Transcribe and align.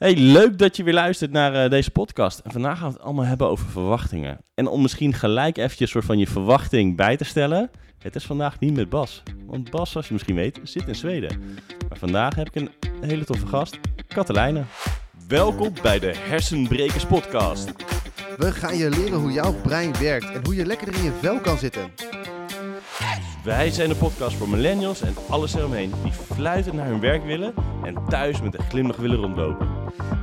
Hey, 0.00 0.16
leuk 0.16 0.58
dat 0.58 0.76
je 0.76 0.82
weer 0.82 0.94
luistert 0.94 1.30
naar 1.30 1.54
eh, 1.54 1.70
deze 1.70 1.90
podcast. 1.90 2.38
En 2.38 2.50
vandaag 2.50 2.78
gaan 2.78 2.86
we 2.86 2.92
het 2.92 3.02
allemaal 3.02 3.24
hebben 3.24 3.48
over 3.48 3.66
verwachtingen. 3.66 4.38
En 4.54 4.66
om 4.66 4.82
misschien 4.82 5.14
gelijk 5.14 5.58
eventjes 5.58 5.90
soort 5.90 6.04
van 6.04 6.18
je 6.18 6.26
verwachting 6.26 6.96
bij 6.96 7.16
te 7.16 7.24
stellen. 7.24 7.70
Het 7.98 8.14
is 8.14 8.24
vandaag 8.24 8.58
niet 8.58 8.76
met 8.76 8.88
Bas. 8.88 9.22
Want 9.46 9.70
Bas, 9.70 9.90
zoals 9.90 10.06
je 10.06 10.12
misschien 10.12 10.34
weet, 10.34 10.60
zit 10.62 10.88
in 10.88 10.94
Zweden. 10.94 11.40
Maar 11.88 11.98
vandaag 11.98 12.34
heb 12.34 12.46
ik 12.46 12.54
een 12.54 12.70
hele 13.00 13.24
toffe 13.24 13.46
gast, 13.46 13.78
Katelijne. 14.08 14.62
Welkom 15.28 15.72
bij 15.82 15.98
de 15.98 16.14
Hersenbrekers 16.16 17.06
podcast. 17.06 17.72
We 18.36 18.52
gaan 18.52 18.76
je 18.76 18.90
leren 18.90 19.18
hoe 19.18 19.32
jouw 19.32 19.54
brein 19.62 19.98
werkt 19.98 20.30
en 20.30 20.44
hoe 20.44 20.54
je 20.54 20.66
lekker 20.66 20.94
in 20.94 21.02
je 21.02 21.12
vel 21.20 21.40
kan 21.40 21.58
zitten. 21.58 21.90
Wij 23.44 23.70
zijn 23.70 23.88
de 23.88 23.94
podcast 23.94 24.36
voor 24.36 24.48
millennials 24.48 25.00
en 25.00 25.14
alles 25.28 25.54
eromheen 25.54 25.92
die 26.02 26.12
fluitend 26.12 26.74
naar 26.74 26.86
hun 26.86 27.00
werk 27.00 27.24
willen 27.24 27.54
en 27.84 28.04
thuis 28.08 28.40
met 28.42 28.54
een 28.58 28.64
glimlach 28.64 28.96
willen 28.96 29.16
rondlopen. 29.16 29.68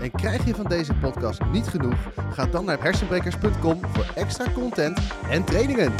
En 0.02 0.11
krijg 0.11 0.45
je 0.45 0.55
van 0.55 0.66
deze 0.66 0.93
podcast 0.93 1.40
niet 1.52 1.67
genoeg? 1.67 1.95
Ga 2.31 2.45
dan 2.45 2.66
naar 2.66 2.81
hersenbrekers.com 2.81 3.85
voor 3.85 4.05
extra 4.16 4.52
content 4.52 4.99
en 5.30 5.43
trainingen. 5.45 5.93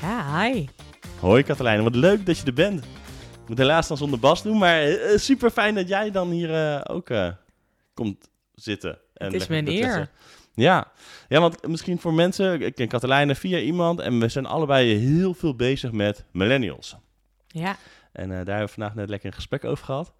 Ja, 0.00 0.42
hi. 0.42 0.66
Hoi 1.20 1.42
Katelijne, 1.42 1.82
wat 1.82 1.94
leuk 1.94 2.26
dat 2.26 2.38
je 2.38 2.46
er 2.46 2.52
bent. 2.54 2.84
Ik 3.42 3.48
moet 3.48 3.58
helaas 3.58 3.88
dan 3.88 3.96
zonder 3.96 4.18
Bas 4.18 4.42
doen, 4.42 4.58
maar 4.58 4.82
eh, 4.82 5.18
super 5.18 5.50
fijn 5.50 5.74
dat 5.74 5.88
jij 5.88 6.10
dan 6.10 6.30
hier 6.30 6.54
eh, 6.54 6.80
ook 6.94 7.10
eh, 7.10 7.28
komt 7.94 8.30
zitten. 8.54 8.98
En 9.14 9.32
Het 9.32 9.34
is 9.34 9.46
komt 9.46 9.68
eer. 9.68 10.10
Ja. 10.54 10.92
ja, 11.28 11.40
want 11.40 11.66
misschien 11.66 11.98
voor 11.98 12.14
mensen, 12.14 12.60
ik 12.62 12.74
ken 12.74 12.88
Katelijne 12.88 13.34
via 13.34 13.58
iemand 13.58 14.00
en 14.00 14.18
we 14.20 14.28
zijn 14.28 14.46
allebei 14.46 14.94
heel 14.94 15.34
veel 15.34 15.54
bezig 15.56 15.92
met 15.92 16.24
millennials. 16.32 16.96
Ja, 17.46 17.76
En 18.12 18.22
eh, 18.30 18.36
daar 18.36 18.56
hebben 18.56 18.66
we 18.66 18.72
vandaag 18.72 18.94
net 18.94 19.08
lekker 19.08 19.28
een 19.28 19.34
gesprek 19.34 19.64
over 19.64 19.84
gehad. 19.84 20.12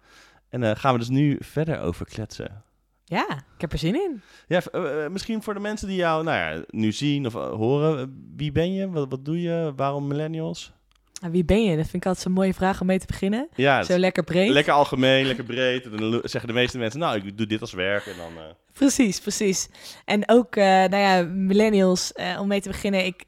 En 0.49 0.61
daar 0.61 0.77
gaan 0.77 0.93
we 0.93 0.99
dus 0.99 1.09
nu 1.09 1.37
verder 1.39 1.79
over 1.79 2.05
kletsen. 2.05 2.63
ja, 3.03 3.27
ik 3.55 3.61
heb 3.61 3.71
er 3.71 3.77
zin 3.77 3.95
in. 3.95 4.21
Ja, 4.47 4.61
eh, 4.71 5.03
eh, 5.05 5.11
misschien 5.11 5.43
voor 5.43 5.53
de 5.53 5.59
mensen 5.59 5.87
die 5.87 5.97
jou 5.97 6.23
nou 6.23 6.37
ja, 6.37 6.63
nu 6.69 6.91
zien 6.91 7.25
of 7.25 7.35
eh, 7.35 7.49
horen. 7.49 7.99
eh, 7.99 8.05
Wie 8.35 8.51
ben 8.51 8.73
je? 8.73 8.89
Wat, 8.89 9.09
wat 9.09 9.25
doe 9.25 9.41
je? 9.41 9.73
Waarom 9.75 10.07
millennials? 10.07 10.73
En 11.21 11.31
wie 11.31 11.45
ben 11.45 11.63
je? 11.63 11.75
Dat 11.75 11.87
vind 11.87 11.95
ik 11.95 12.05
altijd 12.05 12.23
zo'n 12.25 12.31
mooie 12.33 12.53
vraag 12.53 12.81
om 12.81 12.87
mee 12.87 12.99
te 12.99 13.05
beginnen. 13.05 13.47
Ja, 13.55 13.83
Zo 13.83 13.97
lekker 13.97 14.23
breed. 14.23 14.49
lekker 14.49 14.73
algemeen, 14.73 15.25
lekker 15.25 15.43
breed. 15.43 15.85
En 15.85 15.97
dan 15.97 16.19
zeggen 16.23 16.47
de 16.47 16.55
meeste 16.55 16.77
mensen, 16.77 16.99
nou, 16.99 17.17
ik 17.17 17.37
doe 17.37 17.47
dit 17.47 17.61
als 17.61 17.73
werk. 17.73 18.05
En 18.05 18.13
dan, 18.17 18.43
eh, 18.43 18.49
Precies, 18.73 19.19
precies. 19.19 19.69
En 20.05 20.29
ook, 20.29 20.55
eh, 20.55 20.63
nou 20.65 20.95
ja, 20.97 21.21
millennials, 21.23 22.13
eh, 22.13 22.37
om 22.41 22.47
mee 22.47 22.61
te 22.61 22.69
beginnen. 22.69 23.05
Ik, 23.05 23.23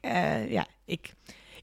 ja, 0.48 0.66
ik 0.84 1.14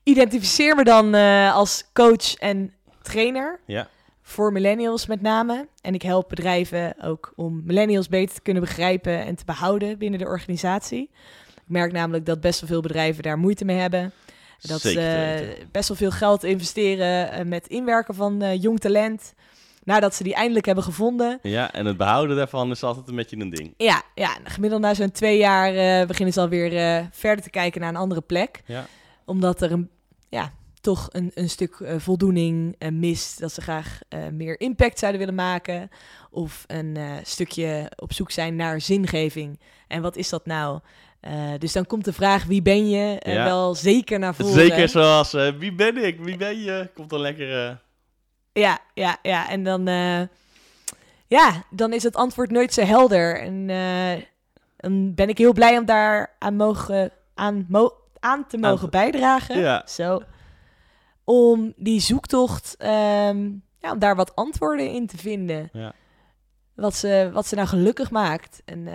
identificeer 0.03 0.75
me 0.75 0.83
dan 0.83 1.13
als 1.53 1.83
coach 1.93 2.35
en 2.35 2.73
trainer. 3.01 3.59
Ja. 3.65 3.87
Voor 4.21 4.51
millennials 4.51 5.05
met 5.05 5.21
name. 5.21 5.67
En 5.81 5.93
ik 5.93 6.01
help 6.01 6.29
bedrijven 6.29 6.95
ook 7.01 7.33
om 7.35 7.61
millennials 7.65 8.07
beter 8.07 8.35
te 8.35 8.41
kunnen 8.41 8.63
begrijpen 8.63 9.25
en 9.25 9.35
te 9.35 9.45
behouden 9.45 9.97
binnen 9.97 10.19
de 10.19 10.25
organisatie. 10.25 11.09
Ik 11.55 11.61
merk 11.71 11.91
namelijk 11.91 12.25
dat 12.25 12.41
best 12.41 12.59
wel 12.59 12.69
veel 12.69 12.81
bedrijven 12.81 13.23
daar 13.23 13.37
moeite 13.37 13.65
mee 13.65 13.77
hebben. 13.77 14.11
Dat 14.61 14.81
ze 14.81 14.93
weten. 14.93 15.69
best 15.71 15.87
wel 15.87 15.97
veel 15.97 16.11
geld 16.11 16.43
investeren 16.43 17.31
eh, 17.31 17.45
met 17.45 17.67
inwerken 17.67 18.15
van 18.15 18.41
eh, 18.41 18.61
jong 18.61 18.79
talent. 18.79 19.33
Nadat 19.83 20.15
ze 20.15 20.23
die 20.23 20.33
eindelijk 20.33 20.65
hebben 20.65 20.83
gevonden. 20.83 21.39
ja, 21.41 21.73
en 21.73 21.85
het 21.85 21.97
behouden 21.97 22.35
daarvan 22.35 22.71
is 22.71 22.83
altijd 22.83 23.07
een 23.07 23.15
beetje 23.15 23.37
een 23.39 23.49
ding. 23.49 23.73
Ja, 23.77 24.01
ja 24.15 24.37
gemiddeld 24.43 24.81
na 24.81 24.93
zo'n 24.93 25.11
twee 25.11 25.37
jaar 25.37 25.75
eh, 25.75 26.07
beginnen 26.07 26.33
ze 26.33 26.39
alweer 26.39 26.77
eh 26.77 27.05
verder 27.11 27.43
te 27.43 27.49
kijken 27.49 27.81
naar 27.81 27.89
een 27.89 27.95
andere 27.95 28.21
plek. 28.21 28.61
Ja. 28.65 28.85
Omdat 29.25 29.61
er 29.61 29.71
een, 29.71 29.89
ja, 30.29 30.51
toch 30.81 31.07
een, 31.11 31.31
een 31.33 31.49
stuk 31.49 31.73
eh, 31.79 31.95
voldoening 31.97 32.75
eh, 32.77 32.91
mist. 32.91 33.39
Dat 33.39 33.51
ze 33.51 33.61
graag 33.61 33.99
eh, 34.09 34.27
meer 34.31 34.59
impact 34.59 34.99
zouden 34.99 35.19
willen 35.19 35.35
maken. 35.35 35.89
Of 36.31 36.63
een 36.67 36.97
eh, 36.97 37.11
stukje 37.23 37.91
op 37.95 38.13
zoek 38.13 38.31
zijn 38.31 38.55
naar 38.55 38.81
zingeving. 38.81 39.59
En 39.87 40.01
wat 40.01 40.15
is 40.15 40.29
dat 40.29 40.45
nou? 40.45 40.79
Eh, 41.25 41.33
dus 41.59 41.73
dan 41.73 41.85
komt 41.85 42.05
de 42.05 42.13
vraag, 42.13 42.43
wie 42.43 42.61
ben 42.61 42.89
je? 42.89 43.15
Ja. 43.19 43.43
wel 43.43 43.75
zeker 43.75 44.19
naar 44.19 44.35
voren. 44.35 44.53
Zeker 44.53 44.89
zoals, 44.89 45.33
eh, 45.33 45.49
wie 45.57 45.73
ben 45.73 45.97
ik? 46.05 46.19
Wie 46.19 46.37
ben 46.37 46.61
je? 46.61 46.89
Komt 46.93 47.09
dan 47.09 47.19
lekker... 47.19 47.79
Ja, 48.51 48.79
ja, 48.93 49.17
ja. 49.21 49.49
En 49.49 49.63
dan, 49.63 49.85
ja, 51.27 51.63
dan 51.69 51.93
is 51.93 52.03
het 52.03 52.15
antwoord 52.15 52.51
nooit 52.51 52.73
zo 52.73 52.81
helder. 52.81 53.39
En 53.41 53.67
dan 54.77 55.13
ben 55.13 55.29
ik 55.29 55.37
heel 55.37 55.53
blij 55.53 55.77
om 55.77 55.85
daar 55.85 56.35
aan, 56.39 56.55
mogen, 56.55 57.11
aan, 57.33 57.65
mo- 57.69 57.93
aan 58.19 58.47
te 58.47 58.57
mogen 58.57 58.83
Aan- 58.83 58.89
bijdragen. 58.89 59.59
Ja. 59.59 59.83
Zo. 59.87 60.21
Om 61.23 61.73
die 61.75 61.99
zoektocht, 61.99 62.75
ehm, 62.77 63.49
ja, 63.79 63.91
om 63.91 63.99
daar 63.99 64.15
wat 64.15 64.35
antwoorden 64.35 64.91
in 64.91 65.07
te 65.07 65.17
vinden. 65.17 65.69
Ja. 65.73 65.93
Wat, 66.75 66.95
ze, 66.95 67.29
wat 67.33 67.47
ze 67.47 67.55
nou 67.55 67.67
gelukkig 67.67 68.11
maakt. 68.11 68.61
En 68.65 68.87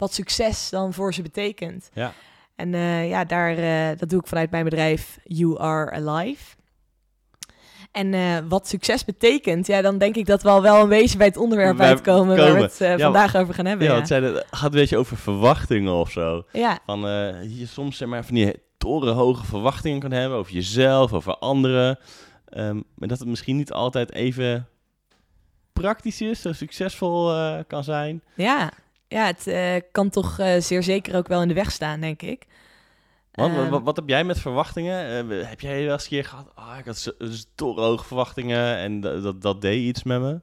wat 0.00 0.14
succes 0.14 0.68
dan 0.70 0.92
voor 0.92 1.14
ze 1.14 1.22
betekent. 1.22 1.90
Ja. 1.94 2.12
En 2.56 2.74
eh, 2.74 3.08
ja, 3.08 3.24
daar, 3.24 3.56
eh, 3.56 3.98
dat 3.98 4.08
doe 4.08 4.20
ik 4.20 4.26
vanuit 4.26 4.50
mijn 4.50 4.64
bedrijf 4.64 5.18
You 5.24 5.58
Are 5.60 5.90
Alive. 5.90 6.56
En 7.92 8.14
eh, 8.14 8.36
wat 8.48 8.68
succes 8.68 9.04
betekent, 9.04 9.66
ja, 9.66 9.82
dan 9.82 9.98
denk 9.98 10.16
ik 10.16 10.26
dat 10.26 10.42
we 10.42 10.48
al 10.48 10.62
wel 10.62 10.82
een 10.82 10.88
beetje 10.88 11.16
bij 11.18 11.26
het 11.26 11.36
onderwerp 11.36 11.76
Bij- 11.76 11.88
uitkomen 11.88 12.36
waar 12.36 12.46
we 12.46 12.50
komen. 12.52 12.62
het 12.62 12.76
Ja, 12.78 12.98
vandaag 12.98 13.36
over 13.36 13.54
gaan 13.54 13.66
hebben. 13.66 13.86
Ja, 13.86 13.92
Ja, 13.94 14.00
het 14.00 14.44
gaat 14.50 14.64
een 14.72 14.78
beetje 14.80 14.96
over 14.96 15.16
verwachtingen 15.16 15.92
of 15.92 16.10
zo. 16.10 16.44
ja. 16.52 16.78
Van 16.86 17.00
je 17.56 17.66
soms 17.66 17.96
zeg 17.96 18.08
maar 18.08 18.24
van 18.24 18.34
die 18.34 18.54
torenhoge 18.78 19.44
verwachtingen 19.46 20.00
kan 20.00 20.10
hebben 20.12 20.38
over 20.38 20.52
jezelf, 20.52 21.12
over 21.12 21.36
anderen. 21.38 21.98
Ehm, 22.48 22.80
maar 22.94 23.08
dat 23.08 23.18
het 23.18 23.28
misschien 23.28 23.56
niet 23.56 23.72
altijd 23.72 24.12
even 24.12 24.68
praktisch 25.72 26.20
is, 26.20 26.40
zo 26.42 26.52
succesvol 26.52 27.32
kan 27.66 27.84
zijn. 27.84 28.22
ja. 28.34 28.70
Ja 29.10 29.26
het 29.26 29.46
eh, 29.46 29.74
kan 29.92 30.10
toch 30.10 30.38
eh, 30.38 30.60
zeer 30.60 30.82
zeker 30.82 31.16
ook 31.16 31.28
wel 31.28 31.42
in 31.42 31.48
de 31.48 31.54
weg 31.54 31.70
staan, 31.72 32.00
denk 32.00 32.22
ik. 32.22 32.46
Want, 33.32 33.56
Ehm, 33.56 33.68
wat, 33.70 33.82
wat 33.82 33.96
heb 33.96 34.08
jij 34.08 34.24
met 34.24 34.38
verwachtingen? 34.40 35.30
Eh, 35.30 35.48
heb 35.48 35.60
jij 35.60 35.82
wel 35.84 35.92
eens 35.92 36.02
een 36.02 36.08
keer 36.08 36.24
gehad, 36.24 36.50
ah, 36.54 36.78
ik 36.78 36.84
had 36.84 36.98
zo- 36.98 37.12
torenhoge 37.54 38.04
verwachtingen 38.04 38.76
en 38.76 39.00
dat, 39.00 39.42
dat, 39.42 39.60
deed 39.60 39.82
iets 39.82 40.02
met 40.02 40.20
me? 40.20 40.40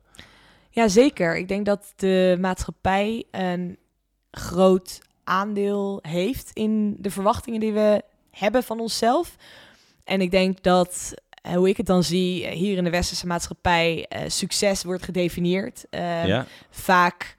Ja, 0.70 0.88
zeker. 0.88 1.38
Ik 1.38 1.48
denk 1.48 1.66
dat 1.66 1.94
de 1.96 2.38
maatschappij 2.40 3.24
een 3.32 3.78
groot 4.32 5.00
aandeel 5.24 6.00
heeft 6.02 6.50
in 6.54 6.96
de 7.00 7.12
verwachtingen 7.12 7.60
die 7.60 7.74
we 7.74 8.02
hebben 8.32 8.64
van 8.64 8.80
onszelf. 8.80 9.36
En 10.04 10.22
ik 10.22 10.32
denk 10.32 10.64
dat, 10.64 11.14
hoe 11.54 11.70
ik 11.70 11.78
het 11.78 11.86
dan 11.86 12.04
zie, 12.04 12.48
hier 12.48 12.78
in 12.78 12.84
de 12.84 12.90
westerse 12.90 13.28
maatschappij, 13.28 14.10
succes 14.28 14.84
wordt 14.84 15.04
gedefinieerd. 15.04 15.86
eh, 15.90 16.26
ja? 16.26 16.46
Vaak 16.70 17.36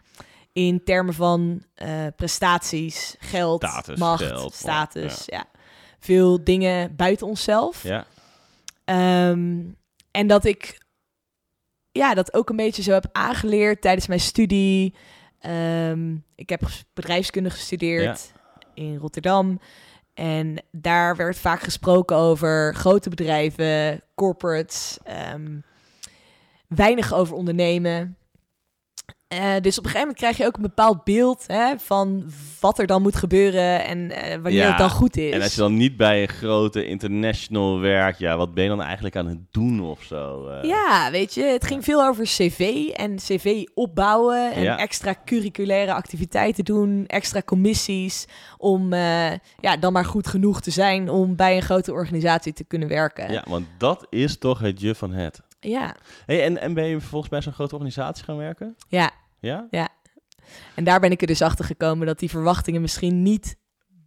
in 0.67 0.85
termen 0.85 1.15
van 1.15 1.63
eh, 1.75 2.07
prestaties, 2.17 3.17
geld, 3.19 3.63
Status, 3.63 3.99
macht, 3.99 4.25
geld, 4.25 4.55
status. 4.55 5.23
Ja. 5.27 5.45
Veel 5.99 6.45
dingen 6.45 6.97
buiten 6.97 7.27
onszelf. 7.27 7.83
Ja, 7.83 8.07
Ehm, 8.89 9.61
en 10.11 10.27
dat 10.27 10.45
ik 10.45 10.87
ja, 11.93 12.15
dat 12.15 12.35
ook 12.35 12.49
een 12.51 12.57
beetje 12.57 12.83
zo 12.83 12.93
heb 12.93 13.09
aangeleerd 13.13 13.81
tijdens 13.81 14.07
mijn 14.07 14.21
studie. 14.21 14.95
Ehm, 15.39 16.17
ik 16.35 16.49
heb 16.49 16.61
bedrijfskunde 16.95 17.51
gestudeerd 17.51 18.33
in 18.75 18.97
Rotterdam. 18.97 19.61
En 20.15 20.63
daar 20.71 21.17
werd 21.17 21.39
vaak 21.39 21.61
gesproken 21.61 22.17
over 22.17 22.75
grote 22.75 23.09
bedrijven, 23.09 24.03
corporates, 24.15 24.99
ehm, 25.05 25.61
weinig 26.69 27.15
over 27.15 27.35
ondernemen. 27.35 28.17
Eh, 29.29 29.39
dus 29.61 29.79
op 29.79 29.85
een 29.85 29.91
gegeven 29.91 29.99
moment 30.01 30.17
krijg 30.17 30.37
je 30.37 30.47
ook 30.47 30.57
een 30.57 30.63
bepaald 30.63 31.05
beeld 31.05 31.45
hè, 31.47 31.79
van 31.79 32.31
wat 32.61 32.79
er 32.79 32.87
dan 32.87 33.03
moet 33.03 33.17
gebeuren 33.17 33.85
en 33.85 34.11
eh, 34.11 34.31
wanneer 34.33 34.53
Ja, 34.53 34.69
het 34.69 34.79
dan 34.79 34.91
goed 34.91 35.17
is. 35.17 35.33
en 35.33 35.43
als 35.43 35.55
je 35.55 35.61
dan 35.61 35.77
niet 35.77 35.97
bij 35.97 36.23
een 36.23 36.29
grote 36.29 36.87
international 36.87 37.81
werkt, 37.81 38.19
ja, 38.19 38.37
wat 38.37 38.55
ben 38.55 38.63
je 38.63 38.69
dan 38.69 38.83
eigenlijk 38.83 39.17
aan 39.17 39.27
het 39.27 39.39
doen 39.51 39.81
of 39.81 40.03
zo? 40.03 40.47
eh? 40.49 40.69
Ja, 40.69 41.09
weet 41.11 41.35
je, 41.35 41.43
het 41.45 41.67
ging 41.67 41.85
veel 41.85 42.05
over 42.07 42.25
cv 42.25 42.89
en 42.97 43.17
cv 43.17 43.65
opbouwen 43.75 44.53
en 44.53 44.63
Ja. 44.63 44.79
extra 44.79 45.15
curriculaire 45.25 45.93
activiteiten 45.93 46.65
doen, 46.65 47.05
extra 47.07 47.43
commissies 47.43 48.27
om 48.59 48.95
ja, 48.95 49.77
dan 49.81 49.93
maar 49.93 50.05
goed 50.05 50.27
genoeg 50.27 50.61
te 50.61 50.71
zijn 50.71 51.09
om 51.11 51.37
bij 51.37 51.57
een 51.57 51.63
grote 51.63 51.93
organisatie 51.93 52.53
te 52.53 52.65
kunnen 52.65 52.89
werken. 52.89 53.33
Ja, 53.33 53.45
want 53.49 53.67
dat 53.79 54.07
is 54.11 54.39
toch 54.39 54.59
het 54.59 54.81
je 54.81 54.95
van 54.95 55.13
het. 55.13 55.41
Ja. 55.61 55.97
Hey, 56.27 56.45
en, 56.45 56.61
en 56.61 56.75
ben 56.75 56.87
je 56.87 57.01
vervolgens 57.01 57.31
bij 57.31 57.43
zo'n 57.43 57.53
grote 57.53 57.75
organisatie 57.75 58.25
gaan 58.25 58.37
werken? 58.37 58.77
ja. 58.89 59.11
Ja? 59.41 59.89
En 60.75 60.85
daar 60.85 61.01
ben 61.01 61.11
ik 61.11 61.21
er 61.21 61.27
dus 61.27 61.43
achter 61.43 61.65
gekomen 61.65 62.07
dat 62.07 62.19
die 62.19 62.31
verwachtingen 62.31 62.81
misschien 62.81 63.23
niet 63.23 63.57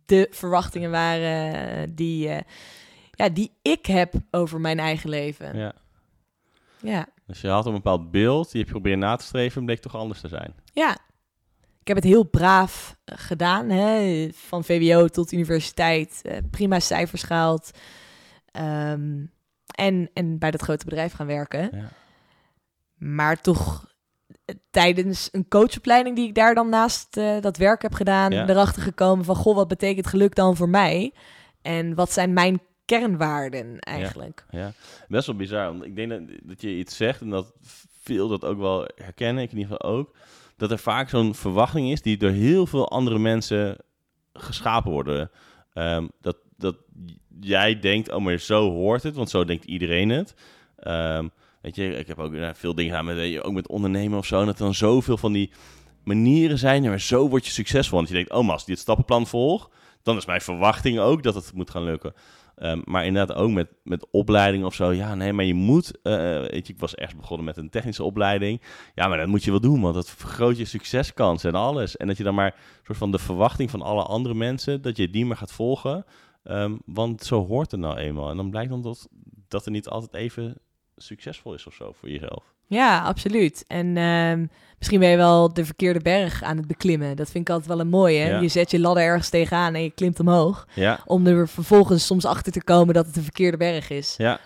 de 0.06 0.28
verwachtingen 0.32 0.92
waren 0.92 1.54
eh, 1.54 1.88
die, 1.94 2.30
eh, 2.30 2.42
ja, 3.12 3.30
die 3.30 3.52
ik 3.62 3.86
heb 3.86 4.14
over 4.32 4.62
mijn 4.62 4.80
eigen 4.80 5.10
leven. 5.10 5.58
ja. 5.58 5.74
Ja. 6.82 7.08
Dus 7.26 7.42
je 7.42 7.48
had 7.48 7.66
een 7.66 7.74
bepaald 7.74 8.12
beeld, 8.12 8.52
die 8.52 8.60
heb 8.60 8.66
je 8.68 8.74
proberen 8.74 9.00
na 9.00 9.16
te 9.16 9.26
streven, 9.26 9.66
bleek 9.66 9.80
toch 9.80 9.96
anders 9.96 10.22
te 10.22 10.28
zijn. 10.28 10.54
Ja. 10.74 10.98
Ik 11.80 11.88
heb 11.88 11.96
het 11.96 12.06
heel 12.06 12.24
braaf 12.24 12.98
eh, 13.04 13.18
gedaan. 13.18 13.70
Hè? 13.70 14.30
Van 14.34 14.64
VWO 14.64 15.08
tot 15.08 15.32
universiteit. 15.32 16.22
prima 16.52 16.80
cijfers 16.80 17.24
gehaald. 17.24 17.72
Ehm, 18.52 19.26
en, 19.72 20.10
en 20.14 20.40
bij 20.40 20.52
dat 20.52 20.62
grote 20.62 20.86
bedrijf 20.86 21.14
gaan 21.14 21.28
werken. 21.28 21.70
Ja. 21.72 21.90
Maar 22.98 23.42
toch 23.42 23.90
eh, 24.46 24.56
tijdens 24.72 25.30
een 25.32 25.48
coachopleiding 25.48 26.16
die 26.16 26.28
ik 26.28 26.36
daar 26.36 26.56
dan 26.56 26.70
naast 26.70 27.18
eh, 27.18 27.42
dat 27.42 27.58
werk 27.58 27.82
heb 27.82 27.94
gedaan, 27.94 28.32
Ja. 28.32 28.50
erachter 28.50 28.82
gekomen 28.82 29.26
van, 29.26 29.36
goh, 29.36 29.56
wat 29.56 29.68
betekent 29.68 30.08
geluk 30.08 30.36
dan 30.36 30.56
voor 30.56 30.70
mij? 30.70 31.14
En 31.62 31.96
wat 31.96 32.12
zijn 32.12 32.34
mijn 32.34 32.62
kernwaarden 32.86 33.80
eigenlijk? 33.80 34.46
Ja, 34.50 34.72
best 35.08 35.28
wel 35.28 35.36
bizar. 35.36 35.66
Want 35.66 35.84
ik 35.86 35.96
denk 35.96 36.10
dat, 36.10 36.22
dat 36.44 36.62
je 36.62 36.70
iets 36.78 36.96
zegt 36.96 37.22
en 37.22 37.30
dat 37.30 37.54
veel 38.02 38.28
dat 38.28 38.46
ook 38.46 38.58
wel 38.58 38.88
herkennen, 38.96 39.44
ik 39.44 39.52
in 39.52 39.58
ieder 39.58 39.74
geval 39.76 39.92
ook. 39.92 40.16
Dat 40.58 40.72
er 40.72 40.78
vaak 40.80 41.10
zo'n 41.10 41.36
verwachting 41.36 41.92
is 41.92 42.02
die 42.02 42.18
door 42.18 42.30
heel 42.30 42.66
veel 42.66 42.90
andere 42.90 43.20
mensen 43.20 43.78
geschapen 44.34 44.92
worden. 44.92 45.32
Ehm, 45.74 46.08
dat, 46.22 46.38
dat 46.62 46.76
jij 47.40 47.80
denkt, 47.80 48.12
oh 48.12 48.24
maar 48.24 48.38
zo 48.38 48.72
hoort 48.72 49.04
het, 49.04 49.16
want 49.16 49.30
zo 49.30 49.46
denkt 49.46 49.66
iedereen 49.66 50.10
het. 50.10 50.34
Ehm, 50.78 51.28
weet 51.62 51.76
je, 51.76 51.96
ik 51.96 52.08
heb 52.08 52.20
ook 52.20 52.34
eh, 52.34 52.50
veel 52.54 52.76
dingen 52.76 52.92
gedaan 52.92 53.16
met, 53.16 53.30
je, 53.32 53.44
ook 53.44 53.54
met 53.54 53.68
ondernemen 53.68 54.18
of 54.18 54.26
zo. 54.26 54.40
En 54.40 54.46
dat 54.46 54.60
er 54.60 54.64
dan 54.64 54.74
zoveel 54.74 55.18
van 55.18 55.32
die 55.32 55.52
manieren 56.04 56.58
zijn, 56.58 56.84
maar 56.84 57.00
zo 57.00 57.30
word 57.30 57.46
je 57.46 57.52
succesvol. 57.52 57.98
Want 57.98 58.10
je 58.10 58.16
denkt, 58.16 58.32
oh 58.32 58.44
maar 58.44 58.52
als 58.54 58.62
ik 58.62 58.68
dit 58.68 58.80
stappenplan 58.80 59.28
volg, 59.28 59.70
dan 60.04 60.18
is 60.18 60.26
mijn 60.26 60.42
verwachting 60.42 61.00
ook 61.00 61.24
dat 61.24 61.36
het 61.36 61.54
moet 61.54 61.70
gaan 61.70 61.84
lukken. 61.84 62.14
Ehm, 62.56 62.82
maar 62.86 63.06
inderdaad 63.06 63.38
ook 63.38 63.52
met, 63.52 63.68
met 63.84 64.08
opleiding 64.12 64.66
of 64.66 64.74
zo. 64.74 64.92
Ja, 64.92 65.16
nee, 65.16 65.34
maar 65.34 65.46
je 65.46 65.54
moet... 65.54 66.02
eh, 66.04 66.14
weet 66.40 66.68
je, 66.68 66.74
ik 66.74 66.80
was 66.80 66.96
ergens 66.96 67.20
begonnen 67.20 67.46
met 67.46 67.58
een 67.58 67.70
technische 67.70 68.04
opleiding. 68.04 68.62
Ja, 68.96 69.08
maar 69.08 69.18
dat 69.18 69.28
moet 69.28 69.44
je 69.44 69.52
wel 69.52 69.60
doen, 69.60 69.82
want 69.82 69.96
dat 69.96 70.10
vergroot 70.10 70.58
je 70.58 70.66
succeskans 70.66 71.44
en 71.44 71.56
alles. 71.56 71.98
En 71.98 72.08
dat 72.08 72.18
je 72.18 72.24
dan 72.24 72.36
maar 72.36 72.56
soort 72.84 72.98
van 72.98 73.12
de 73.12 73.20
verwachting 73.20 73.70
van 73.70 73.82
alle 73.82 74.04
andere 74.04 74.36
mensen... 74.36 74.82
dat 74.82 74.98
je 74.98 75.10
die 75.10 75.26
maar 75.26 75.38
gaat 75.38 75.52
volgen. 75.52 76.06
Ehm, 76.44 76.76
want 76.86 77.24
zo 77.24 77.46
hoort 77.48 77.72
het 77.72 77.80
nou 77.80 77.98
eenmaal. 77.98 78.30
En 78.30 78.38
dan 78.38 78.50
blijkt 78.50 78.70
dan 78.70 78.82
dat, 78.82 79.08
dat 79.48 79.66
er 79.66 79.72
niet 79.72 79.88
altijd 79.88 80.14
even 80.14 80.58
succesvol 80.98 81.54
is 81.54 81.68
of 81.68 81.74
zo 81.74 81.92
voor 82.00 82.10
jezelf. 82.10 82.54
Ja, 82.68 83.02
absoluut. 83.02 83.64
En 83.68 83.98
ehm, 83.98 84.46
misschien 84.78 85.00
ben 85.00 85.10
je 85.10 85.18
wel 85.18 85.54
de 85.54 85.66
verkeerde 85.66 86.00
berg 86.00 86.44
aan 86.44 86.58
het 86.58 86.68
beklimmen. 86.68 87.16
Dat 87.16 87.32
vind 87.32 87.48
ik 87.48 87.54
altijd 87.54 87.70
wel 87.70 87.80
een 87.80 87.90
mooie. 87.90 88.26
Ja. 88.26 88.40
Je 88.40 88.48
zet 88.48 88.72
je 88.72 88.80
ladder 88.80 89.04
ergens 89.04 89.30
tegenaan 89.30 89.74
en 89.74 89.84
je 89.84 89.90
klimt 89.92 90.20
omhoog. 90.20 90.68
Ja, 90.74 91.00
Om 91.06 91.28
er 91.28 91.48
vervolgens 91.48 92.06
soms 92.06 92.26
achter 92.26 92.52
te 92.52 92.64
komen 92.64 92.94
dat 92.94 93.06
het 93.06 93.16
een 93.16 93.24
verkeerde 93.24 93.58
berg 93.58 93.90
is. 93.90 94.16
ja. 94.18 94.40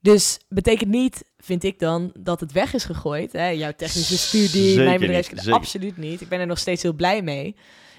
Dus 0.00 0.38
betekent 0.48 0.90
niet, 0.90 1.24
vind 1.38 1.64
ik 1.64 1.78
dan, 1.78 2.12
dat 2.18 2.40
het 2.40 2.52
weg 2.52 2.74
is 2.74 2.84
gegooid. 2.84 3.32
Hè? 3.32 3.48
Jouw 3.48 3.72
technische 3.76 4.18
studie, 4.18 4.68
Zeker 4.68 4.84
mijn 4.84 5.00
bedrijfskunde, 5.00 5.52
absoluut 5.52 5.96
niet. 5.96 6.20
Ik 6.20 6.28
ben 6.28 6.40
er 6.40 6.46
nog 6.46 6.58
steeds 6.58 6.82
heel 6.82 6.92
blij 6.92 7.22
mee. 7.22 7.46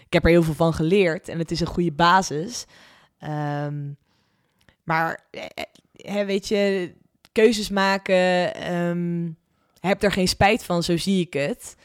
Ik 0.05 0.13
heb 0.13 0.23
er 0.23 0.29
heel 0.29 0.43
veel 0.43 0.53
van 0.53 0.73
geleerd 0.73 1.29
en 1.29 1.39
het 1.39 1.51
is 1.51 1.59
een 1.59 1.67
goede 1.67 1.91
basis. 1.91 2.65
Ehm, 3.19 3.91
maar 4.83 5.27
eh, 5.31 6.19
eh, 6.19 6.25
weet 6.25 6.47
je, 6.47 6.93
keuzes 7.31 7.69
maken, 7.69 8.53
ehm, 8.55 9.29
heb 9.79 10.03
er 10.03 10.11
geen 10.11 10.27
spijt 10.27 10.63
van, 10.63 10.83
zo 10.83 10.97
zie 10.97 11.21
ik 11.21 11.33
het. 11.33 11.75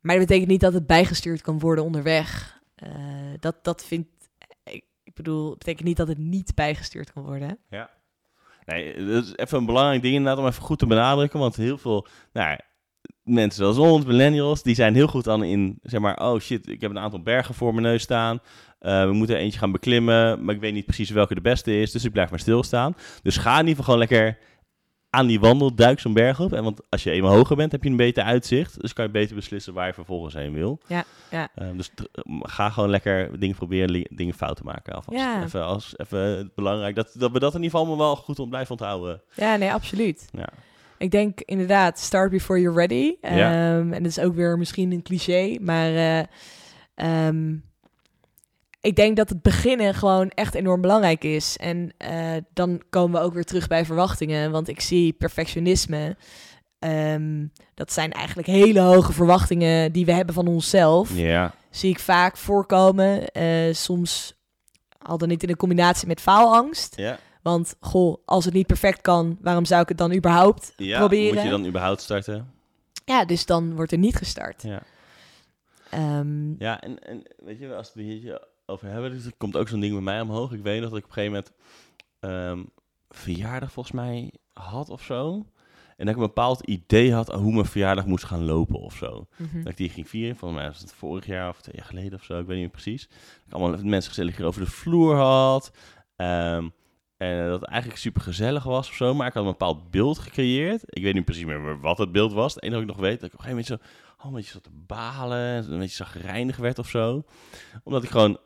Maar 0.00 0.16
dat 0.16 0.26
betekent 0.26 0.50
niet 0.50 0.60
dat 0.60 0.72
het 0.72 0.86
bijgestuurd 0.86 1.40
kan 1.40 1.58
worden 1.58 1.84
onderweg. 1.84 2.60
Eh, 2.74 2.90
dat, 3.40 3.64
dat 3.64 3.84
vind 3.84 4.06
ik, 4.64 4.84
bedoel, 5.14 5.50
het 5.50 5.58
betekent 5.58 5.86
niet 5.86 5.96
dat 5.96 6.08
het 6.08 6.18
niet 6.18 6.54
bijgestuurd 6.54 7.12
kan 7.12 7.22
worden. 7.22 7.58
hè? 7.68 7.84
Nee, 8.64 9.06
dat 9.06 9.24
is 9.24 9.36
even 9.36 9.58
een 9.58 9.66
belangrijk 9.66 10.02
ding 10.02 10.14
inderdaad 10.14 10.42
om 10.42 10.46
even 10.46 10.62
goed 10.62 10.78
te 10.78 10.86
benadrukken. 10.86 11.38
Want 11.38 11.56
heel 11.56 11.78
veel 11.78 12.06
nou, 12.32 12.50
ja, 12.50 12.60
mensen 13.22 13.74
zoals 13.74 13.92
ons, 13.92 14.04
millennials, 14.04 14.62
die 14.62 14.74
zijn 14.74 14.94
heel 14.94 15.06
goed 15.06 15.24
dan 15.24 15.44
in, 15.44 15.78
zeg 15.82 16.00
maar, 16.00 16.18
oh 16.18 16.40
shit, 16.40 16.68
ik 16.68 16.80
heb 16.80 16.90
een 16.90 16.98
aantal 16.98 17.22
bergen 17.22 17.54
voor 17.54 17.74
mijn 17.74 17.86
neus 17.86 18.02
staan. 18.02 18.40
Eh, 18.86 19.04
we 19.04 19.12
moeten 19.12 19.36
er 19.36 19.42
eentje 19.42 19.58
gaan 19.58 19.72
beklimmen, 19.72 20.44
maar 20.44 20.54
ik 20.54 20.60
weet 20.60 20.72
niet 20.72 20.84
precies 20.84 21.10
welke 21.10 21.34
de 21.34 21.40
beste 21.40 21.80
is, 21.80 21.90
dus 21.90 22.04
ik 22.04 22.12
blijf 22.12 22.30
maar 22.30 22.38
stilstaan. 22.38 22.96
Dus 23.22 23.36
ga 23.36 23.52
in 23.52 23.66
ieder 23.66 23.68
geval 23.68 23.84
gewoon 23.84 23.98
lekker 23.98 24.38
aan 25.10 25.26
die 25.26 25.40
wandel, 25.40 25.74
duik 25.74 26.00
zo'n 26.00 26.12
berg 26.12 26.40
op. 26.40 26.52
En 26.52 26.62
want 26.62 26.80
als 26.88 27.02
je 27.02 27.10
eenmaal 27.10 27.34
hoger 27.34 27.56
bent, 27.56 27.72
heb 27.72 27.82
je 27.82 27.90
een 27.90 27.96
beter 27.96 28.24
uitzicht. 28.24 28.80
Dus 28.80 28.92
kan 28.92 29.04
je 29.04 29.10
beter 29.10 29.34
beslissen 29.34 29.74
waar 29.74 29.86
je 29.86 29.92
vervolgens 29.92 30.34
heen 30.34 30.52
wil. 30.52 30.80
Ja, 30.86 31.04
ja. 31.30 31.48
Eh, 31.54 31.68
dus 31.76 31.90
ga 32.40 32.70
gewoon 32.70 32.90
lekker 32.90 33.40
dingen 33.40 33.56
proberen, 33.56 34.06
dingen 34.08 34.34
fout 34.34 34.56
te 34.56 34.64
maken 34.64 34.94
alvast. 34.94 35.18
Ja. 35.18 35.42
Even, 35.42 35.64
als, 35.64 35.94
even 35.96 36.52
belangrijk, 36.54 36.94
dat, 36.94 37.14
dat 37.18 37.32
we 37.32 37.38
dat 37.38 37.54
in 37.54 37.62
ieder 37.62 37.78
geval 37.78 37.96
wel 37.96 38.16
goed 38.16 38.38
om 38.38 38.48
blijven 38.48 38.70
onthouden. 38.70 39.22
Ja, 39.34 39.56
nee, 39.56 39.72
absoluut. 39.72 40.28
Ja. 40.32 40.48
Ik 40.98 41.10
denk 41.10 41.40
inderdaad, 41.40 41.98
start 41.98 42.30
before 42.30 42.60
you're 42.60 42.78
ready. 42.78 43.14
Ja. 43.22 43.78
Ehm, 43.78 43.92
en 43.92 44.02
dat 44.02 44.10
is 44.10 44.20
ook 44.20 44.34
weer 44.34 44.58
misschien 44.58 44.92
een 44.92 45.02
cliché, 45.02 45.56
maar 45.60 45.94
eh, 45.94 46.22
ehm, 46.94 47.54
ik 48.86 48.96
denk 48.96 49.16
dat 49.16 49.28
het 49.28 49.42
beginnen 49.42 49.94
gewoon 49.94 50.28
echt 50.28 50.54
enorm 50.54 50.80
belangrijk 50.80 51.24
is. 51.24 51.56
En 51.56 51.92
eh, 51.98 52.32
dan 52.52 52.82
komen 52.90 53.20
we 53.20 53.26
ook 53.26 53.34
weer 53.34 53.44
terug 53.44 53.66
bij 53.66 53.84
verwachtingen, 53.84 54.50
want 54.50 54.68
ik 54.68 54.80
zie 54.80 55.12
perfectionisme. 55.12 56.16
ehm, 56.78 57.46
dat 57.74 57.92
zijn 57.92 58.12
eigenlijk 58.12 58.48
hele 58.48 58.80
hoge 58.80 59.12
verwachtingen 59.12 59.92
die 59.92 60.04
we 60.04 60.12
hebben 60.12 60.34
van 60.34 60.46
onszelf. 60.46 61.16
Ja, 61.16 61.54
Zie 61.70 61.90
ik 61.90 61.98
vaak 61.98 62.36
voorkomen. 62.36 63.26
eh, 63.28 63.74
soms 63.74 64.34
al 64.98 65.18
dan 65.18 65.28
niet 65.28 65.42
in 65.42 65.48
een 65.48 65.56
combinatie 65.56 66.06
met 66.08 66.20
faalangst. 66.20 66.96
ja. 66.96 67.18
Want 67.42 67.74
goh, 67.80 68.16
als 68.24 68.44
het 68.44 68.54
niet 68.54 68.66
perfect 68.66 69.00
kan, 69.00 69.38
waarom 69.40 69.64
zou 69.64 69.82
ik 69.82 69.88
het 69.88 69.98
dan 69.98 70.14
überhaupt 70.14 70.72
ja. 70.76 70.98
proberen? 70.98 71.34
Moet 71.34 71.42
je 71.42 71.50
dan 71.50 71.66
überhaupt 71.66 72.00
starten? 72.00 72.50
Ja, 73.04 73.24
dus 73.24 73.46
dan 73.46 73.74
wordt 73.74 73.92
er 73.92 73.98
niet 73.98 74.16
gestart. 74.16 74.62
Ja, 74.62 74.82
Ehm, 75.90 76.54
ja 76.62 76.80
en, 76.80 76.98
en 77.02 77.22
weet 77.38 77.58
je, 77.58 77.74
als 77.74 77.86
het 77.86 77.96
over 78.66 78.88
hebben, 78.88 79.10
dus 79.10 79.24
er 79.24 79.32
komt 79.36 79.56
ook 79.56 79.68
zo'n 79.68 79.80
ding 79.80 79.92
bij 79.92 80.02
mij 80.02 80.20
omhoog. 80.20 80.52
Ik 80.52 80.62
weet 80.62 80.80
nog 80.80 80.90
dat 80.90 80.98
ik 80.98 81.04
op 81.04 81.16
een 81.16 81.22
gegeven 81.22 81.42
moment 81.44 81.52
ehm, 82.20 82.64
verjaardag 83.08 83.72
volgens 83.72 83.94
mij 83.94 84.32
had 84.52 84.90
of 84.90 85.02
zo. 85.02 85.46
En 85.96 86.06
dat 86.06 86.14
ik 86.14 86.20
een 86.20 86.26
bepaald 86.26 86.60
idee 86.60 87.12
had 87.12 87.32
hoe 87.32 87.52
mijn 87.52 87.66
verjaardag 87.66 88.06
moest 88.06 88.24
gaan 88.24 88.44
lopen 88.44 88.80
of 88.80 88.94
zo. 88.96 89.26
mhm. 89.36 89.62
Dat 89.62 89.72
ik 89.72 89.76
die 89.76 89.88
ging 89.88 90.08
vieren. 90.08 90.36
Volgens 90.36 90.60
mij 90.60 90.70
was 90.70 90.80
het 90.80 90.92
vorig 90.92 91.26
jaar 91.26 91.48
of 91.48 91.60
twee 91.60 91.76
jaar 91.76 91.86
geleden 91.86 92.18
of 92.18 92.24
zo. 92.24 92.38
Ik 92.38 92.46
weet 92.46 92.58
niet 92.58 92.72
meer 92.72 92.82
precies. 92.82 93.08
Dat 93.08 93.46
ik 93.46 93.52
allemaal 93.52 93.84
mensen 93.84 94.10
gezellig 94.10 94.36
hier 94.36 94.46
over 94.46 94.60
de 94.60 94.70
vloer 94.70 95.16
had. 95.16 95.70
Ehm, 96.16 96.68
en 97.16 97.48
dat 97.48 97.60
het 97.60 97.68
eigenlijk 97.70 98.00
super 98.00 98.22
gezellig 98.22 98.64
was 98.64 98.88
of 98.88 98.94
zo. 98.94 99.14
Maar 99.14 99.26
ik 99.26 99.32
had 99.32 99.44
een 99.44 99.50
bepaald 99.50 99.90
beeld 99.90 100.18
gecreëerd. 100.18 100.82
Ik 100.86 101.02
weet 101.02 101.14
niet 101.14 101.24
precies 101.24 101.44
meer 101.44 101.80
wat 101.80 101.98
het 101.98 102.12
beeld 102.12 102.32
was. 102.32 102.54
Het 102.54 102.62
enige 102.62 102.80
wat 102.80 102.88
ik 102.88 102.96
nog 102.96 103.06
weet, 103.06 103.20
dat 103.20 103.28
ik 103.28 103.34
op 103.34 103.38
een 103.38 103.44
gegeven 103.44 103.64
moment 103.72 103.90
zo... 103.92 104.14
Oh, 104.18 104.24
een 104.24 104.36
beetje 104.36 104.52
zat 104.52 104.62
te 104.62 104.70
balen. 104.86 105.72
Een 105.72 105.78
beetje 105.78 106.04
zagrijnig 106.04 106.56
werd 106.56 106.78
of 106.78 106.88
zo. 106.88 107.24
Omdat 107.84 108.02
ik 108.02 108.10
gewoon 108.10 108.38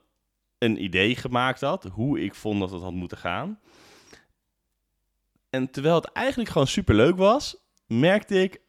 een 0.60 0.82
idee 0.82 1.16
gemaakt 1.16 1.60
had. 1.60 1.84
Hoe 1.84 2.20
ik 2.20 2.34
vond 2.34 2.60
dat 2.60 2.70
het 2.70 2.82
had 2.82 2.92
moeten 2.92 3.18
gaan. 3.18 3.58
En 5.50 5.70
terwijl 5.70 5.94
het 5.94 6.12
eigenlijk 6.12 6.50
gewoon 6.50 6.66
super 6.66 6.94
leuk 6.94 7.16
was, 7.16 7.56
merkte 7.86 8.42
ik, 8.42 8.60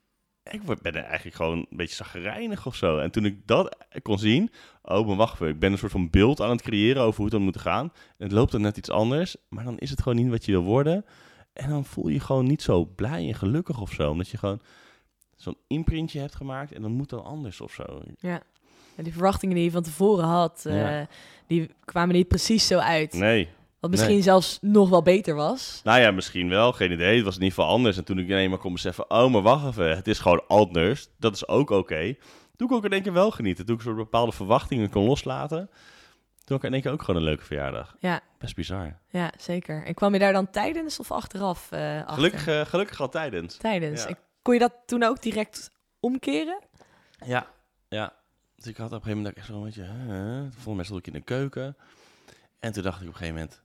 ik 0.44 0.82
ben 0.82 0.96
eigenlijk 0.96 1.36
gewoon 1.36 1.58
een 1.58 1.78
beetje 1.78 1.96
zagrijnig 1.96 2.66
of 2.66 2.76
zo. 2.76 2.98
En 2.98 3.12
toen 3.12 3.26
ik 3.26 3.48
dat 3.48 3.76
kon 4.02 4.20
zien, 4.20 4.52
oh, 4.82 5.08
maar 5.08 5.16
wacht 5.16 5.34
even, 5.34 5.48
ik 5.48 5.60
ben 5.60 5.72
een 5.72 5.78
soort 5.78 5.92
van 5.92 6.10
beeld 6.10 6.42
aan 6.42 6.50
het 6.50 6.62
creëren 6.62 7.02
over 7.02 7.16
hoe 7.16 7.26
het 7.26 7.34
dan 7.34 7.44
moet 7.44 7.60
gaan. 7.60 7.92
En 8.18 8.26
het 8.26 8.32
loopt 8.32 8.52
dan 8.52 8.62
net 8.62 8.78
iets 8.78 8.90
anders, 8.90 9.36
maar 9.50 9.64
dan 9.64 9.78
is 9.78 9.90
het 9.90 10.02
gewoon 10.02 10.18
niet 10.18 10.30
wat 10.30 10.46
je 10.46 10.52
wil 10.52 10.64
worden. 10.64 11.06
En 11.54 11.70
dan 11.70 11.86
voel 11.86 12.08
je 12.08 12.14
je 12.14 12.20
gewoon 12.20 12.46
niet 12.46 12.62
zo 12.62 12.86
blij 12.86 13.28
en 13.28 13.36
gelukkig 13.36 13.82
of 13.82 13.92
zo. 13.92 14.12
Omdat 14.12 14.30
je 14.30 14.38
gewoon 14.38 14.62
zo'n 15.36 15.58
imprintje 15.68 16.20
hebt 16.20 16.36
gemaakt 16.36 16.72
en 16.72 16.82
dan 16.82 16.92
moet 16.92 17.10
dan 17.10 17.24
anders 17.24 17.62
of 17.62 17.74
zo. 17.74 18.02
En 18.96 19.04
die 19.04 19.14
verwachtingen 19.14 19.56
die 19.56 19.64
je 19.64 19.72
van 19.72 19.84
tevoren 19.84 20.26
had, 20.26 20.66
eh, 20.66 21.00
die 21.48 21.72
kwamen 21.86 22.16
niet 22.16 22.28
precies 22.28 22.68
zo 22.68 22.78
uit. 22.78 23.14
Nee. 23.14 23.50
Wat 23.80 23.90
misschien 23.90 24.14
nee. 24.14 24.22
zelfs 24.22 24.58
nog 24.62 24.90
wel 24.90 25.02
beter 25.02 25.36
was. 25.36 25.82
Nou 25.84 26.00
ja, 26.00 26.12
misschien 26.12 26.50
wel, 26.50 26.72
geen 26.72 26.92
idee. 26.92 27.16
Het 27.16 27.26
was 27.26 27.36
in 27.36 27.42
ieder 27.42 27.58
geval 27.58 27.72
anders. 27.74 27.98
En 27.98 28.04
toen 28.04 28.20
ik 28.20 28.26
ineens 28.26 28.50
maar 28.50 28.58
kon 28.58 28.74
beseffen, 28.74 29.10
oh, 29.10 29.32
maar 29.32 29.42
wacht 29.42 29.66
even, 29.68 29.96
het 29.96 30.08
is 30.08 30.20
gewoon 30.20 30.44
anders. 30.48 31.08
Dat 31.20 31.34
is 31.34 31.48
ook 31.48 31.70
oké. 31.70 32.16
Toen 32.56 32.68
kon 32.68 32.78
ik 32.78 32.84
in 32.84 32.92
één 32.92 33.02
keer 33.02 33.14
wel 33.14 33.32
genieten. 33.32 33.66
Toen 33.66 33.76
ik 33.76 33.82
soort 33.82 33.96
bepaalde 33.96 34.32
verwachtingen 34.32 34.90
kon 34.90 35.04
loslaten. 35.06 35.70
Toen 36.44 36.56
had 36.56 36.58
ik 36.58 36.64
in 36.64 36.74
één 36.74 36.82
keer 36.82 36.92
ook 36.92 37.02
gewoon 37.04 37.16
een 37.22 37.28
leuke 37.28 37.44
verjaardag. 37.46 37.96
Ja, 38.00 38.22
Best 38.38 38.56
bizar. 38.56 39.00
ja, 39.10 39.32
zeker. 39.38 39.86
En 39.86 39.94
kwam 39.94 40.14
je 40.14 40.20
daar 40.20 40.34
dan 40.34 40.50
tijdens 40.50 41.00
of 41.00 41.12
achteraf? 41.12 41.72
eh, 41.72 41.98
achter? 41.98 42.14
Gelukkig, 42.14 42.48
eh, 42.48 42.62
gelukkig 42.66 43.02
al 43.02 43.10
tijdens. 43.10 43.58
Tijdens. 43.58 44.02
Ja. 44.02 44.08
En 44.08 44.18
kon 44.42 44.54
je 44.54 44.60
dat 44.60 44.74
toen 44.86 45.04
ook 45.04 45.22
direct 45.22 45.72
omkeren? 46.00 46.60
Ja, 47.26 47.48
ja. 47.90 48.14
Dus 48.62 48.70
ik 48.72 48.78
had 48.78 48.86
op 48.86 48.92
een 48.94 48.98
gegeven 49.02 49.18
moment 49.18 49.38
echt 49.38 49.48
zo 49.48 49.56
een 49.58 49.64
beetje... 49.64 49.84
Huh? 49.84 50.42
Volgens 50.42 50.76
mij 50.76 50.84
stond 50.84 51.00
ik 51.00 51.08
in 51.08 51.14
de 51.14 51.22
keuken. 51.22 51.78
En 52.60 52.72
toen 52.72 52.84
dacht 52.84 53.02
ik 53.02 53.08
op 53.08 53.14
een 53.14 53.18
gegeven 53.20 53.40
moment... 53.40 53.62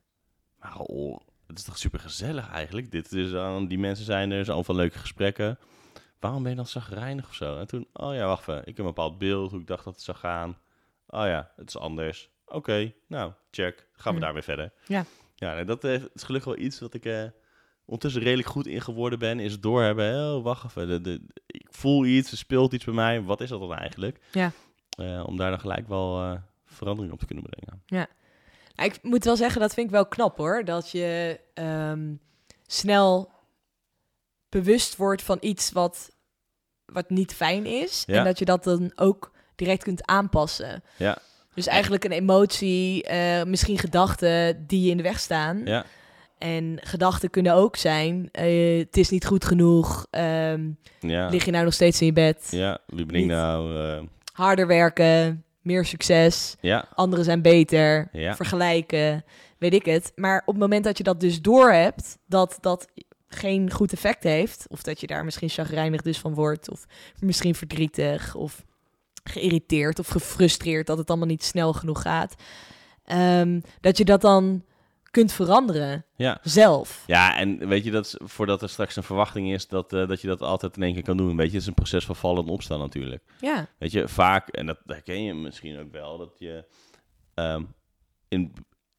Maar 0.58 0.78
oh, 0.78 1.20
het 1.46 1.58
is 1.58 1.64
toch 1.64 1.78
super 1.78 2.00
gezellig 2.00 2.50
eigenlijk. 2.50 2.90
Dit 2.90 3.12
is 3.12 3.34
aan, 3.34 3.66
die 3.66 3.78
mensen 3.78 4.04
zijn 4.04 4.30
er, 4.30 4.44
zijn 4.44 4.56
allemaal 4.56 4.76
leuke 4.76 4.98
gesprekken. 4.98 5.58
Waarom 6.20 6.42
ben 6.42 6.50
je 6.50 6.56
dan 6.56 6.66
zagrijnig 6.66 7.28
of 7.28 7.34
zo? 7.34 7.58
En 7.58 7.66
toen, 7.66 7.86
oh 7.92 8.14
ja, 8.14 8.26
wacht 8.26 8.40
even. 8.40 8.60
Ik 8.60 8.66
heb 8.66 8.78
een 8.78 8.84
bepaald 8.84 9.18
beeld 9.18 9.50
hoe 9.50 9.60
ik 9.60 9.66
dacht 9.66 9.84
dat 9.84 9.94
het 9.94 10.02
zou 10.02 10.16
gaan. 10.16 10.58
Oh 11.06 11.24
ja, 11.26 11.50
het 11.56 11.68
is 11.68 11.78
anders. 11.78 12.30
Oké, 12.46 12.92
nou, 13.06 13.32
check. 13.50 13.88
Gaan 13.92 14.12
we 14.12 14.18
Hm. 14.18 14.24
daarmee 14.24 14.42
verder. 14.42 14.72
Ja. 14.86 15.04
Ja, 15.34 15.54
nee, 15.54 15.64
dat 15.64 15.84
eh, 15.84 15.92
is 16.14 16.22
gelukkig 16.22 16.54
wel 16.54 16.64
iets 16.64 16.80
wat 16.80 16.94
ik 16.94 17.04
eh, 17.04 17.24
ondertussen 17.84 18.22
redelijk 18.22 18.48
goed 18.48 18.66
in 18.66 18.80
geworden 18.80 19.18
ben. 19.18 19.40
Is 19.40 19.52
het 19.52 19.62
doorhebben. 19.62 20.34
Oh, 20.34 20.42
wacht 20.42 20.64
even. 20.64 20.88
De, 20.88 21.00
de, 21.00 21.26
ik 21.46 21.66
voel 21.70 22.04
iets, 22.04 22.30
er 22.30 22.36
speelt 22.36 22.72
iets 22.72 22.84
bij 22.84 22.94
mij. 22.94 23.22
Wat 23.22 23.40
is 23.40 23.48
dat 23.48 23.60
dan 23.60 23.74
eigenlijk? 23.74 24.20
Ja. 24.32 24.52
Eh, 24.96 25.22
om 25.26 25.36
daar 25.36 25.50
dan 25.50 25.60
gelijk 25.60 25.88
wel 25.88 26.22
eh, 26.22 26.32
verandering 26.64 27.12
op 27.12 27.18
te 27.18 27.26
kunnen 27.26 27.44
brengen. 27.44 27.82
Nou, 27.86 28.90
ik 28.90 28.98
moet 29.02 29.24
wel 29.24 29.36
zeggen, 29.36 29.60
dat 29.60 29.74
vind 29.74 29.86
ik 29.86 29.92
wel 29.92 30.06
knap 30.06 30.36
hoor. 30.36 30.64
Dat 30.64 30.90
je 30.90 31.40
ehm, 31.54 32.14
snel 32.66 33.30
bewust 34.48 34.96
wordt 34.96 35.22
van 35.22 35.38
iets 35.40 35.72
wat 35.72 36.10
wat 36.84 37.10
niet 37.10 37.34
fijn 37.34 37.66
is. 37.66 38.02
Ja. 38.06 38.18
En 38.18 38.24
dat 38.24 38.38
je 38.38 38.44
dat 38.44 38.64
dan 38.64 38.92
ook 38.94 39.32
direct 39.54 39.82
kunt 39.82 40.06
aanpassen. 40.06 40.82
Ja. 40.96 41.18
Dus 41.54 41.66
eigenlijk 41.66 42.04
een 42.04 42.12
emotie, 42.12 43.04
eh, 43.04 43.44
misschien 43.44 43.78
gedachten 43.78 44.66
die 44.66 44.84
je 44.84 44.90
in 44.90 44.96
de 44.96 45.02
weg 45.02 45.18
staan. 45.20 45.62
Ja, 45.64 45.84
En 46.38 46.78
gedachten 46.82 47.30
kunnen 47.30 47.54
ook 47.54 47.76
zijn, 47.76 48.28
het 48.32 48.96
is 48.96 49.08
niet 49.08 49.26
goed 49.26 49.44
genoeg, 49.44 50.06
ehm, 50.10 50.70
ja. 51.00 51.28
lig 51.28 51.44
je 51.44 51.50
nou 51.50 51.64
nog 51.64 51.74
steeds 51.74 52.00
in 52.00 52.06
je 52.06 52.12
bed, 52.12 52.48
Ja, 52.50 52.78
wie 52.86 53.06
ben 53.06 53.20
ik 53.20 53.26
nou? 53.26 54.08
Harder 54.36 54.66
werken, 54.66 55.44
meer 55.62 55.84
succes, 55.84 56.56
ja, 56.60 56.88
anderen 56.94 57.24
zijn 57.24 57.42
beter, 57.42 58.08
Ja. 58.12 58.34
vergelijken, 58.36 59.24
weet 59.58 59.74
ik 59.74 59.84
het. 59.84 60.12
Maar 60.14 60.40
op 60.40 60.46
het 60.54 60.62
moment 60.62 60.84
dat 60.84 60.98
je 60.98 61.04
dat 61.04 61.20
dus 61.20 61.40
doorhebt, 61.42 62.18
dat 62.26 62.58
dat 62.60 62.88
geen 63.28 63.70
goed 63.70 63.92
effect 63.92 64.22
heeft, 64.22 64.66
of 64.68 64.82
dat 64.82 65.00
je 65.00 65.06
daar 65.06 65.24
misschien 65.24 65.48
chagrijnig 65.48 66.02
dus 66.02 66.18
van 66.18 66.34
wordt, 66.34 66.70
of 66.70 66.84
misschien 67.20 67.54
verdrietig, 67.54 68.34
of 68.34 68.64
geïrriteerd 69.24 69.98
of 69.98 70.08
gefrustreerd 70.08 70.86
dat 70.86 70.98
het 70.98 71.08
allemaal 71.08 71.26
niet 71.28 71.44
snel 71.44 71.72
genoeg 71.72 72.02
gaat, 72.02 72.34
ehm, 73.04 73.60
dat 73.80 73.98
je 73.98 74.04
dat 74.04 74.20
dan 74.20 74.62
kunt 75.16 75.32
veranderen 75.32 76.04
ja. 76.16 76.38
zelf. 76.42 77.04
Ja, 77.06 77.36
en 77.36 77.68
weet 77.68 77.84
je, 77.84 77.90
dat 77.90 78.06
is, 78.06 78.16
voordat 78.24 78.62
er 78.62 78.68
straks 78.68 78.96
een 78.96 79.02
verwachting 79.02 79.52
is, 79.52 79.68
dat, 79.68 79.92
eh, 79.92 80.08
dat 80.08 80.20
je 80.20 80.26
dat 80.26 80.40
altijd 80.40 80.76
in 80.76 80.82
één 80.82 80.92
keer 80.92 81.02
kan 81.02 81.16
doen. 81.16 81.36
Weet 81.36 81.46
je, 81.46 81.52
het 81.52 81.60
is 81.60 81.66
een 81.66 81.74
proces 81.74 82.04
van 82.04 82.16
vallen 82.16 82.44
en 82.44 82.50
opstaan 82.50 82.78
natuurlijk. 82.78 83.22
Ja, 83.40 83.66
Weet 83.78 83.92
je, 83.92 84.08
vaak, 84.08 84.48
en 84.48 84.66
dat 84.66 84.78
herken 84.86 85.22
je 85.22 85.34
misschien 85.34 85.78
ook 85.78 85.92
wel, 85.92 86.18
dat 86.18 86.38
je 86.38 86.64
ehm, 87.34 87.62
in, 88.28 88.52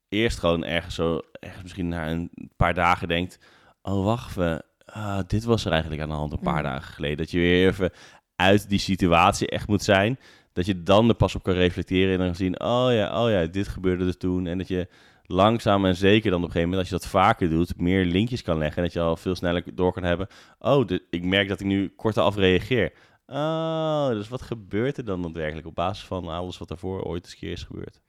eerst 0.10 0.40
gewoon 0.40 0.64
ergens 0.64 0.96
zo, 0.96 1.22
ergens 1.32 1.62
misschien 1.62 1.88
na 1.88 2.10
een 2.10 2.32
paar 2.56 2.74
dagen 2.74 3.08
denkt, 3.08 3.40
oh 3.82 4.04
wacht 4.06 4.30
even, 4.30 4.64
ah, 4.86 5.20
dit 5.28 5.44
was 5.44 5.66
er 5.66 5.72
eigenlijk 5.72 6.02
aan 6.02 6.10
de 6.10 6.16
hand 6.16 6.32
een 6.32 6.40
paar 6.40 6.64
Mm. 6.64 6.70
dagen 6.70 6.94
geleden. 6.94 7.18
Dat 7.18 7.32
je 7.32 7.40
weer 7.40 7.68
even 7.68 7.92
uit 8.36 8.70
die 8.70 8.80
situatie 8.80 9.50
echt 9.50 9.68
moet 9.68 9.84
zijn, 9.84 10.20
dat 10.54 10.66
je 10.66 10.84
dan 10.84 11.10
er 11.10 11.16
pas 11.16 11.36
op 11.36 11.44
kan 11.44 11.54
reflecteren 11.54 12.14
en 12.14 12.26
dan 12.26 12.36
zien, 12.36 12.62
oh 12.62 12.88
ja, 12.92 13.24
oh 13.24 13.30
ja, 13.32 13.46
dit 13.46 13.68
gebeurde 13.68 14.06
er 14.06 14.18
toen. 14.18 14.48
En 14.48 14.58
dat 14.58 14.68
je 14.68 14.88
langzaam 15.28 15.86
en 15.86 15.96
zeker 15.96 16.32
dan 16.32 16.40
op 16.40 16.46
een 16.46 16.52
gegeven 16.52 16.70
moment, 16.70 16.80
als 16.92 17.02
je 17.02 17.08
dat 17.10 17.22
vaker 17.22 17.50
doet, 17.50 17.80
meer 17.80 18.06
linkjes 18.06 18.42
kan 18.42 18.58
leggen 18.58 18.78
en 18.78 18.84
dat 18.84 18.94
je 18.94 19.00
al 19.00 19.16
veel 19.18 19.36
sneller 19.36 19.64
door 19.76 19.94
kan 19.94 20.04
hebben. 20.04 20.28
Oh, 20.60 20.88
de- 20.88 21.04
ik 21.10 21.24
merk 21.24 21.48
dat 21.48 21.60
ik 21.60 21.66
nu 21.66 21.90
korter 21.96 22.24
af 22.24 22.36
reageer. 22.36 22.92
Oh, 23.28 24.08
dus 24.10 24.28
wat 24.30 24.42
gebeurt 24.42 24.98
er 24.98 25.06
dan 25.06 25.22
daadwerkelijk 25.22 25.68
op 25.68 25.76
basis 25.76 26.06
van 26.06 26.28
alles 26.28 26.58
wat 26.58 26.68
daarvoor 26.68 27.04
ooit 27.04 27.24
eens 27.24 27.34
een 27.34 27.40
keer 27.40 27.52
is 27.52 27.64
gebeurd? 27.64 28.00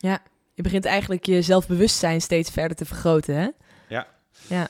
je 0.55 0.63
begint 0.65 0.85
eigenlijk 0.85 1.27
je 1.27 1.43
zelfbewustzijn 1.43 2.21
steeds 2.21 2.51
verder 2.51 2.77
te 2.77 2.85
vergroten, 2.85 3.35
hè? 3.35 3.49
Ja. 3.89 4.07
Ja. 4.49 4.69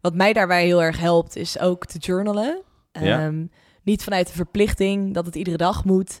Wat 0.00 0.14
mij 0.14 0.32
daarbij 0.32 0.64
heel 0.64 0.82
erg 0.82 0.98
helpt, 0.98 1.36
is 1.36 1.58
ook 1.58 1.86
te 1.86 1.98
journalen. 1.98 2.62
Ja. 2.92 3.26
Ehm, 3.26 3.46
niet 3.82 4.02
vanuit 4.04 4.26
de 4.26 4.32
verplichting 4.32 5.14
dat 5.14 5.26
het 5.26 5.34
iedere 5.34 5.56
dag 5.56 5.84
moet. 5.84 6.20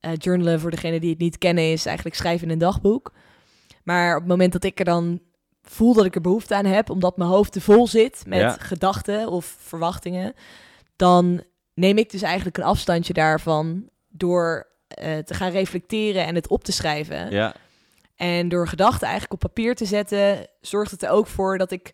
Eh, 0.00 0.12
journalen, 0.18 0.60
voor 0.60 0.70
degene 0.70 1.00
die 1.00 1.10
het 1.10 1.18
niet 1.18 1.38
kennen, 1.38 1.72
is 1.72 1.86
eigenlijk 1.86 2.16
schrijven 2.16 2.46
in 2.46 2.52
een 2.52 2.58
dagboek. 2.58 3.12
Maar 3.84 4.14
op 4.14 4.20
het 4.20 4.30
moment 4.30 4.52
dat 4.52 4.64
ik 4.64 4.78
er 4.78 4.84
dan 4.84 5.20
voel 5.62 5.94
dat 5.94 6.04
ik 6.04 6.14
er 6.14 6.20
behoefte 6.20 6.54
aan 6.54 6.64
heb, 6.64 6.90
omdat 6.90 7.16
mijn 7.16 7.30
hoofd 7.30 7.52
te 7.52 7.60
vol 7.60 7.86
zit 7.86 8.22
met 8.26 8.40
Ja. 8.40 8.56
gedachten 8.60 9.28
of 9.28 9.56
verwachtingen, 9.58 10.34
dan 10.96 11.42
neem 11.74 11.98
ik 11.98 12.10
dus 12.10 12.22
eigenlijk 12.22 12.56
een 12.58 12.64
afstandje 12.64 13.12
daarvan 13.12 13.88
door 14.08 14.66
eh, 14.88 15.18
te 15.18 15.34
gaan 15.34 15.50
reflecteren 15.50 16.24
en 16.26 16.34
het 16.34 16.48
op 16.48 16.64
te 16.64 16.72
schrijven. 16.72 17.30
Ja, 17.30 17.54
En 18.16 18.48
door 18.48 18.68
gedachten 18.68 19.02
eigenlijk 19.02 19.32
op 19.32 19.40
papier 19.40 19.74
te 19.74 19.84
zetten, 19.84 20.46
zorgt 20.60 20.90
het 20.90 21.02
er 21.02 21.10
ook 21.10 21.26
voor 21.26 21.58
dat 21.58 21.70
ik, 21.70 21.92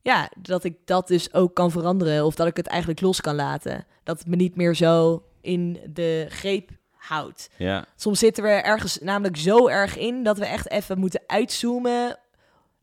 ja, 0.00 0.30
dat 0.38 0.64
ik 0.64 0.76
dat 0.84 1.08
dus 1.08 1.32
ook 1.34 1.54
kan 1.54 1.70
veranderen. 1.70 2.24
Of 2.24 2.34
dat 2.34 2.46
ik 2.46 2.56
het 2.56 2.66
eigenlijk 2.66 3.00
los 3.00 3.20
kan 3.20 3.34
laten. 3.34 3.86
Dat 4.02 4.18
het 4.18 4.28
me 4.28 4.36
niet 4.36 4.56
meer 4.56 4.74
zo 4.74 5.22
in 5.40 5.80
de 5.92 6.26
greep 6.28 6.70
houdt. 7.08 7.50
ja, 7.56 7.84
Soms 7.96 8.18
zitten 8.18 8.42
we 8.44 8.48
ergens 8.50 8.98
namelijk 8.98 9.36
zo 9.36 9.68
erg 9.68 9.96
in 9.98 10.22
dat 10.22 10.38
we 10.38 10.44
echt 10.46 10.70
even 10.70 10.98
moeten 10.98 11.20
uitzoomen 11.26 12.18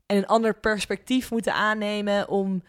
en 0.06 0.16
een 0.16 0.26
ander 0.26 0.54
perspectief 0.54 1.30
moeten 1.30 1.54
aannemen 1.54 2.28
om, 2.28 2.62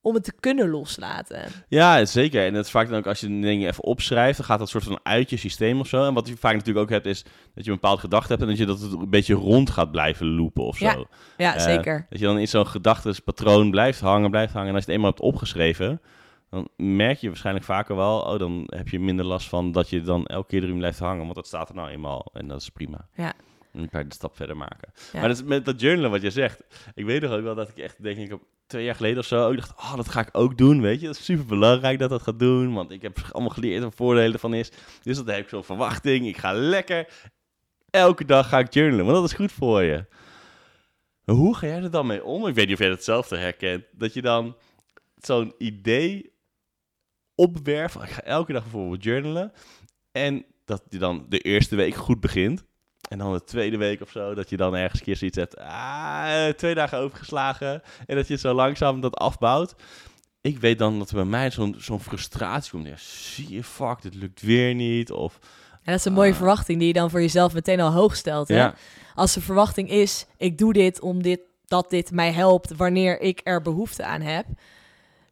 om 0.00 0.14
het 0.14 0.24
te 0.24 0.32
kunnen 0.40 0.68
loslaten. 0.70 1.42
ja, 1.68 2.04
zeker. 2.04 2.46
En 2.46 2.52
dat 2.54 2.64
is 2.64 2.70
vaak 2.70 2.88
dan 2.88 2.98
ook 2.98 3.06
als 3.06 3.20
je 3.20 3.26
dingen 3.26 3.68
even 3.68 3.84
opschrijft, 3.84 4.36
dan 4.36 4.46
gaat 4.46 4.58
dat 4.58 4.68
soort 4.68 4.84
van 4.84 5.00
uit 5.02 5.30
je 5.30 5.36
systeem 5.36 5.80
of 5.80 5.86
zo. 5.88 6.06
En 6.06 6.14
wat 6.14 6.28
je 6.28 6.36
vaak 6.36 6.52
natuurlijk 6.52 6.78
ook 6.84 6.90
hebt, 6.90 7.06
is 7.06 7.22
dat 7.54 7.64
je 7.64 7.70
een 7.70 7.76
bepaalde 7.80 8.00
gedachte 8.00 8.28
hebt 8.28 8.42
en 8.42 8.48
dat 8.48 8.58
je 8.58 8.66
dat 8.66 8.80
het 8.80 8.92
een 8.92 9.10
beetje 9.10 9.34
rond 9.34 9.70
gaat 9.70 9.90
blijven 9.90 10.26
loopen 10.26 10.64
of 10.64 10.78
Ja. 10.80 10.92
zo. 10.92 11.04
Ja, 11.36 11.54
Eh, 11.54 11.60
zeker. 11.62 12.06
Dat 12.10 12.18
je 12.18 12.24
dan 12.24 12.38
in 12.38 12.48
zo'n 12.48 12.66
gedachtespatroon 12.66 13.70
blijft 13.70 14.00
hangen, 14.00 14.30
blijft 14.30 14.52
hangen. 14.52 14.68
En 14.68 14.74
als 14.74 14.84
je 14.84 14.90
het 14.90 14.98
eenmaal 15.00 15.12
hebt 15.14 15.22
opgeschreven, 15.32 16.00
dan 16.50 16.68
merk 16.76 17.18
je 17.18 17.28
waarschijnlijk 17.28 17.64
vaker 17.64 17.96
wel, 17.96 18.20
oh, 18.20 18.38
dan 18.38 18.64
heb 18.66 18.88
je 18.88 19.00
minder 19.00 19.24
last 19.24 19.48
van 19.48 19.72
dat 19.72 19.90
je 19.90 20.00
dan 20.00 20.26
elke 20.26 20.48
keer 20.48 20.62
erin 20.62 20.76
blijft 20.76 20.98
hangen. 20.98 21.22
Want 21.22 21.34
dat 21.34 21.46
staat 21.46 21.68
er 21.68 21.74
nou 21.74 21.88
eenmaal 21.88 22.30
en 22.32 22.48
dat 22.48 22.60
is 22.60 22.68
prima. 22.68 23.08
Ja. 23.14 23.32
En 23.72 23.78
dan 23.80 23.88
kan 23.88 24.00
je 24.00 24.06
de 24.06 24.14
stap 24.14 24.36
verder 24.36 24.56
maken. 24.56 24.92
Ja. 25.12 25.18
Maar 25.18 25.28
dat 25.28 25.36
is 25.36 25.44
met 25.44 25.64
dat 25.64 25.80
journalen 25.80 26.10
wat 26.10 26.22
je 26.22 26.30
zegt. 26.30 26.62
Ik 26.94 27.04
weet 27.04 27.22
nog 27.22 27.30
ook 27.30 27.42
wel 27.42 27.54
dat 27.54 27.68
ik 27.68 27.78
echt, 27.78 28.02
denk 28.02 28.18
ik, 28.18 28.32
op 28.32 28.42
twee 28.66 28.84
jaar 28.84 28.94
geleden 28.94 29.18
of 29.18 29.24
zo, 29.24 29.48
ook 29.48 29.56
dacht, 29.56 29.78
oh, 29.78 29.96
dat 29.96 30.08
ga 30.08 30.20
ik 30.20 30.28
ook 30.32 30.58
doen, 30.58 30.80
weet 30.80 31.00
je. 31.00 31.06
Dat 31.06 31.16
is 31.16 31.24
super 31.24 31.46
belangrijk 31.46 31.98
dat 31.98 32.10
dat 32.10 32.22
gaat 32.22 32.38
doen, 32.38 32.74
want 32.74 32.90
ik 32.90 33.02
heb 33.02 33.18
allemaal 33.32 33.52
geleerd 33.52 33.82
wat 33.82 33.94
voordelen 33.94 34.32
ervan 34.32 34.54
is. 34.54 34.72
Dus 35.02 35.16
dat 35.16 35.26
heb 35.26 35.38
ik 35.38 35.48
zo'n 35.48 35.64
verwachting. 35.64 36.26
Ik 36.26 36.36
ga 36.36 36.52
lekker, 36.52 37.08
elke 37.90 38.24
dag 38.24 38.48
ga 38.48 38.58
ik 38.58 38.74
journalen, 38.74 39.04
want 39.04 39.16
dat 39.16 39.24
is 39.24 39.36
goed 39.36 39.52
voor 39.52 39.82
je. 39.82 40.04
Maar 41.24 41.36
hoe 41.36 41.56
ga 41.56 41.66
jij 41.66 41.82
er 41.82 41.90
dan 41.90 42.06
mee 42.06 42.24
om? 42.24 42.46
Ik 42.46 42.54
weet 42.54 42.66
niet 42.66 42.74
of 42.74 42.80
jij 42.80 42.90
hetzelfde 42.90 43.36
herkent. 43.36 43.84
Dat 43.92 44.14
je 44.14 44.22
dan 44.22 44.56
zo'n 45.16 45.54
idee 45.58 46.32
opwerft. 47.38 47.92
van, 47.92 48.02
Ik 48.02 48.08
ga 48.10 48.22
elke 48.22 48.52
dag 48.52 48.62
bijvoorbeeld 48.62 49.04
journalen. 49.04 49.52
En 50.12 50.44
dat 50.64 50.82
je 50.88 50.98
dan 50.98 51.26
de 51.28 51.38
eerste 51.38 51.76
week 51.76 51.94
goed 51.94 52.20
begint. 52.20 52.64
En 53.08 53.18
dan 53.18 53.32
de 53.32 53.44
tweede 53.44 53.76
week 53.76 54.00
of 54.00 54.10
zo, 54.10 54.34
dat 54.34 54.50
je 54.50 54.56
dan 54.56 54.74
ergens 54.76 55.00
een 55.00 55.06
keer 55.06 55.16
zoiets 55.16 55.36
hebt. 55.36 55.56
Ah, 55.56 56.48
twee 56.48 56.74
dagen 56.74 56.98
overgeslagen. 56.98 57.82
En 58.06 58.16
dat 58.16 58.28
je 58.28 58.36
zo 58.36 58.52
langzaam 58.54 59.00
dat 59.00 59.16
afbouwt. 59.16 59.74
Ik 60.40 60.58
weet 60.58 60.78
dan 60.78 60.98
dat 60.98 61.08
er 61.08 61.14
bij 61.14 61.24
mij 61.24 61.50
zo'n 61.50 61.74
zo'n 61.78 62.00
frustratie 62.00 62.70
komt. 62.70 62.86
Ja, 62.86 62.94
zie 62.96 63.50
je, 63.54 63.64
fuck, 63.64 64.02
dit 64.02 64.14
lukt 64.14 64.42
weer 64.42 64.74
niet. 64.74 65.10
Of, 65.10 65.38
En 65.72 65.78
dat 65.84 65.94
is 65.94 66.04
een 66.04 66.12
mooie 66.12 66.30
Ah. 66.30 66.36
verwachting 66.36 66.78
die 66.78 66.86
je 66.86 66.92
dan 66.92 67.10
voor 67.10 67.20
jezelf 67.20 67.54
meteen 67.54 67.80
al 67.80 67.92
hoog 67.92 68.16
stelt. 68.16 68.48
Hè? 68.48 68.56
ja, 68.56 68.74
Als 69.14 69.34
de 69.34 69.40
verwachting 69.40 69.90
is, 69.90 70.26
ik 70.36 70.58
doe 70.58 70.72
dit 70.72 71.00
om 71.00 71.22
dit, 71.22 71.40
dat 71.66 71.90
dit 71.90 72.10
mij 72.10 72.32
helpt 72.32 72.76
wanneer 72.76 73.20
ik 73.20 73.40
er 73.44 73.62
behoefte 73.62 74.04
aan 74.04 74.20
heb, 74.20 74.46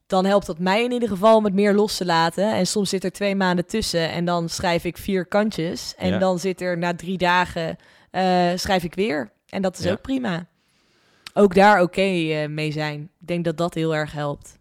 dan 0.06 0.24
helpt 0.24 0.46
dat 0.46 0.58
mij 0.58 0.84
in 0.84 0.92
ieder 0.92 1.08
geval 1.08 1.36
om 1.36 1.44
het 1.44 1.54
meer 1.54 1.74
los 1.74 1.96
te 1.96 2.04
laten. 2.04 2.52
En 2.54 2.66
soms 2.66 2.88
zit 2.90 3.04
er 3.04 3.12
twee 3.12 3.34
maanden 3.34 3.66
tussen 3.66 4.10
en 4.10 4.24
dan 4.24 4.48
schrijf 4.48 4.84
ik 4.84 4.96
vier 4.96 5.26
kantjes. 5.26 5.94
En 5.96 6.08
Ja. 6.08 6.18
dan 6.18 6.38
zit 6.38 6.60
er 6.60 6.78
na 6.78 6.94
drie 6.94 7.18
dagen, 7.18 7.76
eh, 8.10 8.50
schrijf 8.54 8.84
ik 8.84 8.94
weer. 8.94 9.32
En 9.48 9.62
dat 9.62 9.78
is 9.78 9.84
Ja. 9.84 9.90
ook 9.92 10.00
prima. 10.02 10.46
Ook 11.34 11.54
daar 11.54 11.82
oké 11.82 12.00
eh, 12.00 12.48
mee 12.48 12.72
zijn. 12.72 13.00
Ik 13.20 13.26
denk 13.26 13.44
dat 13.44 13.56
dat 13.56 13.74
heel 13.74 13.94
erg 13.94 14.12
helpt. 14.12 14.58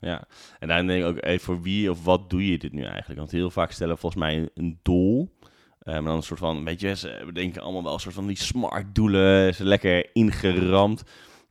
Ja, 0.00 0.24
en 0.58 0.68
daarin 0.68 0.86
denk 0.86 1.02
ik 1.02 1.08
ook, 1.08 1.24
hey, 1.24 1.38
voor 1.38 1.62
wie 1.62 1.90
of 1.90 2.04
wat 2.04 2.30
doe 2.30 2.50
je 2.50 2.58
dit 2.58 2.72
nu 2.72 2.82
eigenlijk? 2.84 3.18
Want 3.18 3.30
heel 3.30 3.50
vaak 3.50 3.70
stellen 3.70 3.94
we 3.94 4.00
volgens 4.00 4.22
mij 4.22 4.48
een, 4.54 4.78
doel. 4.82 5.32
Eh, 5.78 5.94
maar 5.94 6.02
dan 6.02 6.16
een 6.16 6.22
soort 6.22 6.38
van, 6.40 6.64
weet 6.64 6.80
je, 6.80 6.96
ze 6.96 7.22
bedenken 7.26 7.62
allemaal 7.62 7.82
wel 7.82 7.92
een 7.92 8.00
soort 8.00 8.14
van 8.14 8.26
die 8.26 8.36
smart 8.38 8.94
doelen. 8.94 9.54
Ze 9.54 9.64
lekker 9.64 10.08
ingeramd. 10.12 11.02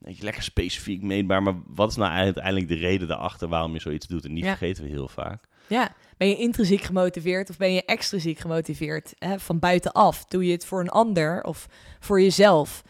Weet 0.04 0.16
je, 0.16 0.24
lekker 0.24 0.42
specifiek 0.42 1.02
meetbaar. 1.02 1.42
Maar 1.42 1.54
wat 1.66 1.90
is 1.90 1.96
nou 1.96 2.12
uiteindelijk 2.12 2.68
de 2.68 2.74
reden 2.74 3.08
daarachter 3.08 3.48
waarom 3.48 3.72
je 3.72 3.80
zoiets 3.80 4.06
doet? 4.06 4.24
En 4.24 4.34
die 4.34 4.44
Ja. 4.44 4.56
vergeten 4.56 4.84
we 4.84 4.90
heel 4.90 5.08
vaak. 5.08 5.44
Ja, 5.66 5.94
ben 6.16 6.28
je 6.28 6.36
intrinsiek 6.36 6.80
gemotiveerd 6.82 7.50
of 7.50 7.56
ben 7.56 7.72
je 7.72 7.84
extrinsiek 7.84 8.38
gemotiveerd? 8.38 9.14
Hè? 9.18 9.38
Van 9.40 9.58
buitenaf. 9.58 10.24
Doe 10.24 10.46
je 10.46 10.52
het 10.52 10.66
voor 10.66 10.80
een 10.80 10.88
ander 10.88 11.42
of 11.42 11.66
voor 12.00 12.20
jezelf? 12.20 12.82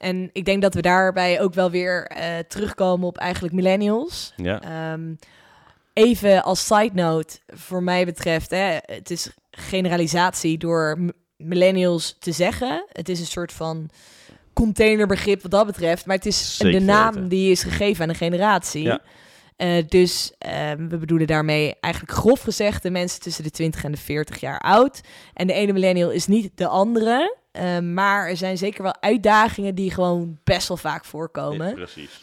En 0.00 0.30
ik 0.32 0.44
denk 0.44 0.62
dat 0.62 0.74
we 0.74 0.82
daarbij 0.82 1.40
ook 1.40 1.54
wel 1.54 1.70
weer 1.70 2.06
eh, 2.06 2.38
terugkomen 2.38 3.06
op 3.06 3.16
eigenlijk 3.18 3.54
millennials. 3.54 4.32
Ja, 4.36 4.60
Ehm, 4.62 5.14
even 5.92 6.42
als 6.42 6.66
side 6.66 6.90
note, 6.94 7.38
voor 7.46 7.82
mij 7.82 8.04
betreft, 8.04 8.50
hè, 8.50 8.78
het 8.82 9.10
is 9.10 9.30
generalisatie 9.50 10.58
door 10.58 10.98
millennials 11.36 12.16
te 12.18 12.32
zeggen. 12.32 12.84
Het 12.92 13.08
is 13.08 13.20
een 13.20 13.26
soort 13.26 13.52
van 13.52 13.90
containerbegrip 14.52 15.42
wat 15.42 15.50
dat 15.50 15.66
betreft, 15.66 16.06
maar 16.06 16.16
het 16.16 16.26
is 16.26 16.56
Zeker 16.56 16.80
de 16.80 16.84
naam 16.86 17.12
weten. 17.14 17.28
die 17.28 17.50
is 17.50 17.62
gegeven 17.62 18.02
aan 18.02 18.08
een 18.08 18.14
generatie. 18.14 18.82
Ja. 18.82 19.00
Eh, 19.56 19.84
dus 19.88 20.32
ehm, 20.38 20.88
we 20.88 20.96
bedoelen 20.98 21.26
daarmee 21.26 21.74
eigenlijk 21.80 22.14
grof 22.14 22.40
gezegd 22.40 22.82
de 22.82 22.90
mensen 22.90 23.20
tussen 23.20 23.44
de 23.44 23.50
20 23.50 23.84
en 23.84 23.92
de 23.92 23.98
40 23.98 24.40
jaar 24.40 24.60
oud. 24.60 25.00
En 25.34 25.46
de 25.46 25.52
ene 25.52 25.72
millennial 25.72 26.10
is 26.10 26.26
niet 26.26 26.50
de 26.54 26.66
andere. 26.66 27.36
ehm, 27.52 27.94
maar 27.94 28.28
er 28.28 28.36
zijn 28.36 28.58
zeker 28.58 28.82
wel 28.82 28.96
uitdagingen 29.00 29.74
die 29.74 29.90
gewoon 29.90 30.38
best 30.44 30.68
wel 30.68 30.76
vaak 30.76 31.04
voorkomen. 31.04 31.74
Precies. 31.74 32.20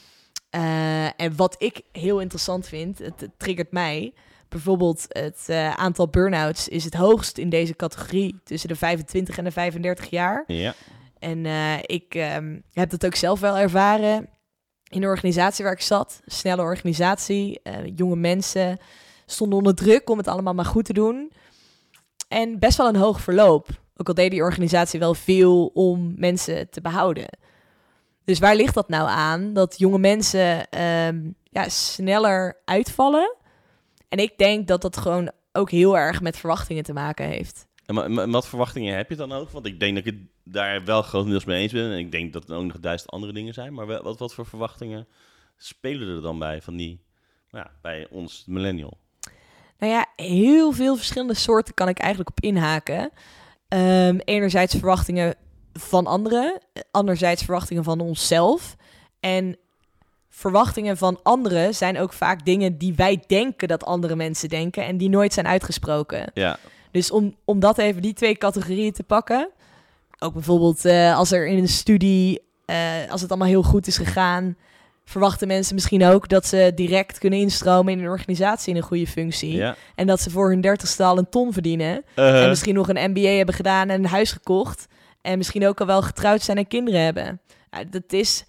Eh, 0.50 1.06
en 1.22 1.36
wat 1.36 1.56
ik 1.58 1.82
heel 1.92 2.20
interessant 2.20 2.68
vind, 2.68 3.00
het, 3.00 3.22
het 3.22 3.32
triggert 3.38 3.72
mij. 3.72 4.14
Bijvoorbeeld 4.50 5.06
het 5.08 5.44
eh, 5.46 5.74
aantal 5.74 6.08
burn-outs 6.08 6.68
is 6.68 6.84
het 6.84 6.94
hoogst 6.94 7.38
in 7.38 7.50
deze 7.50 7.76
categorie 7.76 8.40
tussen 8.44 8.70
de 8.70 8.76
25 8.76 9.38
en 9.38 9.44
de 9.44 9.52
35 9.52 10.10
jaar. 10.10 10.44
Ja, 10.48 10.74
En 11.20 11.46
eh, 11.46 11.78
ik 11.82 12.16
ehm, 12.16 12.60
heb 12.74 12.90
dat 12.90 13.06
ook 13.06 13.16
zelf 13.16 13.40
wel 13.40 13.58
ervaren 13.58 14.30
in 14.90 15.02
de 15.02 15.08
organisatie 15.08 15.64
waar 15.64 15.74
ik 15.74 15.82
zat. 15.82 16.22
Snelle 16.26 16.62
organisatie, 16.62 17.60
eh, 17.64 17.74
jonge 17.96 18.16
mensen, 18.16 18.78
stonden 19.26 19.58
onder 19.58 19.76
druk 19.76 20.10
om 20.10 20.18
het 20.18 20.28
allemaal 20.28 20.54
maar 20.54 20.66
goed 20.66 20.86
te 20.86 20.94
doen. 20.94 21.32
En 22.28 22.60
best 22.60 22.78
wel 22.78 22.88
een 22.88 22.96
hoog 22.96 23.22
verloop. 23.22 23.68
Ook 23.96 24.08
al 24.08 24.14
deed 24.14 24.32
die 24.32 24.44
organisatie 24.44 25.00
wel 25.00 25.14
veel 25.14 25.66
om 25.66 26.14
mensen 26.18 26.70
te 26.70 26.82
behouden. 26.82 27.38
Dus 28.24 28.40
waar 28.40 28.56
ligt 28.56 28.74
dat 28.74 28.90
nou 28.90 29.10
aan? 29.10 29.54
Dat 29.54 29.78
jonge 29.78 30.00
mensen 30.00 30.70
ehm, 30.70 31.30
ja, 31.44 31.70
sneller 31.70 32.62
uitvallen. 32.66 33.36
En 34.10 34.20
ik 34.20 34.38
denk 34.38 34.68
dat 34.68 34.82
dat 34.82 34.98
gewoon 34.98 35.32
ook 35.52 35.72
heel 35.72 35.98
erg 35.98 36.22
met 36.22 36.38
verwachtingen 36.38 36.84
te 36.84 36.94
maken 36.94 37.26
heeft. 37.26 37.68
En 37.96 38.32
wat 38.32 38.48
verwachtingen 38.48 38.96
heb 38.96 39.10
je 39.10 39.16
dan 39.16 39.32
ook? 39.32 39.50
Want 39.50 39.66
ik 39.66 39.80
denk 39.80 39.96
dat 39.96 40.06
ik 40.06 40.14
het 40.14 40.22
daar 40.44 40.86
wel 40.86 41.02
grotendeels 41.02 41.46
mee 41.46 41.62
eens 41.62 41.72
ben. 41.72 41.92
En 41.92 41.98
ik 41.98 42.12
denk 42.12 42.34
dat 42.34 42.50
er 42.50 42.56
ook 42.56 42.66
nog 42.66 42.80
duizend 42.80 43.12
andere 43.12 43.34
dingen 43.34 43.54
zijn. 43.54 43.74
Maar 43.74 43.86
wat, 43.86 44.20
wat 44.20 44.34
voor 44.34 44.46
verwachtingen 44.46 45.08
spelen 45.58 46.16
er 46.16 46.22
dan 46.22 46.40
bij 46.40 46.62
van 46.62 46.76
die, 46.76 47.02
ja, 47.52 47.72
bij 47.82 48.08
ons 48.10 48.44
millennial? 48.48 48.98
Nou 49.78 49.92
ja, 49.92 50.06
heel 50.16 50.72
veel 50.72 50.96
verschillende 50.96 51.34
soorten 51.34 51.74
kan 51.74 51.88
ik 51.88 52.00
eigenlijk 52.00 52.30
op 52.30 52.40
inhaken. 52.40 53.12
Um, 53.68 54.20
enerzijds 54.20 54.76
verwachtingen 54.76 55.36
van 55.74 56.08
anderen, 56.08 56.62
anderzijds 56.92 57.44
verwachtingen 57.44 57.84
van 57.84 58.00
onszelf. 58.00 58.76
En 59.20 59.58
verwachtingen 60.30 60.98
van 60.98 61.20
anderen 61.24 61.76
zijn 61.76 62.00
ook 62.00 62.14
vaak 62.14 62.46
dingen 62.46 62.78
die 62.78 62.94
wij 62.96 63.24
denken 63.28 63.68
dat 63.68 63.84
andere 63.84 64.16
mensen 64.16 64.50
denken 64.50 64.86
en 64.86 64.98
die 64.98 65.10
nooit 65.10 65.34
zijn 65.34 65.48
uitgesproken. 65.48 66.32
Ja. 66.34 66.60
Dus 66.92 67.12
om, 67.12 67.36
om 67.46 67.60
dat 67.60 67.78
even 67.78 68.02
die 68.02 68.14
twee 68.14 68.38
categorieën 68.38 68.92
te 68.92 69.04
pakken. 69.04 69.50
Ook 70.20 70.34
bijvoorbeeld 70.34 70.86
uh, 70.86 71.18
als 71.18 71.32
er 71.32 71.48
in 71.48 71.58
een 71.58 71.68
studie, 71.68 72.42
uh, 72.66 72.76
als 73.10 73.22
het 73.22 73.30
allemaal 73.30 73.48
heel 73.48 73.64
goed 73.64 73.88
is 73.88 73.98
gegaan, 73.98 74.56
verwachten 75.06 75.48
mensen 75.48 75.76
misschien 75.76 76.06
ook 76.06 76.30
dat 76.30 76.46
ze 76.46 76.72
direct 76.76 77.18
kunnen 77.18 77.40
instromen 77.40 77.94
in 77.94 78.00
een 78.00 78.10
organisatie 78.10 78.70
in 78.72 78.78
een 78.78 78.88
goede 78.88 79.08
functie. 79.08 79.56
Ja. 79.56 79.76
En 79.96 80.08
dat 80.08 80.22
ze 80.22 80.30
voor 80.30 80.50
hun 80.50 80.62
dertigste 80.62 81.04
al 81.04 81.18
een 81.18 81.30
ton 81.30 81.54
verdienen. 81.54 82.04
Uh-huh. 82.16 82.44
En 82.44 82.50
misschien 82.50 82.76
nog 82.76 82.90
een 82.90 83.12
MBA 83.12 83.30
hebben 83.30 83.56
gedaan 83.56 83.90
en 83.90 84.04
een 84.04 84.10
huis 84.10 84.32
gekocht. 84.32 84.88
En 85.22 85.38
misschien 85.38 85.68
ook 85.68 85.80
al 85.80 85.86
wel 85.86 86.02
getrouwd 86.02 86.42
zijn 86.42 86.58
en 86.58 86.68
kinderen 86.68 87.02
hebben. 87.02 87.42
Ja, 87.72 87.84
dat 87.84 88.14
is, 88.14 88.46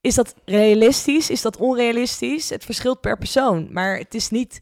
is 0.00 0.14
dat 0.14 0.34
realistisch? 0.44 1.30
Is 1.30 1.42
dat 1.42 1.56
onrealistisch? 1.56 2.48
Het 2.48 2.64
verschilt 2.64 3.00
per 3.00 3.18
persoon. 3.18 3.68
Maar 3.70 3.98
het 3.98 4.14
is 4.14 4.30
niet. 4.30 4.60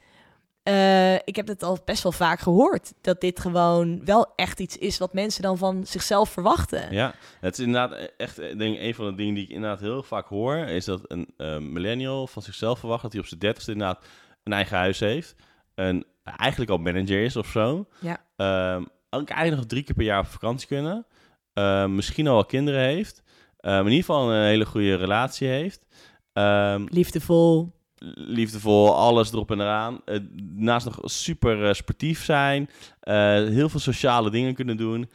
Uh, 0.69 1.15
ik 1.15 1.37
heb 1.37 1.47
het 1.47 1.63
al 1.63 1.79
best 1.85 2.03
wel 2.03 2.13
vaak 2.13 2.41
gehoord. 2.41 2.93
Dat 3.01 3.21
dit 3.21 3.41
gewoon 3.41 4.05
wel 4.05 4.33
echt 4.37 4.61
iets 4.61 4.77
is 4.77 4.99
wat 4.99 5.13
mensen 5.13 5.43
dan 5.43 5.59
van 5.59 5.87
zichzelf 5.87 6.31
verwachten. 6.31 6.93
Ja, 6.93 7.15
het 7.41 7.59
is 7.59 7.65
inderdaad 7.65 8.11
echt 8.17 8.37
denk, 8.37 8.79
een 8.79 8.95
van 8.95 9.07
de 9.07 9.15
dingen 9.15 9.35
die 9.35 9.45
ik 9.45 9.51
inderdaad 9.51 9.81
heel 9.81 10.03
vaak 10.03 10.27
hoor. 10.27 10.57
Is 10.57 10.85
dat 10.85 11.01
een 11.05 11.35
uh, 11.37 11.59
millennial 11.59 12.27
van 12.27 12.43
zichzelf 12.43 12.79
verwacht 12.79 13.03
dat 13.03 13.13
hij 13.13 13.21
op 13.21 13.27
zijn 13.27 13.41
dertigste 13.41 13.73
inderdaad 13.73 14.05
een 14.43 14.53
eigen 14.53 14.77
huis 14.77 15.01
heeft. 15.01 15.35
En 15.75 16.05
eigenlijk 16.37 16.71
al 16.71 16.79
manager 16.79 17.23
is 17.23 17.37
of 17.37 17.47
zo. 17.47 17.87
Ja. 18.01 18.75
Um, 18.75 18.89
ook 19.11 19.29
eigenlijk 19.29 19.61
nog 19.61 19.71
drie 19.71 19.83
keer 19.83 19.95
per 19.95 20.05
jaar 20.05 20.21
op 20.21 20.27
vakantie 20.27 20.69
kunnen. 20.69 21.07
Uh, 21.55 21.87
misschien 21.87 22.27
al 22.27 22.35
wel 22.35 22.45
kinderen 22.45 22.81
heeft. 22.81 23.23
Um, 23.61 23.73
in 23.73 23.85
ieder 23.85 23.99
geval 23.99 24.33
een 24.33 24.47
hele 24.47 24.67
goede 24.67 24.95
relatie 24.95 25.49
heeft. 25.49 25.87
Um, 26.33 26.87
liefdevol. 26.91 27.77
Liefdevol, 28.15 28.97
alles 28.97 29.33
erop 29.33 29.51
en 29.51 29.61
eraan. 29.61 30.01
Uh, 30.05 30.19
naast 30.55 30.87
nog 30.87 30.99
super 31.03 31.69
uh, 31.69 31.73
sportief 31.73 32.25
zijn. 32.25 32.63
Uh, 32.63 33.15
heel 33.35 33.69
veel 33.69 33.81
sociale 33.81 34.31
dingen 34.31 34.55
kunnen 34.55 34.77
doen. 34.77 35.11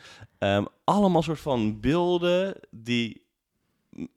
allemaal 0.83 1.21
soort 1.21 1.39
van 1.39 1.79
beelden 1.79 2.55
die 2.71 3.25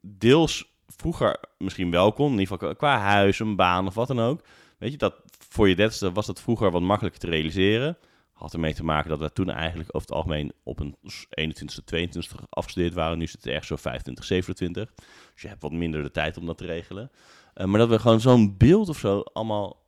deels 0.01 0.75
vroeger 0.87 1.41
misschien 1.59 1.91
wel 1.91 2.13
kon. 2.13 2.33
In 2.33 2.39
ieder 2.39 2.59
geval 2.59 2.75
qua 2.75 2.99
huis, 2.99 3.39
een 3.39 3.57
baan 3.57 3.87
of 3.87 3.95
wat 3.95 4.09
dan 4.09 4.21
ook. 4.21 4.41
Weet 4.79 4.93
je, 4.93 4.99
dat 4.99 5.15
voor 5.49 5.69
je 5.69 5.77
dertigste 5.77 6.13
was 6.13 6.27
dat 6.27 6.41
vroeger 6.41 6.71
wat 6.71 6.83
makkelijker 6.83 7.21
te 7.21 7.31
realiseren 7.31 7.97
had 8.37 8.53
ermee 8.53 8.75
te 8.75 8.85
maken 8.85 9.11
dat 9.11 9.19
we 9.19 9.33
toen 9.33 9.51
eigenlijk 9.51 9.89
over 9.93 10.09
het 10.09 10.17
algemeen 10.17 10.52
op 10.63 10.81
een 10.81 10.97
21ste, 11.41 11.95
22ste 11.95 12.49
afgestudeerd 12.50 12.95
waren. 12.95 13.19
Nu 13.19 13.26
zit 13.26 13.45
het 13.45 13.52
erg 13.52 13.65
zo 13.65 13.76
25, 13.76 14.25
27. 14.25 14.93
Dus 15.33 15.43
je 15.43 15.49
hebt 15.49 15.63
wat 15.63 15.73
minder 15.73 16.02
de 16.02 16.11
tijd 16.11 16.37
om 16.37 16.47
dat 16.47 16.59
te 16.59 16.67
regelen. 16.67 17.11
Uh, 17.56 17.66
maar 17.66 17.78
dat 17.78 17.88
we 17.88 17.99
gewoon 17.99 18.21
zo'n 18.21 18.56
beeld 18.56 18.88
of 18.88 18.99
zo 18.99 19.21
allemaal 19.21 19.84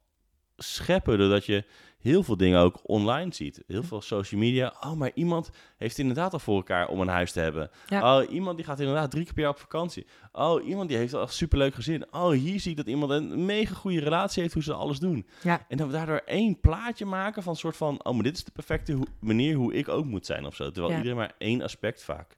scheppen, 0.57 1.19
doordat 1.19 1.47
je 1.47 1.65
heel 1.99 2.23
veel 2.23 2.37
dingen 2.37 2.61
ook 2.61 2.81
online 2.83 3.35
ziet. 3.35 3.63
Heel 3.67 3.83
veel 3.83 4.01
social 4.01 4.41
media. 4.41 4.75
Oh, 4.81 4.93
maar 4.93 5.11
iemand 5.15 5.51
heeft 5.77 5.99
inderdaad 5.99 6.33
al 6.33 6.39
voor 6.39 6.57
elkaar 6.57 6.89
om 6.89 7.01
een 7.01 7.09
huis 7.09 7.33
te 7.33 7.41
hebben. 7.41 7.71
Ja. 7.87 8.19
Oh, 8.21 8.31
iemand 8.33 8.57
die 8.57 8.67
gaat 8.67 8.81
inderdaad 8.81 9.11
drie 9.11 9.25
keer 9.25 9.33
per 9.33 9.43
jaar 9.43 9.51
op 9.53 9.59
vakantie. 9.59 10.07
Oh, 10.33 10.67
iemand 10.67 10.89
die 10.89 10.99
heeft 10.99 11.15
al 11.15 11.27
superleuk 11.27 11.75
gezin. 11.75 12.13
Oh, 12.15 12.31
hier 12.31 12.61
zie 12.61 12.71
ik 12.71 12.77
dat 12.77 12.87
iemand 12.87 13.11
een 13.13 13.45
mega 13.45 13.75
goede 13.75 14.01
relatie 14.01 14.43
heeft 14.43 14.55
hoe 14.55 14.63
ze 14.63 14.73
alles 14.73 14.99
doen. 14.99 15.27
Ja. 15.43 15.65
En 15.69 15.77
dat 15.77 15.87
we 15.87 15.93
daardoor 15.93 16.23
één 16.25 16.61
plaatje 16.61 17.05
maken 17.05 17.43
van 17.43 17.53
een 17.53 17.59
soort 17.59 17.77
van... 17.77 18.05
oh, 18.05 18.15
maar 18.15 18.23
dit 18.23 18.37
is 18.37 18.45
de 18.45 18.51
perfecte 18.53 18.93
ho- 18.93 19.05
manier 19.21 19.55
hoe 19.57 19.75
ik 19.75 19.89
ook 19.89 20.05
moet 20.05 20.27
zijn 20.27 20.47
of 20.47 20.55
zo. 20.55 20.65
Terwijl 20.71 20.89
Ja. 20.91 20.97
iedereen 20.97 21.17
maar 21.19 21.35
één 21.39 21.63
aspect 21.63 22.03
vaak 22.05 22.37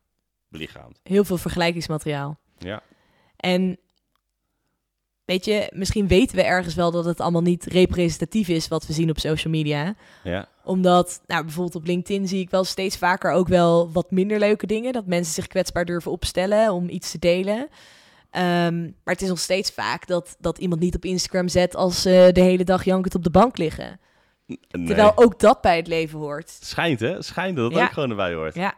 belichaamt. 0.49 1.01
Heel 1.03 1.25
veel 1.25 1.39
vergelijkingsmateriaal. 1.39 2.39
Ja, 2.59 2.83
En 3.37 3.79
weet 5.31 5.45
je, 5.45 5.71
misschien 5.75 6.09
weten 6.09 6.37
we 6.37 6.43
ergens 6.43 6.75
wel 6.75 6.91
dat 6.91 7.05
het 7.05 7.21
allemaal 7.21 7.43
niet 7.43 7.65
representatief 7.65 8.49
is 8.49 8.69
wat 8.69 8.87
we 8.87 8.93
zien 8.93 9.11
op 9.11 9.19
social 9.19 9.53
media. 9.53 9.95
ja, 10.25 10.49
Omdat, 10.65 11.21
nou, 11.27 11.43
bijvoorbeeld 11.45 11.75
op 11.75 11.87
LinkedIn 11.87 12.29
zie 12.29 12.41
ik 12.41 12.51
wel 12.51 12.65
steeds 12.65 12.97
vaker 12.97 13.33
ook 13.33 13.49
wel 13.49 13.93
wat 13.93 14.11
minder 14.11 14.39
leuke 14.39 14.67
dingen. 14.67 14.93
Dat 14.93 15.07
mensen 15.07 15.35
zich 15.35 15.47
kwetsbaar 15.47 15.85
durven 15.85 16.11
opstellen 16.11 16.73
om 16.73 16.89
iets 16.89 17.11
te 17.11 17.19
delen. 17.19 17.69
Ehm, 18.31 18.81
maar 18.83 19.15
het 19.15 19.23
is 19.23 19.29
nog 19.29 19.39
steeds 19.39 19.71
vaak 19.71 20.07
dat, 20.07 20.37
dat 20.41 20.59
iemand 20.59 20.81
niet 20.81 20.95
op 20.95 21.05
Instagram 21.05 21.49
zet 21.49 21.77
als 21.77 22.03
ze 22.03 22.31
de 22.33 22.41
hele 22.41 22.65
dag 22.65 22.85
jankend 22.85 23.15
op 23.15 23.23
de 23.25 23.31
bank 23.31 23.59
liggen. 23.59 24.01
nee. 24.47 24.87
Terwijl 24.87 25.13
ook 25.15 25.41
dat 25.41 25.61
bij 25.61 25.77
het 25.77 25.87
leven 25.87 26.19
hoort. 26.19 26.59
Schijnt, 26.61 27.01
hè? 27.01 27.23
Schijnt 27.23 27.57
dat 27.57 27.73
Ja. 27.73 27.85
ook 27.85 27.93
gewoon 27.93 28.11
erbij 28.11 28.35
hoort. 28.35 28.55
Ja, 28.55 28.75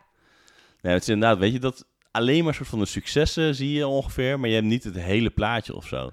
Nee, 0.80 0.92
het 0.92 1.02
is 1.02 1.08
inderdaad, 1.08 1.38
weet 1.38 1.52
je, 1.52 1.58
dat 1.58 1.84
alleen 2.10 2.44
maar 2.44 2.54
soort 2.54 2.68
van 2.68 2.78
de 2.78 2.86
successen 2.86 3.54
zie 3.54 3.72
je 3.72 3.86
ongeveer, 3.86 4.40
maar 4.40 4.48
je 4.48 4.54
hebt 4.54 4.66
niet 4.66 4.84
het 4.84 4.94
hele 4.98 5.30
plaatje 5.30 5.74
of 5.76 5.86
zo. 5.86 6.10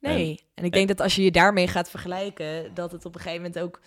Nee. 0.00 0.40
En, 0.54 0.64
ik 0.64 0.72
denk 0.72 0.88
dat 0.88 1.00
als 1.00 1.14
je 1.16 1.22
je 1.22 1.30
daarmee 1.30 1.68
gaat 1.68 1.90
vergelijken, 1.90 2.74
dat 2.74 2.92
het 2.92 3.04
op 3.04 3.14
een 3.14 3.20
gegeven 3.20 3.42
moment 3.42 3.62
ook, 3.62 3.80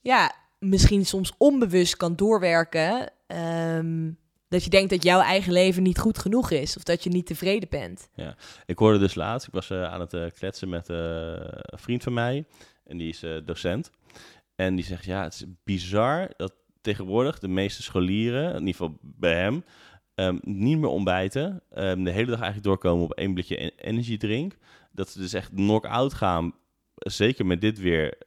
ja, 0.00 0.34
misschien 0.58 1.06
soms 1.06 1.32
onbewust 1.38 1.96
kan 1.96 2.16
doorwerken. 2.16 3.10
ehm, 3.26 4.10
dat 4.48 4.64
je 4.64 4.70
denkt 4.70 4.90
dat 4.90 5.02
jouw 5.02 5.20
eigen 5.20 5.52
leven 5.52 5.82
niet 5.82 5.98
goed 5.98 6.18
genoeg 6.18 6.50
is. 6.50 6.76
Of 6.76 6.82
dat 6.82 7.04
je 7.04 7.10
niet 7.10 7.26
tevreden 7.26 7.68
bent. 7.68 8.08
Ik 8.66 8.78
hoorde 8.78 8.98
dus 8.98 9.14
laatst, 9.14 9.46
ik 9.46 9.52
was 9.54 9.70
eh, 9.70 9.84
aan 9.84 10.00
het 10.00 10.14
eh, 10.14 10.24
kletsen 10.38 10.68
met 10.68 10.88
eh, 10.88 10.96
een 10.96 11.78
vriend 11.78 12.02
van 12.02 12.12
mij, 12.12 12.44
en 12.84 12.96
die 12.96 13.08
is 13.08 13.22
eh, 13.22 13.30
docent. 13.44 13.90
En 14.54 14.74
die 14.74 14.84
zegt, 14.84 15.04
ja, 15.04 15.22
het 15.22 15.34
is 15.34 15.44
bizar 15.64 16.28
dat 16.36 16.52
tegenwoordig 16.80 17.38
de 17.38 17.48
meeste 17.48 17.82
scholieren, 17.82 18.48
in 18.50 18.58
ieder 18.58 18.72
geval 18.74 18.98
bij 19.00 19.34
hem, 19.34 19.64
ehm, 20.14 20.38
niet 20.42 20.78
meer 20.78 20.88
ontbijten. 20.90 21.62
ehm, 21.70 22.02
de 22.04 22.10
hele 22.10 22.26
dag 22.30 22.40
eigenlijk 22.40 22.64
doorkomen 22.64 23.04
op 23.04 23.12
één 23.12 23.34
blikje 23.34 23.56
en- 23.56 23.72
energy 23.76 24.16
drink. 24.16 24.56
Dat 24.92 25.08
ze 25.08 25.18
dus 25.18 25.32
echt 25.32 25.48
knock-out 25.54 26.14
gaan, 26.14 26.54
zeker 26.94 27.46
met 27.46 27.60
dit 27.60 27.78
weer, 27.78 28.18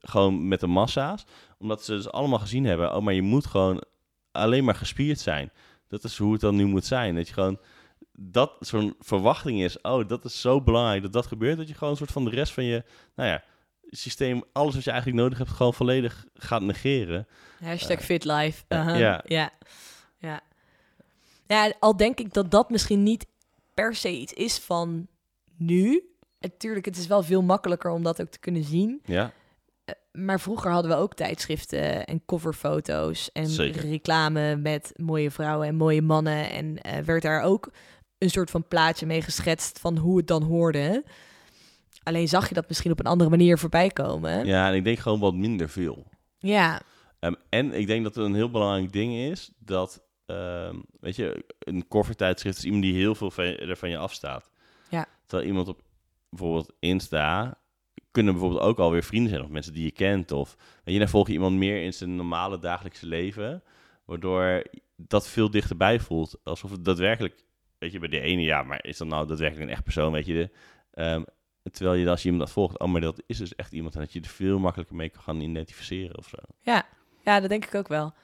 gewoon 0.00 0.48
met 0.48 0.60
de 0.60 0.66
massa's. 0.66 1.24
Omdat 1.58 1.84
ze 1.84 1.92
dus 1.92 2.10
allemaal 2.10 2.38
gezien 2.38 2.64
hebben, 2.64 2.94
oh, 2.96 3.02
maar 3.02 3.14
je 3.14 3.22
moet 3.22 3.46
gewoon 3.46 3.82
alleen 4.32 4.64
maar 4.64 4.74
gespierd 4.74 5.20
zijn. 5.20 5.50
Dat 5.88 6.04
is 6.04 6.18
hoe 6.18 6.32
het 6.32 6.40
dan 6.40 6.56
nu 6.56 6.64
moet 6.66 6.84
zijn. 6.84 7.14
Dat 7.14 7.26
je 7.28 7.34
gewoon 7.34 7.58
dat 8.12 8.56
zo'n 8.60 8.94
verwachting 9.00 9.62
is, 9.62 9.80
oh, 9.80 10.08
dat 10.08 10.24
is 10.24 10.40
zo 10.40 10.60
belangrijk 10.62 11.02
dat 11.02 11.12
dat 11.12 11.26
gebeurt, 11.26 11.56
dat 11.56 11.68
je 11.68 11.74
gewoon 11.74 11.90
een 11.90 11.96
soort 11.98 12.12
van 12.12 12.24
de 12.24 12.30
rest 12.30 12.52
van 12.52 12.64
je, 12.64 12.84
nou 13.14 13.28
ja, 13.28 13.42
systeem, 13.90 14.42
alles 14.52 14.74
wat 14.74 14.84
je 14.84 14.90
eigenlijk 14.90 15.22
nodig 15.22 15.38
hebt, 15.38 15.50
gewoon 15.50 15.74
volledig 15.74 16.24
gaat 16.34 16.62
negeren. 16.62 17.26
Hashtag 17.60 17.98
Eh, 17.98 18.04
fit 18.04 18.24
life. 18.24 18.64
ja, 18.68 18.78
Aha, 18.80 18.94
ja. 18.96 19.22
ja. 19.26 19.50
Ja. 20.18 20.40
Ja, 21.46 21.72
al 21.78 21.96
denk 21.96 22.18
ik 22.18 22.32
dat 22.34 22.50
dat 22.50 22.70
misschien 22.70 23.02
niet 23.02 23.26
per 23.74 23.94
se 23.94 24.10
iets 24.10 24.32
is 24.32 24.58
van 24.58 25.06
nu. 25.58 26.02
Natuurlijk, 26.40 26.84
het 26.84 26.96
is 26.96 27.06
wel 27.06 27.22
veel 27.22 27.42
makkelijker 27.42 27.90
om 27.90 28.02
dat 28.02 28.20
ook 28.20 28.28
te 28.28 28.38
kunnen 28.38 28.64
zien. 28.64 29.00
Ja, 29.04 29.32
Maar 30.12 30.40
vroeger 30.40 30.70
hadden 30.70 30.90
we 30.90 30.96
ook 30.96 31.14
tijdschriften 31.14 32.04
en 32.04 32.22
coverfoto's 32.26 33.32
en 33.32 33.46
Zeker. 33.46 33.80
reclame 33.80 34.56
met 34.56 34.92
mooie 34.96 35.30
vrouwen 35.30 35.66
en 35.68 35.74
mooie 35.74 36.02
mannen. 36.02 36.50
En 36.50 36.82
eh, 36.82 36.98
werd 37.04 37.22
daar 37.22 37.42
ook 37.42 37.70
een 38.18 38.30
soort 38.30 38.50
van 38.50 38.68
plaatje 38.68 39.06
mee 39.06 39.22
geschetst 39.22 39.78
van 39.78 39.96
hoe 39.96 40.16
het 40.16 40.26
dan 40.26 40.42
hoorde. 40.42 41.04
Alleen 42.02 42.28
zag 42.28 42.48
je 42.48 42.54
dat 42.54 42.68
misschien 42.68 42.90
op 42.92 42.98
een 43.00 43.06
andere 43.06 43.30
manier 43.30 43.58
voorbij 43.58 43.88
komen. 43.90 44.46
ja, 44.46 44.68
en 44.68 44.74
ik 44.74 44.84
denk 44.84 44.98
gewoon 44.98 45.20
wat 45.20 45.34
minder 45.34 45.68
veel. 45.68 46.06
Ja, 46.38 46.80
Ehm, 47.18 47.34
en 47.48 47.72
ik 47.74 47.86
denk 47.86 48.04
dat 48.04 48.14
het 48.14 48.24
een 48.24 48.34
heel 48.34 48.50
belangrijk 48.50 48.92
ding 48.92 49.14
is 49.14 49.52
dat, 49.58 50.02
ehm, 50.26 50.76
weet 51.00 51.16
je, 51.16 51.44
een 51.58 51.88
covertijdschrift 51.88 52.58
is 52.58 52.64
iemand 52.64 52.82
die 52.82 52.94
heel 52.94 53.14
veel 53.14 53.30
verder 53.30 53.76
van 53.76 53.90
je 53.90 53.96
afstaat. 53.96 54.50
Terwijl 55.28 55.48
iemand 55.48 55.68
op 55.68 55.82
bijvoorbeeld 56.28 56.72
Insta 56.78 57.58
kunnen 58.10 58.32
bijvoorbeeld 58.32 58.62
ook 58.62 58.78
alweer 58.78 59.02
vrienden 59.02 59.30
zijn 59.30 59.42
of 59.42 59.48
mensen 59.48 59.72
die 59.72 59.84
je 59.84 59.90
kent. 59.90 60.32
Of 60.32 60.56
weet 60.84 60.94
je, 60.94 61.00
dan 61.00 61.08
volg 61.08 61.26
je 61.26 61.32
iemand 61.32 61.56
meer 61.56 61.82
in 61.82 61.94
zijn 61.94 62.16
normale 62.16 62.58
dagelijkse 62.58 63.06
leven, 63.06 63.62
waardoor 64.04 64.62
dat 64.96 65.28
veel 65.28 65.50
dichterbij 65.50 66.00
voelt. 66.00 66.40
Alsof 66.44 66.70
het 66.70 66.84
daadwerkelijk, 66.84 67.44
weet 67.78 67.92
je, 67.92 67.98
bij 67.98 68.08
de 68.08 68.20
ene 68.20 68.42
ja, 68.42 68.62
maar 68.62 68.84
is 68.84 68.96
dat 68.96 69.08
nou 69.08 69.26
daadwerkelijk 69.26 69.66
een 69.66 69.74
echt 69.74 69.84
persoon, 69.84 70.12
weet 70.12 70.26
je, 70.26 70.32
de, 70.32 70.50
ehm, 70.90 71.22
Terwijl 71.72 71.96
je 71.96 72.10
als 72.10 72.22
je 72.22 72.28
iemand 72.28 72.44
dat 72.44 72.54
volgt, 72.54 72.78
oh, 72.78 72.88
maar 72.88 73.00
dat 73.00 73.22
is 73.26 73.38
dus 73.38 73.54
echt 73.54 73.72
iemand 73.72 73.94
en 73.94 74.00
dat 74.00 74.12
je 74.12 74.20
er 74.20 74.28
veel 74.28 74.58
makkelijker 74.58 74.96
mee 74.96 75.08
kan 75.08 75.22
gaan 75.22 75.40
identificeren 75.40 76.18
of 76.18 76.28
zo. 76.28 76.36
Ja, 76.60 76.86
ja 77.24 77.40
dat 77.40 77.48
denk 77.48 77.64
ik 77.64 77.74
ook 77.74 77.88
wel. 77.88 78.14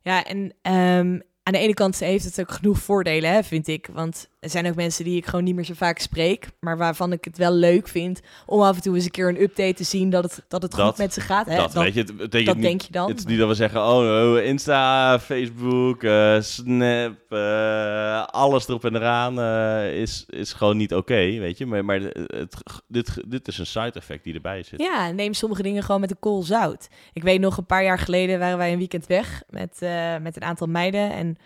Ja, 0.00 0.24
en 0.24 0.52
ehm, 0.62 1.20
aan 1.42 1.52
de 1.52 1.58
ene 1.58 1.74
kant 1.74 1.98
heeft 1.98 2.24
het 2.24 2.40
ook 2.40 2.50
genoeg 2.50 2.78
voordelen, 2.78 3.30
hè, 3.30 3.42
vind 3.42 3.68
ik. 3.68 3.86
Want 3.92 4.30
er 4.42 4.50
zijn 4.50 4.66
ook 4.68 4.74
mensen 4.74 5.04
die 5.04 5.16
ik 5.16 5.26
gewoon 5.26 5.44
niet 5.44 5.54
meer 5.54 5.64
zo 5.64 5.74
vaak 5.76 5.98
spreek, 5.98 6.48
maar 6.60 6.76
waarvan 6.76 7.12
ik 7.12 7.24
het 7.24 7.38
wel 7.38 7.52
leuk 7.52 7.88
vind 7.88 8.20
om 8.46 8.60
af 8.60 8.76
en 8.76 8.82
toe 8.82 8.94
eens 8.94 9.04
een 9.04 9.10
keer 9.10 9.28
een 9.28 9.42
update 9.42 9.74
te 9.74 9.84
zien 9.84 10.10
dat 10.10 10.22
het, 10.22 10.44
dat 10.48 10.62
het 10.62 10.70
Dat- 10.70 10.80
goed 10.88 10.98
met 10.98 11.12
ze 11.14 11.20
gaat. 11.20 11.46
Hè? 11.46 11.56
dat 11.56 11.72
Dan- 11.72 11.84
weet 11.84 11.94
je, 11.94 12.00
het 12.00 12.16
betekent 12.16 12.46
dat 12.46 12.56
niet, 12.56 12.64
denk 12.64 12.80
je 12.80 12.92
dan. 12.92 13.08
Het 13.08 13.18
is 13.18 13.24
niet 13.24 13.38
dat 13.38 13.48
we 13.48 13.54
zeggen, 13.54 13.80
oh, 13.80 13.96
oh, 14.32 14.44
Insta, 14.44 15.18
Facebook, 15.20 16.02
eh, 16.02 16.40
Snap, 16.40 17.14
eh, 17.28 18.24
alles 18.24 18.68
erop 18.68 18.84
en 18.84 18.94
eraan 18.96 19.40
eh, 19.40 20.00
is, 20.00 20.24
is 20.28 20.52
gewoon 20.52 20.76
niet 20.76 20.94
oké, 20.94 21.38
weet 21.38 21.58
je. 21.58 21.66
Maar, 21.66 21.84
maar 21.84 22.00
het, 22.00 22.56
dit, 22.88 23.22
dit 23.26 23.48
is 23.48 23.58
een 23.58 23.66
side 23.66 23.92
effect 23.92 24.24
die 24.24 24.34
erbij 24.34 24.62
zit. 24.62 24.80
Ja, 24.80 25.10
neem 25.10 25.32
sommige 25.34 25.62
dingen 25.62 25.82
gewoon 25.82 26.00
met 26.00 26.10
een 26.10 26.18
kool 26.20 26.42
zout. 26.42 26.88
Ik 27.12 27.22
weet 27.22 27.40
nog, 27.40 27.56
een 27.56 27.66
paar 27.66 27.84
jaar 27.84 27.98
geleden 27.98 28.38
waren 28.38 28.58
wij 28.58 28.72
een 28.72 28.78
weekend 28.78 29.06
weg 29.06 29.42
met, 29.50 29.78
met 30.22 30.36
een 30.36 30.44
aantal 30.44 30.66
meiden. 30.66 31.12
En 31.12 31.36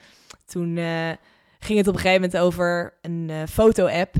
toen 0.46 0.78
ging 1.58 1.78
het 1.78 1.88
op 1.88 1.94
een 1.94 2.00
gegeven 2.00 2.22
moment 2.22 2.40
over 2.40 2.94
een 3.02 3.30
eh, 3.30 3.36
foto-app. 3.48 4.14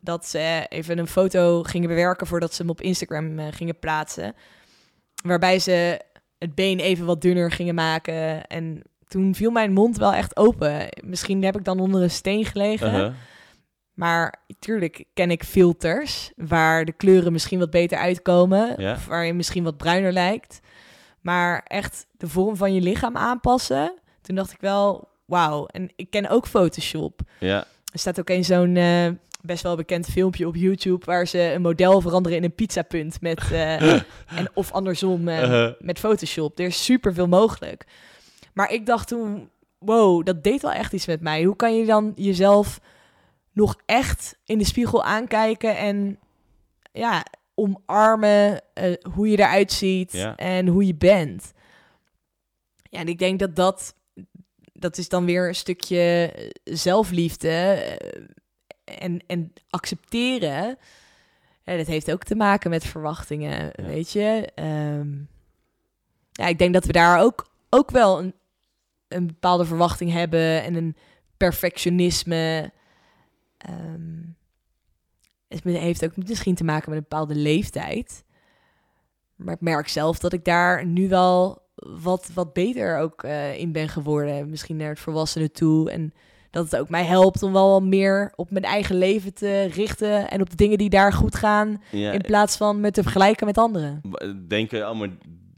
Dat 0.00 0.26
ze 0.26 0.66
even 0.68 0.98
een 0.98 1.06
foto 1.06 1.62
gingen 1.62 1.88
bewerken 1.88 2.26
voordat 2.26 2.54
ze 2.54 2.62
hem 2.62 2.70
op 2.70 2.80
Instagram 2.80 3.38
eh, 3.38 3.46
gingen 3.50 3.78
plaatsen. 3.78 4.34
Waarbij 5.22 5.58
ze 5.58 6.00
het 6.38 6.54
been 6.54 6.78
even 6.78 7.06
wat 7.06 7.20
dunner 7.20 7.50
gingen 7.50 7.74
maken. 7.74 8.46
En 8.46 8.82
toen 9.08 9.34
viel 9.34 9.50
mijn 9.50 9.72
mond 9.72 9.96
wel 9.96 10.12
echt 10.14 10.36
open. 10.36 10.88
Misschien 11.04 11.44
heb 11.44 11.56
ik 11.56 11.64
dan 11.64 11.80
onder 11.80 12.02
een 12.02 12.10
steen 12.10 12.44
gelegen. 12.44 12.94
Uh-huh. 12.94 13.12
Maar 13.94 14.34
tuurlijk 14.58 15.04
ken 15.14 15.30
ik 15.30 15.44
filters 15.44 16.32
waar 16.36 16.84
de 16.84 16.92
kleuren 16.92 17.32
misschien 17.32 17.58
wat 17.58 17.70
beter 17.70 17.98
uitkomen. 17.98 18.74
Ja. 18.76 18.92
Of 18.92 19.06
waar 19.06 19.26
je 19.26 19.34
misschien 19.34 19.64
wat 19.64 19.76
bruiner 19.76 20.12
lijkt. 20.12 20.60
Maar 21.20 21.62
echt 21.64 22.06
de 22.12 22.28
vorm 22.28 22.56
van 22.56 22.74
je 22.74 22.80
lichaam 22.80 23.16
aanpassen. 23.16 23.94
Toen 24.20 24.36
dacht 24.36 24.52
ik 24.52 24.60
wel, 24.60 25.08
wauw. 25.28 25.66
En 25.66 25.90
ik 25.96 26.10
ken 26.10 26.28
ook 26.28 26.46
Photoshop. 26.46 27.20
Ja, 27.40 27.66
Er 27.92 27.98
staat 27.98 28.18
ook 28.20 28.28
een 28.28 28.44
zo'n 28.44 28.76
eh, 28.76 29.08
best 29.42 29.62
wel 29.62 29.76
bekend 29.76 30.06
filmpje 30.06 30.46
op 30.46 30.56
YouTube... 30.56 31.04
waar 31.04 31.26
ze 31.26 31.52
een 31.52 31.62
model 31.62 32.00
veranderen 32.00 32.38
in 32.38 32.44
een 32.44 32.54
pizzapunt. 32.54 33.20
Met, 33.20 33.50
eh, 33.52 33.92
en, 34.38 34.48
of 34.54 34.72
andersom 34.72 35.28
eh, 35.28 35.40
Uh-huh. 35.42 35.72
met 35.80 35.98
Photoshop. 35.98 36.58
Er 36.58 36.66
is 36.66 36.84
super 36.84 37.14
veel 37.14 37.28
mogelijk. 37.28 37.86
Maar 38.54 38.72
ik 38.72 38.86
dacht 38.86 39.08
toen, 39.08 39.50
wow, 39.78 40.24
dat 40.26 40.42
deed 40.44 40.62
wel 40.62 40.72
echt 40.72 40.92
iets 40.92 41.06
met 41.06 41.20
mij. 41.20 41.42
Hoe 41.44 41.56
kan 41.56 41.76
je 41.76 41.86
dan 41.86 42.12
jezelf 42.16 42.80
nog 43.52 43.76
echt 43.86 44.38
in 44.44 44.58
de 44.58 44.64
spiegel 44.64 45.04
aankijken 45.04 45.76
en 45.76 46.18
ja, 46.92 47.24
omarmen 47.54 48.60
hoe 49.12 49.28
je 49.28 49.38
eruit 49.38 49.72
ziet 49.72 50.12
Ja. 50.12 50.36
en 50.36 50.66
hoe 50.66 50.86
je 50.86 50.94
bent? 50.94 51.52
Ja, 52.82 52.98
en 52.98 53.08
ik 53.08 53.18
denk 53.18 53.38
dat 53.38 53.56
dat, 53.56 53.94
dat 54.78 54.98
is 54.98 55.08
dan 55.08 55.24
weer 55.24 55.48
een 55.48 55.54
stukje 55.54 56.32
eh, 56.34 56.50
zelfliefde 56.64 57.48
eh, 57.48 58.22
en, 58.84 59.20
en 59.26 59.52
accepteren. 59.70 60.78
Ja, 61.64 61.76
dat 61.76 61.86
heeft 61.86 62.12
ook 62.12 62.22
te 62.24 62.34
maken 62.34 62.70
met 62.70 62.84
verwachtingen, 62.84 63.72
Ja. 63.76 63.84
weet 63.84 64.12
je. 64.12 64.48
Ehm, 64.54 65.16
ja, 66.32 66.46
ik 66.46 66.58
denk 66.58 66.74
dat 66.74 66.84
we 66.84 66.92
daar 66.92 67.20
ook, 67.20 67.50
ook 67.70 67.90
wel 67.90 68.18
een, 68.18 68.34
een 69.08 69.26
bepaalde 69.26 69.64
verwachting 69.64 70.12
hebben 70.12 70.62
en 70.62 70.74
een 70.74 70.96
perfectionisme. 71.36 72.72
Ehm, 73.56 74.22
het 75.48 75.64
heeft 75.64 76.04
ook 76.04 76.16
misschien 76.16 76.54
te 76.54 76.64
maken 76.64 76.90
met 76.90 76.98
een 76.98 77.06
bepaalde 77.08 77.34
leeftijd. 77.34 78.24
Maar 79.34 79.54
ik 79.54 79.60
merk 79.60 79.88
zelf 79.88 80.18
dat 80.18 80.32
ik 80.32 80.44
daar 80.44 80.86
nu 80.86 81.08
wel 81.08 81.67
wat, 82.02 82.30
wat 82.34 82.52
beter 82.52 82.98
ook 82.98 83.22
eh, 83.22 83.58
in 83.58 83.72
ben 83.72 83.88
geworden. 83.88 84.50
Misschien 84.50 84.76
naar 84.76 84.88
het 84.88 85.00
volwassenen 85.00 85.52
toe. 85.52 85.90
En 85.90 86.12
dat 86.50 86.64
het 86.64 86.80
ook 86.80 86.88
mij 86.88 87.04
helpt 87.04 87.42
om 87.42 87.52
wel 87.52 87.80
meer 87.80 88.32
op 88.36 88.50
mijn 88.50 88.64
eigen 88.64 88.98
leven 88.98 89.34
te 89.34 89.62
richten. 89.62 90.30
En 90.30 90.40
op 90.40 90.50
de 90.50 90.56
dingen 90.56 90.78
die 90.78 90.90
daar 90.90 91.12
goed 91.12 91.34
gaan. 91.34 91.82
ja. 91.90 92.12
In 92.12 92.20
plaats 92.20 92.56
van 92.56 92.80
me 92.80 92.90
te 92.90 93.02
vergelijken 93.02 93.46
met 93.46 93.58
anderen. 93.58 94.00
denken, 94.48 94.90
oh, 94.90 94.98
maar 94.98 95.08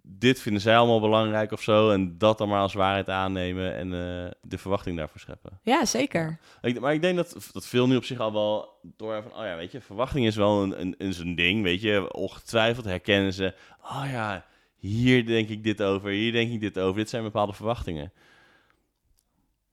dit 0.02 0.40
vinden 0.40 0.62
zij 0.62 0.76
allemaal 0.76 1.00
belangrijk 1.00 1.52
of 1.52 1.62
zo. 1.62 1.90
En 1.90 2.18
dat 2.18 2.38
dan 2.38 2.48
maar 2.48 2.61
als 2.61 2.74
waarheid 2.74 3.09
aannemen 3.09 3.76
en 3.76 3.87
eh, 3.92 4.30
de 4.42 4.59
verwachting 4.59 4.96
daarvoor 4.96 5.20
scheppen. 5.20 5.59
Ja, 5.62 5.85
zeker. 5.85 6.38
Ik, 6.62 6.80
maar 6.80 6.94
ik 6.94 7.02
denk 7.02 7.16
dat, 7.16 7.37
dat 7.52 7.66
veel 7.66 7.87
nu 7.87 7.96
op 7.96 8.04
zich 8.04 8.18
al 8.18 8.33
wel 8.33 8.78
door 8.83 9.22
van, 9.22 9.33
oh 9.40 9.44
ja, 9.44 9.56
weet 9.56 9.72
je, 9.72 9.80
verwachting 9.80 10.26
is 10.26 10.37
wel 10.37 10.62
een, 10.62 10.80
een, 10.80 10.94
een 10.98 11.12
zo'n 11.12 11.35
ding, 11.35 11.62
weet 11.62 11.80
je. 11.80 12.12
Ongetwijfeld 12.12 12.85
herkennen 12.85 13.33
ze, 13.33 13.54
oh 13.83 14.04
ja, 14.11 14.44
hier 14.81 15.27
denk 15.27 15.49
ik 15.49 15.64
dit 15.64 15.83
over, 15.83 16.11
hier 16.11 16.33
denk 16.33 16.53
ik 16.53 16.61
dit 16.61 16.79
over. 16.79 16.97
Dit 16.97 17.09
zijn 17.09 17.23
bepaalde 17.23 17.53
verwachtingen. 17.53 18.12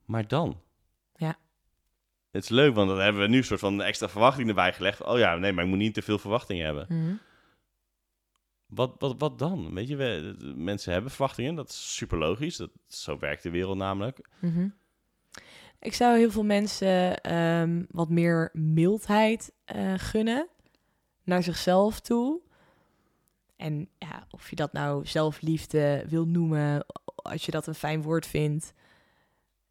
Maar 0.05 0.27
dan? 0.27 0.61
Ja. 1.15 1.37
Het 2.31 2.43
is 2.43 2.49
leuk, 2.49 2.75
want 2.75 2.89
dan 2.89 2.99
hebben 2.99 3.21
we 3.21 3.27
nu 3.27 3.37
een 3.37 3.43
soort 3.43 3.59
van 3.59 3.81
extra 3.81 4.09
verwachting 4.09 4.47
erbij 4.47 4.73
gelegd. 4.73 5.03
Oh 5.03 5.17
ja, 5.17 5.35
nee, 5.35 5.53
maar 5.53 5.63
ik 5.63 5.69
moet 5.69 5.79
niet 5.79 5.93
te 5.93 6.01
veel 6.01 6.17
verwachtingen 6.17 6.65
hebben. 6.65 6.85
Mhm. 6.89 7.15
Wat, 8.65 8.95
wat, 8.99 9.15
wat 9.17 9.39
dan? 9.39 9.73
Weet 9.73 9.87
je, 9.87 9.95
we, 9.95 10.35
mensen 10.55 10.93
hebben 10.93 11.11
verwachtingen, 11.11 11.55
dat 11.55 11.69
is 11.69 11.95
super 11.95 12.17
logisch. 12.17 12.57
Dat, 12.57 12.69
zo 12.87 13.19
werkt 13.19 13.43
de 13.43 13.49
wereld 13.49 13.77
namelijk. 13.77 14.29
Mhm. 14.39 14.69
Ik 15.79 15.93
zou 15.93 16.17
heel 16.17 16.31
veel 16.31 16.43
mensen 16.43 17.21
ehm, 17.21 17.83
wat 17.89 18.09
meer 18.09 18.49
mildheid 18.53 19.53
eh, 19.65 19.93
gunnen 19.97 20.47
naar 21.23 21.43
zichzelf 21.43 21.99
toe. 21.99 22.41
En 23.57 23.89
ja, 23.97 24.27
of 24.31 24.49
je 24.49 24.55
dat 24.55 24.73
nou 24.73 25.05
zelfliefde 25.05 26.03
wil 26.07 26.25
noemen, 26.25 26.85
als 27.15 27.45
je 27.45 27.51
dat 27.51 27.67
een 27.67 27.75
fijn 27.75 28.01
woord 28.01 28.25
vindt, 28.25 28.73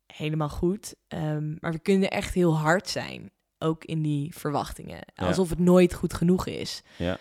helemaal 0.06 0.48
goed. 0.48 0.94
Ehm, 1.08 1.54
maar 1.60 1.72
we 1.72 1.78
kunnen 1.78 2.10
echt 2.10 2.34
heel 2.34 2.56
hard 2.56 2.88
zijn, 2.88 3.30
ook 3.58 3.84
in 3.84 4.02
die 4.02 4.34
verwachtingen. 4.34 5.00
Ja. 5.14 5.26
Alsof 5.26 5.50
het 5.50 5.58
nooit 5.58 5.94
goed 5.94 6.14
genoeg 6.14 6.46
is. 6.46 6.82
Ja. 6.96 7.18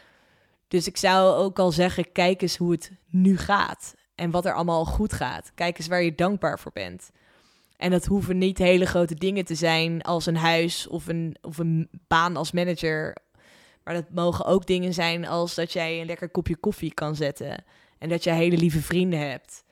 Dus 0.68 0.88
ik 0.88 0.98
zou 0.98 1.36
ook 1.36 1.60
al 1.60 1.72
zeggen, 1.72 2.12
kijk 2.12 2.42
eens 2.42 2.58
hoe 2.58 2.72
het 2.72 2.92
nu 3.06 3.38
gaat. 3.38 3.96
En 4.16 4.32
wat 4.32 4.46
er 4.46 4.54
allemaal 4.54 4.86
goed 4.86 5.14
gaat. 5.14 5.52
Kijk 5.56 5.78
eens 5.78 5.88
waar 5.88 6.04
je 6.04 6.16
dankbaar 6.16 6.60
voor 6.60 6.72
bent. 6.74 7.10
En 7.78 7.92
dat 7.92 8.06
hoeven 8.06 8.38
niet 8.38 8.58
hele 8.58 8.86
grote 8.86 9.16
dingen 9.16 9.46
te 9.46 9.56
zijn 9.56 10.02
als 10.02 10.26
een 10.26 10.38
huis 10.38 10.88
of 10.88 11.08
een, 11.08 11.36
of 11.42 11.58
een 11.58 11.90
baan 12.08 12.36
als 12.36 12.52
manager. 12.52 13.18
Maar 13.86 13.94
dat 13.94 14.10
mogen 14.10 14.46
ook 14.46 14.66
dingen 14.66 14.94
zijn 14.94 15.28
als 15.28 15.56
dat 15.56 15.74
jij 15.74 16.00
een 16.00 16.06
lekker 16.06 16.30
kopje 16.30 16.56
koffie 16.56 16.94
kan 16.94 17.16
zetten. 17.16 17.64
En 17.98 18.10
dat 18.10 18.24
jij 18.24 18.36
hele 18.36 18.58
lieve 18.58 18.82
vrienden 18.82 19.20
hebt. 19.20 19.64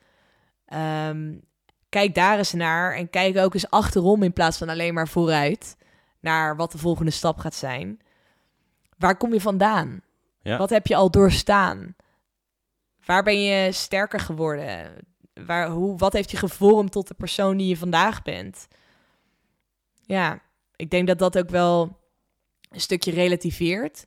Ehm, 0.65 1.34
kijk 1.89 2.15
daar 2.15 2.38
eens 2.38 2.54
naar 2.54 2.95
en 2.95 3.10
kijk 3.10 3.38
ook 3.38 3.54
eens 3.54 3.69
achterom 3.69 4.23
in 4.23 4.34
plaats 4.34 4.58
van 4.58 4.69
alleen 4.69 4.93
maar 4.93 5.08
vooruit. 5.08 5.78
Naar 6.19 6.56
wat 6.56 6.71
de 6.71 6.78
volgende 6.78 7.12
stap 7.12 7.38
gaat 7.38 7.56
zijn. 7.56 7.99
Waar 8.97 9.17
kom 9.17 9.34
je 9.34 9.41
vandaan? 9.41 10.02
Ja. 10.41 10.58
Wat 10.58 10.69
heb 10.69 10.88
je 10.88 10.95
al 10.95 11.12
doorstaan? 11.12 11.95
Waar 13.06 13.23
ben 13.23 13.41
je 13.41 13.71
sterker 13.71 14.19
geworden? 14.19 14.93
Waar, 15.45 15.69
hoe, 15.69 15.97
wat 15.97 16.13
heeft 16.13 16.32
je 16.32 16.38
gevormd 16.38 16.91
tot 16.91 17.08
de 17.08 17.13
persoon 17.13 17.58
die 17.58 17.67
je 17.67 17.78
vandaag 17.78 18.21
bent? 18.21 18.67
Ja, 20.02 20.41
ik 20.76 20.89
denk 20.89 21.08
dat 21.08 21.19
dat 21.19 21.38
ook 21.38 21.49
wel 21.49 22.02
een 22.74 22.82
stukje 22.82 23.12
relativeert. 23.12 24.06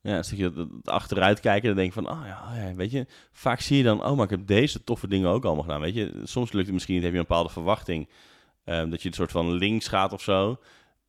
Ja, 0.00 0.16
een 0.16 0.24
stukje 0.24 0.52
dat- 0.52 0.68
achteruit 0.84 1.40
kijken, 1.40 1.66
dan 1.68 1.76
denk 1.76 1.94
je 1.94 2.02
van, 2.02 2.10
oh 2.10 2.26
ja, 2.26 2.48
oh 2.50 2.56
ja, 2.56 2.74
weet 2.74 2.90
je, 2.90 3.06
vaak 3.32 3.60
zie 3.60 3.76
je 3.76 3.82
dan, 3.82 4.04
oh, 4.04 4.14
maar 4.16 4.24
ik 4.24 4.30
heb 4.30 4.46
deze 4.46 4.84
toffe 4.84 5.08
dingen 5.08 5.30
ook 5.30 5.44
allemaal 5.44 5.62
gedaan, 5.64 5.80
weet 5.80 5.94
je. 5.94 6.20
Soms 6.24 6.52
lukt 6.52 6.64
het 6.64 6.74
misschien 6.74 6.94
niet, 6.94 7.02
heb 7.04 7.12
je 7.12 7.18
een 7.18 7.26
bepaalde 7.26 7.48
verwachting, 7.52 8.08
ehm, 8.64 8.90
dat 8.90 9.02
je 9.02 9.08
een 9.08 9.14
soort 9.14 9.30
van 9.30 9.52
links 9.52 9.88
gaat 9.88 10.12
of 10.12 10.22
zo, 10.22 10.58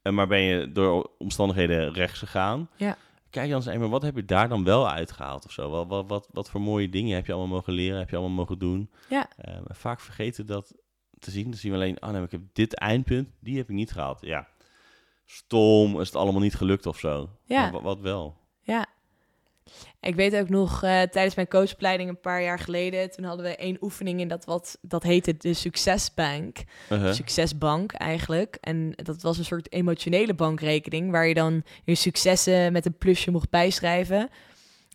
en 0.01 0.13
maar 0.13 0.27
ben 0.27 0.41
je 0.41 0.71
door 0.71 1.11
omstandigheden 1.17 1.93
rechts 1.93 2.19
gegaan. 2.19 2.69
Ja. 2.75 2.97
Kijk 3.29 3.49
dan 3.49 3.67
eens, 3.67 3.77
maar 3.77 3.89
wat 3.89 4.01
heb 4.01 4.15
je 4.15 4.25
daar 4.25 4.49
dan 4.49 4.63
wel 4.63 4.89
uitgehaald 4.89 5.45
of 5.45 5.51
zo? 5.51 5.69
Wat, 5.69 5.87
wat, 5.87 6.07
wat, 6.07 6.27
wat 6.31 6.49
voor 6.49 6.61
mooie 6.61 6.89
dingen 6.89 7.15
heb 7.15 7.25
je 7.25 7.33
allemaal 7.33 7.55
mogen 7.55 7.73
leren, 7.73 7.99
heb 7.99 8.09
je 8.09 8.15
allemaal 8.15 8.35
mogen 8.35 8.59
doen? 8.59 8.89
Ja. 9.09 9.29
En 9.37 9.63
vaak 9.67 9.99
vergeten 9.99 10.45
dat 10.45 10.73
te 11.19 11.31
zien, 11.31 11.43
dan 11.43 11.53
zien 11.59 11.71
we 11.71 11.77
alleen, 11.77 12.01
oh 12.01 12.09
nee, 12.09 12.21
ik 12.23 12.31
heb 12.31 12.41
dit 12.53 12.75
eindpunt, 12.75 13.29
die 13.39 13.57
heb 13.57 13.69
ik 13.69 13.75
niet 13.75 13.91
gehaald. 13.91 14.21
Ja, 14.21 14.47
stom, 15.27 15.99
is 15.99 16.07
het 16.07 16.15
allemaal 16.15 16.41
niet 16.41 16.55
gelukt 16.55 16.85
of 16.85 16.99
zo. 16.99 17.29
Ja. 17.43 17.81
Wat 17.81 17.99
wel? 17.99 18.37
Ja. 18.61 18.85
Ik 20.01 20.15
weet 20.15 20.35
ook 20.35 20.49
nog, 20.49 20.83
eh, 20.83 21.01
tijdens 21.01 21.35
mijn 21.35 21.47
coachopleiding 21.47 22.09
een 22.09 22.19
paar 22.19 22.41
jaar 22.43 22.59
geleden, 22.59 23.11
toen 23.11 23.25
hadden 23.25 23.45
we 23.45 23.55
één 23.55 23.77
oefening 23.81 24.19
in 24.19 24.27
dat 24.27 24.45
wat, 24.45 24.77
dat 24.81 25.03
heette 25.03 25.37
de 25.37 25.53
Succesbank. 25.53 26.57
Uh-huh. 26.91 27.13
Succesbank 27.13 27.93
eigenlijk. 27.93 28.57
En 28.61 28.93
dat 28.95 29.21
was 29.21 29.37
een 29.37 29.45
soort 29.45 29.71
emotionele 29.71 30.33
bankrekening 30.33 31.11
waar 31.11 31.27
je 31.27 31.33
dan 31.33 31.63
je 31.83 31.95
successen 31.95 32.71
met 32.71 32.85
een 32.85 32.97
plusje 32.97 33.31
mocht 33.31 33.49
bijschrijven. 33.49 34.29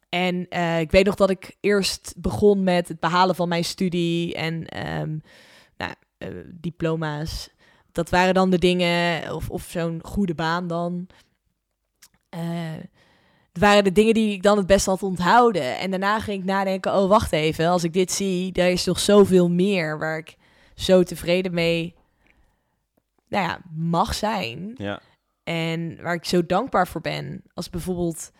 En 0.08 0.46
eh, 0.48 0.80
ik 0.80 0.90
weet 0.90 1.04
nog 1.04 1.14
dat 1.14 1.30
ik 1.30 1.56
eerst 1.60 2.14
begon 2.16 2.62
met 2.62 2.88
het 2.88 3.00
behalen 3.00 3.34
van 3.34 3.48
mijn 3.48 3.64
studie 3.64 4.34
en 4.34 4.66
ehm, 4.66 5.16
nou, 5.76 5.94
eh, 6.18 6.28
diploma's. 6.46 7.50
Dat 7.92 8.10
waren 8.10 8.34
dan 8.34 8.50
de 8.50 8.58
dingen, 8.58 9.34
of, 9.34 9.50
of 9.50 9.62
zo'n 9.68 10.00
goede 10.02 10.34
baan 10.34 10.66
dan. 10.66 11.06
het 12.28 13.60
waren 13.60 13.84
de 13.84 13.92
dingen 13.92 14.14
die 14.14 14.32
ik 14.32 14.42
dan 14.42 14.56
het 14.56 14.66
best 14.66 14.86
had 14.86 15.02
onthouden. 15.02 15.78
En 15.78 15.90
daarna 15.90 16.20
ging 16.20 16.38
ik 16.40 16.44
nadenken, 16.44 16.94
oh 16.94 17.08
wacht 17.08 17.32
even, 17.32 17.68
als 17.68 17.84
ik 17.84 17.92
dit 17.92 18.12
zie, 18.12 18.52
er 18.52 18.70
is 18.70 18.84
toch 18.84 18.98
zoveel 18.98 19.50
meer 19.50 19.98
waar 19.98 20.18
ik 20.18 20.36
zo 20.74 21.02
tevreden 21.02 21.54
mee 21.54 21.94
nou 23.32 23.44
ja, 23.44 23.60
mag 23.74 24.14
zijn. 24.14 24.74
Ja. 24.76 25.00
En 25.44 26.02
waar 26.02 26.14
ik 26.14 26.24
zo 26.24 26.46
dankbaar 26.46 26.88
voor 26.88 27.00
ben. 27.00 27.42
Als 27.54 27.70
bijvoorbeeld 27.70 28.32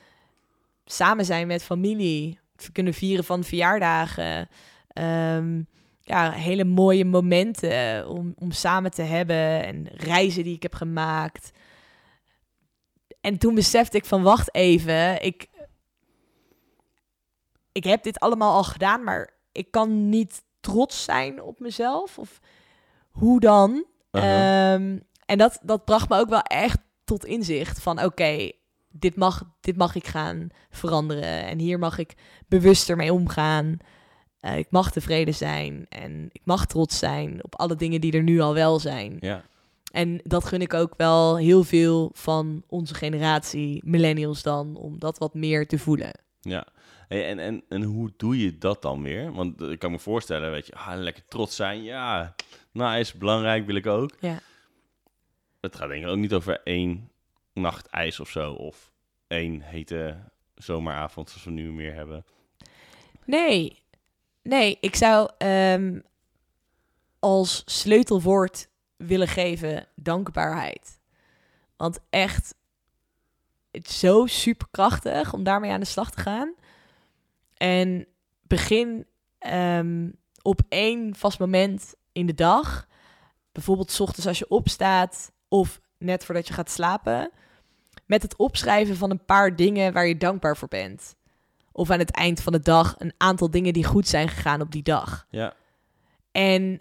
samen 0.84 1.24
zijn 1.24 1.46
met 1.46 1.62
familie, 1.62 2.38
kunnen 2.72 2.94
vieren 2.94 3.24
van 3.24 3.44
verjaardagen. 3.44 4.48
Ehm, 4.88 5.62
ja, 6.12 6.30
hele 6.30 6.64
mooie 6.64 7.04
momenten 7.04 8.08
om, 8.08 8.34
om 8.38 8.50
samen 8.50 8.90
te 8.90 9.02
hebben 9.02 9.64
en 9.64 9.88
reizen 9.88 10.44
die 10.44 10.54
ik 10.54 10.62
heb 10.62 10.74
gemaakt. 10.74 11.50
En 13.20 13.38
toen 13.38 13.54
besefte 13.54 13.96
ik 13.96 14.04
van 14.04 14.22
wacht 14.22 14.54
even, 14.54 15.22
ik, 15.22 15.48
ik 17.72 17.84
heb 17.84 18.02
dit 18.02 18.20
allemaal 18.20 18.56
al 18.56 18.64
gedaan, 18.64 19.04
maar 19.04 19.30
ik 19.52 19.70
kan 19.70 20.08
niet 20.08 20.42
trots 20.60 21.04
zijn 21.04 21.42
op 21.42 21.60
mezelf. 21.60 22.18
Of 22.18 22.40
hoe 23.10 23.40
dan? 23.40 23.84
Uh-huh. 24.10 24.72
Ehm, 24.72 24.98
en 25.26 25.38
dat, 25.38 25.58
dat 25.62 25.84
bracht 25.84 26.08
me 26.08 26.18
ook 26.18 26.28
wel 26.28 26.42
echt 26.42 26.78
tot 27.04 27.24
inzicht 27.24 27.80
van 27.80 28.02
oké, 28.04 28.50
dit, 28.88 29.16
mag, 29.16 29.42
dit 29.60 29.76
mag 29.76 29.94
ik 29.94 30.06
gaan 30.06 30.48
veranderen. 30.70 31.44
En 31.44 31.58
hier 31.58 31.78
mag 31.78 31.98
ik 31.98 32.14
bewuster 32.48 32.96
mee 32.96 33.12
omgaan. 33.12 33.78
Eh, 34.42 34.58
ik 34.58 34.66
mag 34.70 34.90
tevreden 34.92 35.34
zijn 35.34 35.86
en 35.88 36.28
ik 36.32 36.40
mag 36.44 36.66
trots 36.66 36.98
zijn 36.98 37.44
op 37.44 37.54
alle 37.54 37.76
dingen 37.76 38.00
die 38.00 38.12
er 38.12 38.22
nu 38.22 38.40
al 38.40 38.54
wel 38.54 38.78
zijn. 38.78 39.16
Ja. 39.20 39.44
En 39.92 40.20
dat 40.24 40.44
gun 40.44 40.60
ik 40.60 40.74
ook 40.74 40.94
wel 40.96 41.36
heel 41.36 41.64
veel 41.64 42.10
van 42.14 42.62
onze 42.66 42.94
generatie, 42.94 43.80
millennials 43.84 44.42
dan, 44.42 44.76
om 44.76 44.98
dat 44.98 45.18
wat 45.18 45.34
meer 45.34 45.66
te 45.66 45.78
voelen. 45.78 46.10
Ja. 46.40 46.66
Hey, 47.08 47.28
en, 47.28 47.38
en, 47.38 47.62
en 47.68 47.82
hoe 47.82 48.12
doe 48.16 48.38
je 48.38 48.58
dat 48.58 48.82
dan 48.82 49.02
weer? 49.02 49.32
Want 49.32 49.62
eh, 49.62 49.70
ik 49.70 49.78
kan 49.78 49.90
me 49.90 49.98
voorstellen, 49.98 50.50
weet 50.50 50.66
je, 50.66 50.74
ah, 50.74 50.96
lekker 50.96 51.24
trots 51.28 51.56
zijn. 51.56 51.82
Ja, 51.82 52.34
nice, 52.72 53.18
belangrijk 53.18 53.66
wil 53.66 53.74
ik 53.74 53.86
ook. 53.86 54.10
Ja. 54.20 54.40
Het 55.60 55.76
gaat 55.76 55.88
denk 55.88 56.04
ik 56.04 56.10
ook 56.10 56.16
niet 56.16 56.34
over 56.34 56.60
één 56.64 57.10
nacht 57.52 57.86
ijs 57.86 58.20
of 58.20 58.30
zo. 58.30 58.52
Of 58.52 58.92
één 59.26 59.60
hete 59.60 60.16
zomeravond 60.54 61.28
zoals 61.28 61.44
we 61.44 61.50
nu 61.50 61.72
meer 61.72 61.94
hebben. 61.94 62.24
Nee, 63.24 63.81
nee, 64.42 64.78
ik 64.80 64.96
zou 64.96 65.30
ehm, 65.38 66.00
als 67.18 67.62
sleutelwoord 67.64 68.68
willen 68.96 69.28
geven 69.28 69.86
dankbaarheid. 69.94 71.00
Want 71.76 71.98
echt, 72.10 72.54
het 73.70 73.88
is 73.88 73.98
zo 73.98 74.26
superkrachtig 74.26 75.32
om 75.32 75.42
daarmee 75.42 75.70
aan 75.70 75.80
de 75.80 75.86
slag 75.86 76.10
te 76.10 76.20
gaan. 76.20 76.54
En 77.56 78.06
begin 78.42 79.06
ehm, 79.38 80.10
op 80.42 80.60
één 80.68 81.14
vast 81.14 81.38
moment 81.38 81.94
in 82.12 82.26
de 82.26 82.34
dag. 82.34 82.86
Bijvoorbeeld 83.52 83.90
's 83.90 84.00
ochtends 84.00 84.26
als 84.26 84.38
je 84.38 84.48
opstaat 84.48 85.32
of 85.48 85.80
net 85.98 86.24
voordat 86.24 86.48
je 86.48 86.54
gaat 86.54 86.70
slapen. 86.70 87.30
Met 88.06 88.22
het 88.22 88.36
opschrijven 88.36 88.96
van 88.96 89.10
een 89.10 89.24
paar 89.24 89.56
dingen 89.56 89.92
waar 89.92 90.06
je 90.06 90.16
dankbaar 90.16 90.56
voor 90.56 90.68
bent. 90.68 91.14
Of 91.72 91.90
aan 91.90 91.98
het 91.98 92.10
eind 92.10 92.40
van 92.40 92.52
de 92.52 92.60
dag 92.60 92.94
een 92.98 93.12
aantal 93.16 93.50
dingen 93.50 93.72
die 93.72 93.84
goed 93.84 94.08
zijn 94.08 94.28
gegaan 94.28 94.60
op 94.60 94.72
die 94.72 94.82
dag. 94.82 95.26
Ja, 95.30 95.54
En 96.32 96.80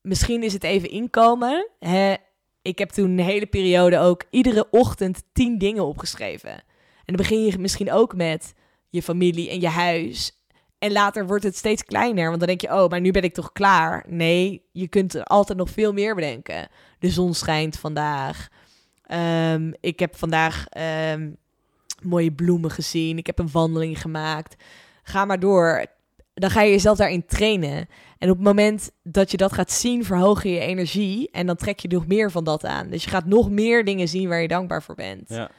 misschien 0.00 0.42
is 0.42 0.52
het 0.52 0.64
even 0.64 0.90
inkomen. 0.90 1.68
Hè? 1.78 2.14
Ik 2.62 2.78
heb 2.78 2.90
toen 2.90 3.10
een 3.10 3.24
hele 3.24 3.46
periode 3.46 3.98
ook 3.98 4.24
iedere 4.30 4.70
ochtend 4.70 5.22
tien 5.32 5.58
dingen 5.58 5.84
opgeschreven. 5.84 6.50
En 6.50 7.14
dan 7.14 7.16
begin 7.16 7.44
je 7.44 7.58
misschien 7.58 7.92
ook 7.92 8.14
met 8.14 8.54
je 8.88 9.02
familie 9.02 9.50
en 9.50 9.60
je 9.60 9.68
huis. 9.68 10.36
En 10.78 10.92
later 10.92 11.26
wordt 11.26 11.44
het 11.44 11.56
steeds 11.56 11.84
kleiner, 11.84 12.26
want 12.26 12.38
dan 12.38 12.48
denk 12.48 12.60
je, 12.60 12.72
oh, 12.72 12.88
maar 12.88 13.00
nu 13.00 13.10
ben 13.10 13.22
ik 13.22 13.34
toch 13.34 13.52
klaar? 13.52 14.04
Nee, 14.08 14.62
je 14.72 14.88
kunt 14.88 15.14
er 15.14 15.24
altijd 15.24 15.58
nog 15.58 15.70
veel 15.70 15.92
meer 15.92 16.14
bedenken. 16.14 16.68
De 16.98 17.10
zon 17.10 17.34
schijnt 17.34 17.78
vandaag. 17.78 18.48
Ehm, 19.02 19.72
ik 19.80 19.98
heb 19.98 20.16
vandaag 20.16 20.66
ehm, 20.68 21.30
mooie 22.02 22.32
bloemen 22.32 22.70
gezien. 22.70 23.18
Ik 23.18 23.26
heb 23.26 23.38
een 23.38 23.50
wandeling 23.52 24.00
gemaakt. 24.00 24.62
Ga 25.02 25.24
maar 25.24 25.40
door. 25.40 25.86
Dan 26.34 26.50
ga 26.50 26.62
je 26.62 26.70
jezelf 26.70 26.98
daarin 26.98 27.26
trainen. 27.26 27.88
En 28.18 28.30
op 28.30 28.36
het 28.36 28.46
moment 28.46 28.90
dat 29.02 29.30
je 29.30 29.36
dat 29.36 29.52
gaat 29.52 29.72
zien, 29.72 30.04
verhoog 30.04 30.42
je 30.42 30.50
je 30.50 30.60
energie. 30.60 31.30
En 31.30 31.46
dan 31.46 31.56
trek 31.56 31.78
je 31.78 31.88
nog 31.88 32.06
meer 32.06 32.30
van 32.30 32.44
dat 32.44 32.64
aan. 32.64 32.90
Dus 32.90 33.04
je 33.04 33.10
gaat 33.10 33.26
nog 33.26 33.50
meer 33.50 33.84
dingen 33.84 34.08
zien 34.08 34.28
waar 34.28 34.40
je 34.40 34.48
dankbaar 34.48 34.82
voor 34.82 34.94
bent. 34.94 35.28
ja. 35.28 35.50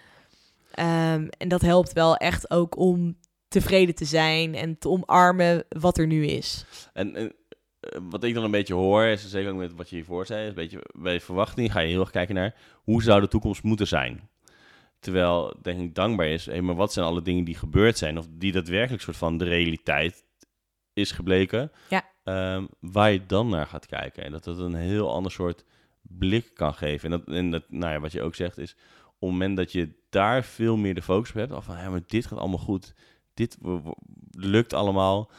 Ehm, 0.71 1.27
en 1.37 1.47
dat 1.47 1.61
helpt 1.61 1.93
wel 1.93 2.15
echt 2.15 2.51
ook 2.51 2.77
om 2.77 3.17
tevreden 3.47 3.95
te 3.95 4.05
zijn 4.05 4.55
en 4.55 4.77
te 4.77 4.89
omarmen 4.89 5.65
wat 5.69 5.97
er 5.97 6.07
nu 6.07 6.25
is. 6.25 6.65
En, 6.93 7.15
en 7.15 7.33
eh, 7.79 7.99
wat 8.09 8.23
ik 8.23 8.33
dan 8.33 8.43
een 8.43 8.51
beetje 8.51 8.73
hoor, 8.73 9.03
is 9.03 9.29
zeker 9.29 9.51
ook 9.51 9.57
met 9.57 9.73
wat 9.75 9.89
je 9.89 9.95
hiervoor 9.95 10.25
zei, 10.25 10.41
is 10.41 10.49
een 10.49 10.55
beetje 10.55 10.85
bij 10.91 11.19
verwachting 11.21 11.71
ga 11.71 11.79
je 11.79 11.89
heel 11.89 11.99
erg 11.99 12.11
kijken 12.11 12.35
naar 12.35 12.55
hoe 12.73 13.03
zou 13.03 13.21
de 13.21 13.27
toekomst 13.27 13.63
moeten 13.63 13.87
zijn. 13.87 14.29
Terwijl, 14.99 15.55
denk 15.61 15.79
ik, 15.81 15.95
dankbaar 15.95 16.27
is, 16.27 16.45
hé, 16.45 16.61
maar 16.61 16.75
wat 16.75 16.93
zijn 16.93 17.05
alle 17.05 17.21
dingen 17.21 17.43
die 17.43 17.55
gebeurd 17.55 17.97
zijn, 17.97 18.17
of 18.17 18.25
die 18.29 18.51
daadwerkelijk 18.51 19.03
soort 19.03 19.17
van 19.17 19.37
de 19.37 19.45
realiteit 19.45 20.25
is 20.93 21.11
gebleken, 21.11 21.71
Ja. 21.89 22.05
Ehm, 22.23 22.65
waar 22.79 23.11
je 23.11 23.25
dan 23.25 23.49
naar 23.49 23.67
gaat 23.67 23.85
kijken. 23.85 24.23
En 24.23 24.31
dat 24.31 24.45
het 24.45 24.57
een 24.57 24.75
heel 24.75 25.11
ander 25.13 25.31
soort 25.31 25.65
blik 26.01 26.51
kan 26.53 26.73
geven. 26.73 27.11
En, 27.11 27.19
dat, 27.19 27.35
en 27.35 27.51
dat, 27.51 27.63
nou 27.69 27.93
ja, 27.93 27.99
wat 27.99 28.11
je 28.11 28.21
ook 28.21 28.35
zegt 28.35 28.57
is, 28.57 28.71
op 29.05 29.11
het 29.21 29.29
moment 29.29 29.57
dat 29.57 29.71
je 29.71 29.89
daar 30.09 30.43
veel 30.43 30.77
meer 30.77 30.95
de 30.95 31.01
focus 31.01 31.29
op 31.29 31.35
hebt, 31.35 31.51
of 31.51 31.65
van, 31.65 31.77
ja, 31.77 31.89
maar 31.89 32.01
dit 32.07 32.25
gaat 32.25 32.39
allemaal 32.39 32.57
goed, 32.57 32.93
dit 33.33 33.57
lukt 34.31 34.73
allemaal. 34.73 35.31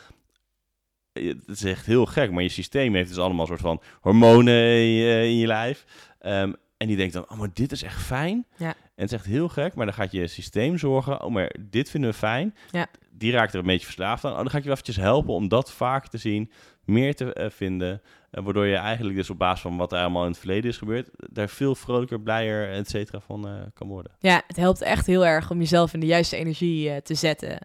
Eh, 1.12 1.26
Het 1.28 1.48
is 1.48 1.64
echt 1.64 1.86
heel 1.86 2.06
gek, 2.06 2.30
maar 2.30 2.42
je 2.42 2.48
systeem 2.48 2.94
heeft 2.94 3.08
dus 3.08 3.18
allemaal 3.18 3.40
een 3.40 3.46
soort 3.46 3.60
van 3.60 3.82
hormonen 4.00 4.54
in 4.64 4.88
je, 4.88 5.22
in 5.24 5.36
je 5.36 5.46
lijf. 5.46 5.84
Ehm, 6.18 6.52
en 6.78 6.86
die 6.86 6.96
denkt 6.96 7.12
dan, 7.12 7.30
oh, 7.30 7.38
maar 7.38 7.50
dit 7.52 7.72
is 7.72 7.82
echt 7.82 8.02
fijn. 8.02 8.46
Ja. 8.56 8.66
En 8.68 9.04
het 9.04 9.12
is 9.12 9.18
echt 9.18 9.26
heel 9.26 9.48
gek, 9.48 9.74
maar 9.74 9.86
dan 9.86 9.94
gaat 9.94 10.12
je 10.12 10.26
systeem 10.26 10.78
zorgen, 10.78 11.22
oh, 11.22 11.30
maar 11.30 11.54
dit 11.60 11.90
vinden 11.90 12.10
we 12.10 12.16
fijn. 12.16 12.54
Ja. 12.70 12.86
Die 13.10 13.32
raakt 13.32 13.52
er 13.52 13.58
een 13.58 13.66
beetje 13.66 13.84
verslaafd 13.84 14.24
aan. 14.24 14.30
Oh, 14.32 14.36
dan 14.36 14.50
ga 14.50 14.56
ik 14.56 14.62
je 14.62 14.68
wel 14.68 14.78
eventjes 14.78 15.04
helpen 15.04 15.34
om 15.34 15.48
dat 15.48 15.72
vaker 15.72 16.08
te 16.08 16.18
zien, 16.18 16.50
meer 16.84 17.14
te 17.14 17.32
eh, 17.32 17.50
vinden. 17.50 18.02
eh, 18.30 18.42
waardoor 18.44 18.66
je 18.66 18.76
eigenlijk 18.76 19.16
dus 19.16 19.30
op 19.30 19.38
basis 19.38 19.60
van 19.60 19.76
wat 19.76 19.92
er 19.92 20.00
allemaal 20.00 20.22
in 20.22 20.30
het 20.30 20.38
verleden 20.38 20.70
is 20.70 20.76
gebeurd, 20.76 21.08
daar 21.12 21.48
veel 21.48 21.74
vrolijker, 21.74 22.20
blijer, 22.20 22.70
et 22.72 22.88
cetera, 22.88 23.20
van 23.20 23.48
eh, 23.48 23.54
kan 23.74 23.88
worden. 23.88 24.12
Ja, 24.18 24.42
het 24.46 24.56
helpt 24.56 24.80
echt 24.80 25.06
heel 25.06 25.26
erg 25.26 25.50
om 25.50 25.58
jezelf 25.58 25.94
in 25.94 26.00
de 26.00 26.06
juiste 26.06 26.36
energie 26.36 26.90
eh, 26.90 26.96
te 26.96 27.14
zetten. 27.14 27.58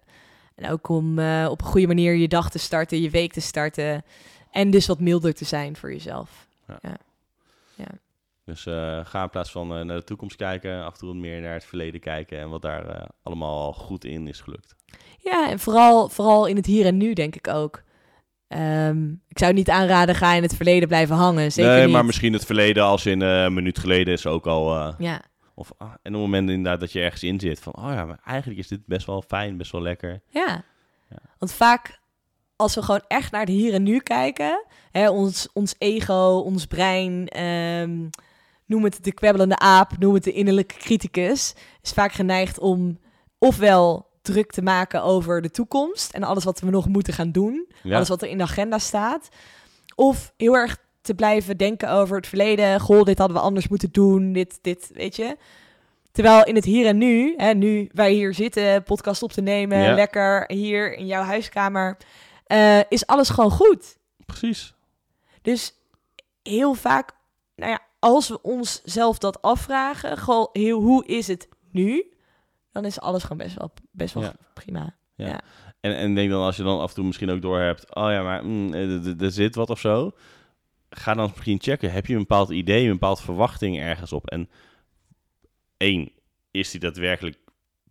En 0.55 0.69
ook 0.71 0.89
om 0.89 1.19
eh, 1.19 1.47
op 1.49 1.61
een 1.61 1.67
goede 1.67 1.87
manier 1.87 2.13
je 2.15 2.27
dag 2.27 2.49
te 2.49 2.59
starten, 2.59 3.01
je 3.01 3.09
week 3.09 3.33
te 3.33 3.41
starten. 3.41 4.03
En 4.51 4.71
dus 4.71 4.87
wat 4.87 4.99
milder 4.99 5.33
te 5.33 5.45
zijn 5.45 5.75
voor 5.75 5.91
jezelf. 5.91 6.47
Dus 8.45 8.65
eh, 8.65 8.99
ga 9.03 9.23
in 9.23 9.29
plaats 9.29 9.51
van 9.51 9.77
eh, 9.77 9.83
naar 9.83 9.97
de 9.97 10.03
toekomst 10.03 10.35
kijken, 10.35 10.83
af 10.83 10.93
en 10.93 10.99
toe 10.99 11.13
meer 11.13 11.41
naar 11.41 11.53
het 11.53 11.65
verleden 11.65 11.99
kijken 11.99 12.39
en 12.39 12.49
wat 12.49 12.61
daar 12.61 12.87
eh, 12.87 13.05
allemaal 13.23 13.73
goed 13.73 14.05
in 14.05 14.27
is 14.27 14.41
gelukt. 14.41 14.75
Ja, 15.17 15.49
en 15.49 15.59
vooral, 15.59 16.09
vooral 16.09 16.45
in 16.45 16.55
het 16.55 16.65
hier 16.65 16.85
en 16.85 16.97
nu 16.97 17.13
denk 17.13 17.35
ik 17.35 17.47
ook. 17.47 17.83
Ehm, 18.47 19.11
ik 19.27 19.39
zou 19.39 19.53
niet 19.53 19.69
aanraden, 19.69 20.15
ga 20.15 20.33
in 20.33 20.41
het 20.41 20.55
verleden 20.55 20.87
blijven 20.87 21.15
hangen. 21.15 21.51
Zeker 21.51 21.71
nee, 21.71 21.83
niet. 21.83 21.93
maar 21.93 22.05
misschien 22.05 22.33
het 22.33 22.45
verleden 22.45 22.83
als 22.83 23.05
in 23.05 23.21
een 23.21 23.53
minuut 23.53 23.79
geleden 23.79 24.13
is 24.13 24.25
ook 24.25 24.47
al. 24.47 24.95
Ja, 24.97 25.21
of, 25.55 25.71
ah, 25.77 25.87
en 25.87 25.95
op 25.95 26.03
het 26.03 26.13
moment 26.13 26.49
inderdaad 26.49 26.79
dat 26.79 26.91
je 26.91 27.01
ergens 27.01 27.23
in 27.23 27.39
zit 27.39 27.59
van, 27.59 27.75
oh 27.75 27.91
ja, 27.93 28.05
maar 28.05 28.19
eigenlijk 28.25 28.59
is 28.59 28.67
dit 28.67 28.85
best 28.85 29.05
wel 29.05 29.21
fijn, 29.27 29.57
best 29.57 29.71
wel 29.71 29.81
lekker. 29.81 30.21
ja. 30.29 30.63
Ja. 31.09 31.19
Want 31.37 31.53
vaak, 31.53 31.99
als 32.55 32.75
we 32.75 32.81
gewoon 32.81 33.03
echt 33.07 33.31
naar 33.31 33.41
het 33.41 33.49
hier 33.49 33.73
en 33.73 33.83
nu 33.83 33.99
kijken, 33.99 34.65
hè, 34.91 35.09
ons, 35.09 35.49
ons 35.53 35.75
ego, 35.77 36.37
ons 36.45 36.65
brein, 36.65 37.27
ehm, 37.27 38.07
noem 38.73 38.83
het 38.83 39.03
de 39.03 39.13
kwebbelende 39.13 39.57
aap, 39.57 39.91
noem 39.99 40.13
het 40.13 40.23
de 40.23 40.31
innerlijke 40.31 40.75
criticus, 40.75 41.53
is 41.81 41.91
vaak 41.91 42.11
geneigd 42.11 42.59
om 42.59 42.99
ofwel 43.37 44.07
druk 44.21 44.51
te 44.51 44.61
maken 44.61 45.03
over 45.03 45.41
de 45.41 45.51
toekomst 45.51 46.13
en 46.13 46.23
alles 46.23 46.43
wat 46.43 46.59
we 46.59 46.69
nog 46.69 46.87
moeten 46.87 47.13
gaan 47.13 47.31
doen, 47.31 47.67
Ja, 47.83 47.95
alles 47.95 48.07
wat 48.07 48.21
er 48.21 48.27
in 48.29 48.37
de 48.37 48.43
agenda 48.43 48.77
staat, 48.79 49.29
of 49.95 50.33
heel 50.37 50.55
erg 50.55 50.77
te 51.01 51.13
blijven 51.13 51.57
denken 51.57 51.89
over 51.91 52.15
het 52.15 52.27
verleden, 52.27 52.79
goh, 52.79 53.03
dit 53.03 53.17
hadden 53.17 53.37
we 53.37 53.43
anders 53.43 53.67
moeten 53.67 53.91
doen, 53.91 54.33
dit, 54.33 54.59
dit, 54.61 54.89
weet 54.93 55.15
je. 55.15 55.37
Terwijl 56.11 56.43
in 56.45 56.55
het 56.55 56.65
hier 56.65 56.85
en 56.85 56.97
nu, 56.97 57.33
hè, 57.37 57.53
nu 57.53 57.89
wij 57.93 58.11
hier 58.11 58.33
zitten, 58.33 58.83
podcast 58.83 59.23
op 59.23 59.31
te 59.31 59.41
nemen, 59.41 59.77
Ja. 59.79 59.93
lekker 59.93 60.43
hier 60.47 60.93
in 60.97 61.05
jouw 61.05 61.23
huiskamer, 61.23 61.97
eh, 62.45 62.79
is 62.89 63.05
alles 63.07 63.29
gewoon 63.29 63.51
goed. 63.51 63.97
precies. 64.25 64.73
Dus 65.41 65.73
heel 66.43 66.73
vaak, 66.73 67.11
nou 67.55 67.71
ja, 67.71 67.79
als 68.03 68.29
we 68.29 68.41
onszelf 68.41 69.17
dat 69.17 69.41
afvragen, 69.41 70.17
gewoon 70.17 70.49
heel, 70.51 70.81
hoe 70.81 71.05
is 71.05 71.27
het 71.27 71.47
nu? 71.71 72.05
Dan 72.71 72.85
is 72.85 72.99
alles 72.99 73.21
gewoon 73.23 73.37
best 73.37 73.57
wel, 73.57 73.71
best 73.91 74.13
wel 74.13 74.23
Ja. 74.23 74.33
prima. 74.53 74.95
En, 75.15 75.41
en 75.95 76.09
ik 76.09 76.15
denk 76.15 76.29
dan 76.29 76.43
als 76.43 76.55
je 76.55 76.63
dan 76.63 76.79
af 76.79 76.89
en 76.89 76.95
toe 76.95 77.05
misschien 77.05 77.29
ook 77.29 77.41
doorhebt, 77.41 77.95
oh 77.95 78.11
ja, 78.11 78.21
maar 78.23 78.45
mm, 78.45 78.73
er- 78.73 79.15
er- 79.23 79.31
zit 79.31 79.55
wat 79.55 79.69
of 79.69 79.79
zo. 79.79 80.11
Ga 80.89 81.13
dan 81.13 81.29
misschien 81.33 81.61
checken, 81.61 81.91
heb 81.91 82.05
je 82.05 82.13
een 82.13 82.19
bepaald 82.19 82.49
idee, 82.49 82.85
een 82.85 82.91
bepaald 82.91 83.21
verwachting 83.21 83.79
ergens 83.79 84.13
op? 84.13 84.27
En 84.29 84.49
één, 85.77 86.11
is 86.51 86.71
die 86.71 86.79
daadwerkelijk 86.79 87.37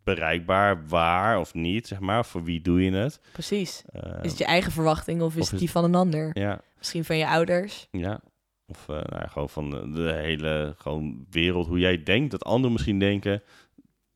bereikbaar, 0.05 0.87
waar 0.89 1.39
of 1.39 1.55
niet, 1.55 1.87
zeg 1.87 2.01
maar? 2.01 2.25
Voor 2.25 2.45
wie 2.45 2.61
doe 2.61 2.83
je 2.85 2.93
het? 2.93 3.21
Precies. 3.33 3.83
Eh, 3.93 4.03
Is 4.23 4.31
het 4.31 4.39
je 4.39 4.45
eigen 4.45 4.73
verwachting 4.73 5.23
of 5.23 5.35
is 5.35 5.41
of 5.41 5.45
het 5.45 5.53
is- 5.55 5.59
die 5.61 5.71
van 5.71 5.85
een 5.85 5.95
ander? 5.95 6.31
ja, 6.39 6.61
Misschien 6.79 7.05
van 7.05 7.17
je 7.17 7.27
ouders? 7.29 7.89
ja. 7.91 8.21
Of 8.67 8.89
eh, 8.89 8.95
nou 8.95 9.21
ja, 9.21 9.27
gewoon 9.27 9.49
van 9.49 9.71
de, 9.93 10.13
hele 10.13 10.75
gewoon 10.77 11.27
wereld, 11.31 11.67
hoe 11.67 11.79
jij 11.79 12.03
denkt 12.03 12.31
dat 12.31 12.45
anderen 12.45 12.73
misschien 12.73 12.99
denken 12.99 13.43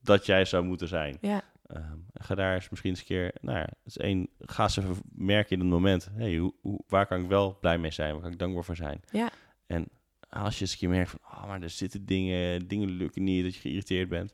dat 0.00 0.26
jij 0.26 0.44
zou 0.44 0.64
moeten 0.64 0.88
zijn. 0.88 1.18
Ja. 1.20 1.42
Ehm, 1.66 1.98
ga 2.14 2.34
daar 2.34 2.54
eens 2.54 2.68
misschien 2.68 2.90
eens 2.90 3.00
een 3.00 3.06
keer, 3.06 3.34
nou 3.40 3.58
ja, 3.58 3.68
is 3.84 3.98
één, 3.98 4.28
ga 4.38 4.62
eens 4.62 4.76
even 4.76 4.96
merken 5.12 5.52
in 5.52 5.60
het 5.60 5.68
moment, 5.68 6.08
hey, 6.12 6.36
hoe, 6.36 6.54
hoe, 6.60 6.80
waar 6.88 7.06
kan 7.06 7.22
ik 7.22 7.28
wel 7.28 7.58
blij 7.60 7.78
mee 7.78 7.90
zijn, 7.90 8.12
waar 8.12 8.22
kan 8.22 8.32
ik 8.32 8.38
dankbaar 8.38 8.64
voor 8.64 8.76
zijn? 8.76 9.00
Ja. 9.10 9.30
En 9.66 9.88
als 10.28 10.54
je 10.54 10.60
eens 10.60 10.72
een 10.72 10.78
keer 10.78 10.88
merkt 10.88 11.10
van, 11.10 11.20
oh, 11.22 11.46
maar 11.46 11.62
er 11.62 11.70
zitten 11.70 12.06
dingen, 12.06 12.68
dingen 12.68 12.88
lukken 12.88 13.24
niet, 13.24 13.44
dat 13.44 13.54
je 13.54 13.60
geïrriteerd 13.60 14.08
bent, 14.08 14.32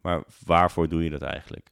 maar 0.00 0.24
waarvoor 0.44 0.88
doe 0.88 1.04
je 1.04 1.10
dat 1.10 1.22
eigenlijk? 1.22 1.70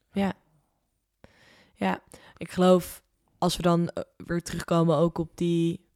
Ja, 1.78 2.02
ik 2.36 2.50
geloof 2.50 3.02
als 3.38 3.56
we 3.56 3.62
dan 3.62 3.88
eh, 3.88 4.02
weer 4.16 4.42
terugkomen 4.42 4.96
ook 4.96 5.18
op 5.18 5.36
die 5.36 5.88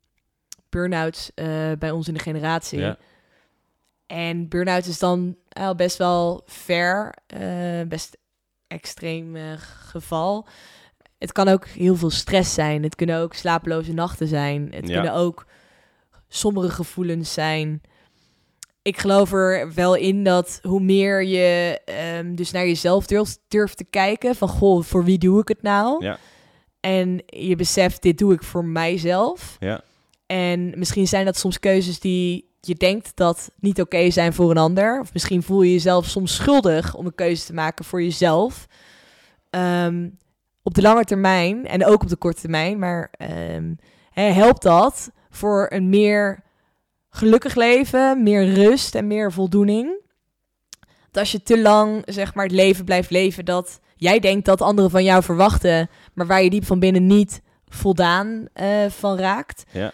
burn-outs 0.72 1.30
eh, 1.34 1.46
bij 1.78 1.90
ons 1.90 2.08
in 2.08 2.14
de 2.14 2.20
generatie. 2.20 2.78
Ja, 2.78 2.98
En 4.06 4.48
burn-out 4.48 4.86
is 4.86 4.98
dan 4.98 5.36
eh, 5.48 5.70
best 5.74 5.96
wel 5.98 6.42
ver, 6.46 7.14
eh, 7.26 7.40
best 7.88 8.16
extreem 8.66 9.36
geval. 9.58 10.46
Het 11.18 11.32
kan 11.32 11.48
ook 11.48 11.66
heel 11.66 11.96
veel 11.96 12.10
stress 12.10 12.54
zijn. 12.54 12.82
Het 12.82 12.94
kunnen 12.94 13.18
ook 13.20 13.34
slapeloze 13.34 13.92
nachten 13.92 14.28
zijn. 14.28 14.68
Het 14.74 14.88
Ja. 14.88 14.94
kunnen 14.94 15.14
ook 15.20 15.46
sombere 16.28 16.70
gevoelens 16.70 17.32
zijn. 17.32 17.80
Ik 18.82 18.98
geloof 18.98 19.32
er 19.32 19.74
wel 19.74 19.94
in 19.94 20.24
dat 20.24 20.58
hoe 20.62 20.80
meer 20.80 21.24
je 21.24 21.80
ehm, 21.84 22.34
dus 22.34 22.50
naar 22.50 22.66
jezelf 22.66 23.06
durft, 23.06 23.40
durft 23.48 23.76
te 23.76 23.84
kijken... 23.84 24.34
van 24.34 24.48
goh, 24.48 24.82
voor 24.82 25.04
wie 25.04 25.18
doe 25.18 25.40
ik 25.40 25.48
het 25.48 25.62
nou? 25.62 26.04
Ja. 26.04 26.18
En 26.80 27.22
je 27.26 27.56
beseft, 27.56 28.02
dit 28.02 28.18
doe 28.18 28.32
ik 28.32 28.42
voor 28.42 28.64
mijzelf. 28.64 29.56
ja, 29.60 29.80
En 30.32 30.72
misschien 30.78 31.08
zijn 31.08 31.24
dat 31.24 31.36
soms 31.36 31.58
keuzes 31.58 32.00
die 32.00 32.50
je 32.60 32.74
denkt 32.74 33.16
dat 33.16 33.50
niet 33.60 33.80
oké 33.80 34.10
zijn 34.10 34.32
voor 34.32 34.50
een 34.50 34.56
ander. 34.56 35.00
Of 35.00 35.12
misschien 35.12 35.42
voel 35.42 35.62
je 35.62 35.72
jezelf 35.72 36.06
soms 36.06 36.34
schuldig 36.34 36.94
om 36.94 37.06
een 37.06 37.14
keuze 37.14 37.44
te 37.44 37.52
maken 37.52 37.84
voor 37.84 38.02
jezelf. 38.02 38.66
Ehm, 39.50 40.08
op 40.62 40.74
de 40.74 40.82
lange 40.82 41.04
termijn 41.04 41.66
en 41.66 41.84
ook 41.84 42.02
op 42.02 42.08
de 42.08 42.16
korte 42.16 42.40
termijn, 42.40 42.78
maar 42.78 43.12
ehm, 43.18 43.74
helpt 44.12 44.62
dat 44.62 45.10
voor 45.30 45.66
een 45.68 45.88
meer 45.88 46.42
gelukkig 47.10 47.54
leven, 47.54 48.22
meer 48.22 48.52
rust 48.52 48.94
en 48.94 49.06
meer 49.06 49.32
voldoening. 49.32 50.00
Als 51.12 51.32
je 51.32 51.42
te 51.42 51.60
lang 51.60 52.02
zeg 52.06 52.34
maar 52.34 52.44
het 52.44 52.54
leven 52.54 52.84
blijft 52.84 53.10
leven 53.10 53.44
dat 53.44 53.80
jij 53.96 54.18
denkt 54.18 54.44
dat 54.44 54.60
anderen 54.60 54.90
van 54.90 55.04
jou 55.04 55.22
verwachten, 55.22 55.90
maar 56.14 56.26
waar 56.26 56.42
je 56.42 56.50
diep 56.50 56.64
van 56.64 56.78
binnen 56.78 57.06
niet 57.06 57.42
voldaan 57.68 58.46
eh, 58.52 58.86
van 58.88 59.18
raakt. 59.18 59.64
ja. 59.70 59.92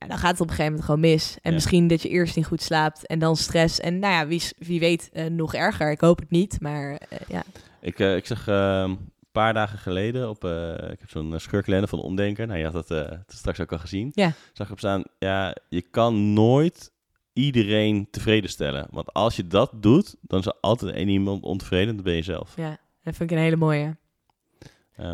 Ja, 0.00 0.06
dan 0.06 0.18
gaat 0.18 0.30
het 0.30 0.40
op 0.40 0.46
een 0.48 0.54
gegeven 0.54 0.64
moment 0.72 0.84
gewoon 0.84 1.00
mis. 1.00 1.34
En 1.42 1.50
Ja. 1.50 1.56
misschien 1.56 1.88
dat 1.88 2.02
je 2.02 2.08
eerst 2.08 2.36
niet 2.36 2.46
goed 2.46 2.62
slaapt 2.62 3.06
en 3.06 3.18
dan 3.18 3.36
stress. 3.36 3.80
En 3.80 3.98
nou 3.98 4.12
ja, 4.14 4.26
wie, 4.26 4.42
wie 4.58 4.80
weet 4.80 5.10
eh, 5.12 5.26
nog 5.26 5.54
erger. 5.54 5.90
Ik 5.90 6.00
hoop 6.00 6.18
het 6.18 6.30
niet, 6.30 6.60
maar 6.60 6.94
eh, 7.08 7.18
ja. 7.28 7.42
Ik, 7.80 7.98
eh, 7.98 8.16
ik 8.16 8.26
zag 8.26 8.48
eh, 8.48 8.82
een 8.86 9.12
paar 9.32 9.54
dagen 9.54 9.78
geleden 9.78 10.28
op, 10.28 10.44
ik 10.90 11.00
heb 11.00 11.10
zo'n 11.10 11.34
scheurkalender 11.40 11.88
van 11.88 12.00
Omdenker. 12.00 12.46
Nou, 12.46 12.58
je 12.58 12.64
had 12.70 12.88
dat 12.88 13.18
straks 13.26 13.60
ook 13.60 13.72
al 13.72 13.78
gezien. 13.78 14.10
Ja. 14.14 14.32
Zag 14.52 14.66
ik 14.66 14.72
op 14.72 14.78
staan, 14.78 15.02
ja, 15.18 15.56
je 15.68 15.82
kan 15.82 16.32
nooit 16.32 16.92
iedereen 17.32 18.08
tevreden 18.10 18.50
stellen. 18.50 18.86
Want 18.90 19.12
als 19.12 19.36
je 19.36 19.46
dat 19.46 19.70
doet, 19.82 20.16
dan 20.20 20.38
is 20.38 20.46
er 20.46 20.56
altijd 20.60 20.94
één 20.94 21.08
iemand 21.08 21.42
ontevreden, 21.42 21.94
dat 21.96 22.04
ben 22.04 22.14
je 22.14 22.22
zelf. 22.22 22.52
ja, 22.56 22.78
dat 23.02 23.16
vind 23.16 23.30
ik 23.30 23.36
een 23.36 23.42
hele 23.42 23.56
mooie. 23.56 23.96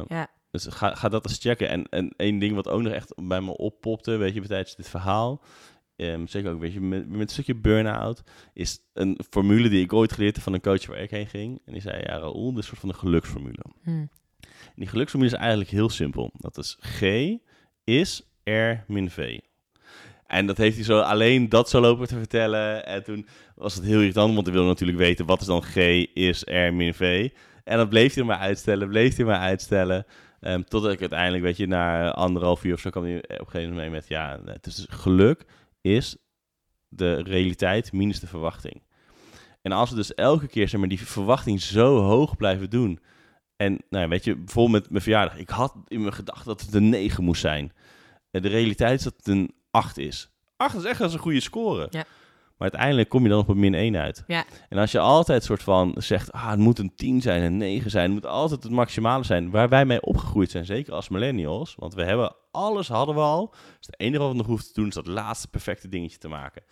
Ja. 0.08 0.28
Dus 0.64 0.74
ga, 0.74 0.94
ga 0.94 1.08
dat 1.08 1.26
eens 1.28 1.38
checken. 1.38 1.68
En, 1.68 1.88
en 1.88 2.14
één 2.16 2.38
ding 2.38 2.54
wat 2.54 2.68
ook 2.68 2.82
nog 2.82 2.92
echt 2.92 3.12
bij 3.16 3.40
me 3.40 3.56
oppopte, 3.56 4.16
weet 4.16 4.34
je, 4.34 4.40
tijdens 4.40 4.76
dit 4.76 4.88
verhaal. 4.88 5.42
ehm, 5.96 6.26
zeker 6.26 6.52
ook, 6.52 6.60
weet 6.60 6.72
je, 6.72 6.80
met, 6.80 7.08
met 7.08 7.20
een 7.20 7.28
stukje 7.28 7.54
burn-out, 7.54 8.22
is 8.52 8.78
een 8.92 9.20
formule 9.30 9.68
die 9.68 9.82
ik 9.82 9.92
ooit 9.92 10.12
geleerd 10.12 10.34
heb 10.34 10.44
van 10.44 10.52
een 10.52 10.60
coach 10.60 10.86
waar 10.86 10.98
ik 10.98 11.10
heen 11.10 11.26
ging. 11.26 11.60
En 11.64 11.72
die 11.72 11.82
zei, 11.82 11.98
ja 11.98 12.18
Raoul, 12.18 12.52
dit 12.52 12.52
is 12.52 12.56
een 12.56 12.62
soort 12.62 12.80
van 12.80 12.88
een 12.88 12.94
geluksformule. 12.94 13.64
Hm. 13.82 13.90
En 14.40 14.82
die 14.82 14.86
geluksformule 14.86 15.32
is 15.32 15.38
eigenlijk 15.38 15.70
heel 15.70 15.88
simpel. 15.88 16.30
Dat 16.36 16.58
is 16.58 16.76
G 16.80 17.02
is 17.84 18.22
R 18.44 18.72
min 18.86 19.10
V. 19.10 19.38
En 20.26 20.46
dat 20.46 20.56
heeft 20.56 20.76
hij 20.76 20.84
zo 20.84 21.00
alleen 21.00 21.48
dat 21.48 21.70
zo 21.70 21.80
lopen 21.80 22.08
te 22.08 22.16
vertellen. 22.16 22.86
En 22.86 23.04
toen 23.04 23.26
was 23.54 23.74
het 23.74 23.84
heel 23.84 23.98
irritant, 24.00 24.34
want 24.34 24.46
hij 24.46 24.54
wilde 24.54 24.68
natuurlijk 24.68 24.98
weten 24.98 25.26
wat 25.26 25.40
is 25.40 25.46
dan 25.46 25.62
G 25.62 25.76
is 26.14 26.42
R 26.44 26.72
min 26.72 26.94
V. 26.94 27.30
En 27.64 27.76
dan 27.76 27.88
bleef 27.88 28.14
hij 28.14 28.24
maar 28.24 28.38
uitstellen, 28.38 28.88
bleef 28.88 29.16
hij 29.16 29.24
maar 29.24 29.40
uitstellen. 29.40 30.06
Ehm, 30.40 30.62
totdat 30.62 30.92
ik 30.92 31.00
uiteindelijk, 31.00 31.42
weet 31.42 31.56
je, 31.56 31.66
na 31.66 32.12
anderhalf 32.12 32.64
uur 32.64 32.74
of 32.74 32.80
zo 32.80 32.90
kwam 32.90 33.04
hij 33.04 33.16
op 33.16 33.30
een 33.30 33.36
gegeven 33.36 33.68
moment 33.68 33.78
mee 33.78 33.90
met... 33.90 34.08
Ja, 34.08 34.40
het 34.44 34.66
is 34.66 34.74
dus 34.74 34.86
geluk 34.88 35.44
is 35.80 36.16
de 36.88 37.22
realiteit 37.22 37.92
minus 37.92 38.20
de 38.20 38.26
verwachting. 38.26 38.82
En 39.62 39.72
als 39.72 39.90
we 39.90 39.96
dus 39.96 40.14
elke 40.14 40.46
keer 40.46 40.68
zeg 40.68 40.80
maar, 40.80 40.88
die 40.88 41.06
verwachting 41.06 41.60
zo 41.60 41.98
hoog 42.00 42.36
blijven 42.36 42.70
doen... 42.70 43.00
En 43.56 43.78
nou, 43.90 44.08
weet 44.08 44.24
je, 44.24 44.36
bijvoorbeeld 44.36 44.82
met 44.82 44.90
mijn 44.90 45.02
verjaardag. 45.02 45.38
Ik 45.38 45.48
had 45.48 45.74
in 45.88 46.00
mijn 46.00 46.12
gedachten 46.12 46.46
dat 46.46 46.60
het 46.60 46.74
een 46.74 46.88
9 46.88 47.24
moest 47.24 47.40
zijn. 47.40 47.72
En 48.30 48.42
de 48.42 48.48
realiteit 48.48 48.98
is 48.98 49.04
dat 49.04 49.14
het 49.16 49.26
een 49.26 49.54
8 49.70 49.98
is. 49.98 50.30
8 50.56 50.76
is 50.76 50.84
echt 50.84 51.00
eens 51.00 51.12
een 51.12 51.18
goede 51.18 51.40
score. 51.40 51.86
Ja. 51.90 52.04
Maar 52.56 52.70
uiteindelijk 52.70 53.08
kom 53.08 53.22
je 53.22 53.28
dan 53.28 53.38
op 53.38 53.48
een 53.48 53.58
min 53.58 53.74
1 53.74 53.96
uit. 53.96 54.24
Ja. 54.26 54.44
En 54.68 54.78
als 54.78 54.92
je 54.92 54.98
altijd 54.98 55.44
soort 55.44 55.62
van 55.62 55.94
zegt, 55.98 56.32
ah, 56.32 56.50
het 56.50 56.58
moet 56.58 56.78
een 56.78 56.94
10 56.94 57.20
zijn, 57.20 57.42
een 57.42 57.56
9 57.56 57.90
zijn, 57.90 58.04
het 58.04 58.12
moet 58.12 58.26
altijd 58.30 58.62
het 58.62 58.72
maximale 58.72 59.24
zijn, 59.24 59.50
waar 59.50 59.68
wij 59.68 59.84
mee 59.84 60.02
opgegroeid 60.02 60.50
zijn, 60.50 60.64
zeker 60.64 60.92
als 60.92 61.08
millennials, 61.08 61.74
want 61.74 61.94
we 61.94 62.04
hebben 62.04 62.36
alles 62.50 62.88
hadden 62.88 63.14
we 63.14 63.20
al. 63.20 63.50
Dus 63.50 63.86
het 63.86 64.00
enige 64.00 64.22
wat 64.22 64.30
we 64.30 64.36
nog 64.36 64.46
hoeven 64.46 64.66
te 64.66 64.72
doen 64.72 64.88
is 64.88 64.94
dat 64.94 65.06
laatste 65.06 65.48
perfecte 65.48 65.88
dingetje 65.88 66.18
te 66.18 66.28
maken. 66.28 66.62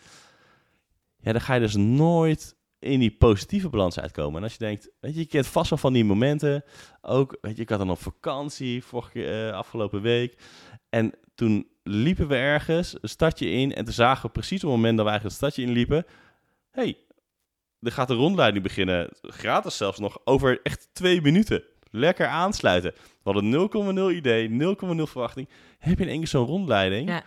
Ja, 1.21 1.33
dan 1.33 1.41
ga 1.41 1.55
je 1.55 1.61
dus 1.61 1.77
nooit 1.77 2.57
in 2.85 2.99
die 3.01 3.17
positieve 3.17 3.69
balans 3.69 4.01
uitkomen. 4.01 4.37
En 4.37 4.43
als 4.43 4.53
je 4.53 4.59
denkt, 4.59 4.91
weet 5.01 5.15
je, 5.15 5.21
je 5.21 5.27
kent 5.27 5.47
vast 5.47 5.71
wel 5.71 5.79
van 5.79 5.93
die 5.93 6.05
momenten, 6.05 6.65
ook, 7.01 7.39
weet 7.41 7.57
je, 7.57 7.63
ik 7.63 7.69
had 7.69 7.79
dan 7.79 7.91
op 7.91 8.03
vakantie 8.03 8.85
vorige 8.85 9.27
eh, 9.27 9.53
afgelopen 9.53 10.01
week, 10.01 10.37
en 10.89 11.13
toen 11.35 11.69
liepen 11.83 12.29
we 12.29 12.37
ergens, 12.37 12.97
een 13.01 13.09
stadje 13.09 13.51
in, 13.51 13.75
en 13.75 13.85
toen 13.85 13.95
zagen 13.95 14.27
we 14.27 14.33
precies 14.33 14.65
op 14.65 14.71
het 14.71 14.77
moment 14.79 14.97
dat 14.97 15.07
we 15.07 15.11
eigenlijk 15.11 15.41
het 15.41 15.53
stadje 15.53 15.69
inliepen, 15.71 16.07
hey, 16.71 16.97
er 17.81 17.93
gaat 17.93 18.11
een 18.11 18.17
rondleiding 18.17 18.63
beginnen, 18.63 19.09
gratis 19.23 19.77
zelfs 19.77 19.99
nog, 19.99 20.19
over 20.25 20.61
echt 20.63 20.89
twee 20.93 21.21
minuten. 21.21 21.63
Lekker 21.91 22.27
aansluiten. 22.27 22.93
We 23.23 23.31
hadden 23.31 24.11
0,0 24.13 24.17
idee, 24.17 24.49
0,0 24.49 24.57
verwachting. 25.03 25.49
Heb 25.79 25.99
je 25.99 26.05
in 26.05 26.11
één 26.11 26.19
keer 26.19 26.29
zo'n 26.29 26.47
rondleiding? 26.47 27.09
Ja. 27.09 27.25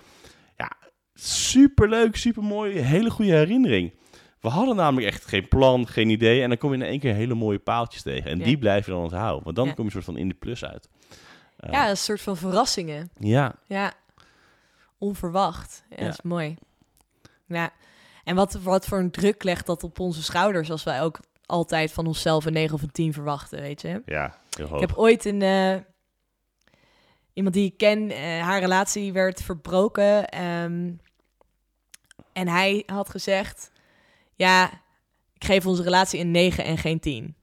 ja, 0.57 0.71
superleuk, 1.13 2.15
supermooi, 2.15 2.79
hele 2.79 3.09
goede 3.09 3.31
herinnering. 3.31 3.93
We 4.41 4.49
hadden 4.49 4.75
namelijk 4.75 5.07
echt 5.07 5.25
geen 5.25 5.47
plan, 5.47 5.87
geen 5.87 6.09
idee. 6.09 6.41
En 6.41 6.49
dan 6.49 6.57
kom 6.57 6.69
je 6.73 6.77
in 6.77 6.83
één 6.85 6.99
keer 6.99 7.13
hele 7.13 7.33
mooie 7.33 7.59
paaltjes 7.59 8.01
tegen. 8.01 8.31
En 8.31 8.37
Ja. 8.39 8.43
die 8.45 8.57
blijf 8.57 8.85
je 8.85 8.91
dan 8.91 9.01
onthouden. 9.01 9.43
Want 9.43 9.55
dan 9.55 9.67
Ja. 9.67 9.73
kom 9.73 9.85
je 9.85 9.91
soort 9.91 10.03
van 10.03 10.17
in 10.17 10.27
de 10.27 10.33
plus 10.33 10.65
uit. 10.65 10.89
Eh, 11.57 11.71
ja, 11.71 11.89
een 11.89 11.97
soort 11.97 12.21
van 12.21 12.37
verrassingen. 12.37 13.09
ja, 13.19 13.55
Ja, 13.67 13.93
onverwacht. 14.97 15.83
Ja, 15.89 15.95
dat 15.95 16.13
is 16.13 16.21
mooi. 16.21 16.55
Ja, 17.47 17.69
en 18.23 18.35
wat, 18.35 18.53
wat 18.53 18.85
voor 18.85 18.97
een 18.99 19.11
druk 19.11 19.43
legt 19.43 19.65
dat 19.65 19.83
op 19.83 19.99
onze 19.99 20.23
schouders... 20.23 20.71
als 20.71 20.83
wij 20.83 21.01
ook 21.01 21.19
altijd 21.45 21.91
van 21.91 22.07
onszelf 22.07 22.45
een 22.45 22.53
9 22.53 22.75
of 22.75 22.81
een 22.81 22.91
10 22.91 23.13
verwachten, 23.13 23.59
weet 23.61 23.81
je? 23.81 24.01
ja, 24.05 24.37
heel 24.57 24.67
hoog. 24.67 24.81
Ik 24.81 24.87
heb 24.89 24.97
ooit 24.97 25.25
een... 25.25 25.41
eh, 25.41 25.75
iemand 27.33 27.55
die 27.55 27.65
ik 27.65 27.77
ken, 27.77 28.09
eh, 28.11 28.41
haar 28.41 28.59
relatie 28.59 29.13
werd 29.13 29.41
verbroken. 29.43 30.27
ehm, 30.29 30.91
en 32.33 32.47
hij 32.47 32.83
had 32.85 33.09
gezegd... 33.09 33.71
Ja, 34.37 34.71
ik 35.33 35.43
geef 35.43 35.65
onze 35.65 35.83
relatie 35.83 36.19
een 36.19 36.31
9 36.31 36.63
en 36.63 36.77
geen 36.77 36.99
10. 36.99 37.35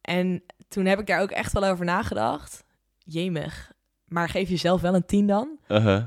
En 0.00 0.42
toen 0.68 0.84
heb 0.84 1.00
ik 1.00 1.06
daar 1.06 1.20
ook 1.20 1.30
echt 1.30 1.52
wel 1.52 1.64
over 1.64 1.84
nagedacht. 1.84 2.64
Jemig. 2.98 3.72
Maar 4.04 4.28
geef 4.28 4.48
jezelf 4.48 4.80
wel 4.80 4.94
een 4.94 5.06
10 5.06 5.26
dan? 5.26 5.58
Uh-huh. 5.68 6.04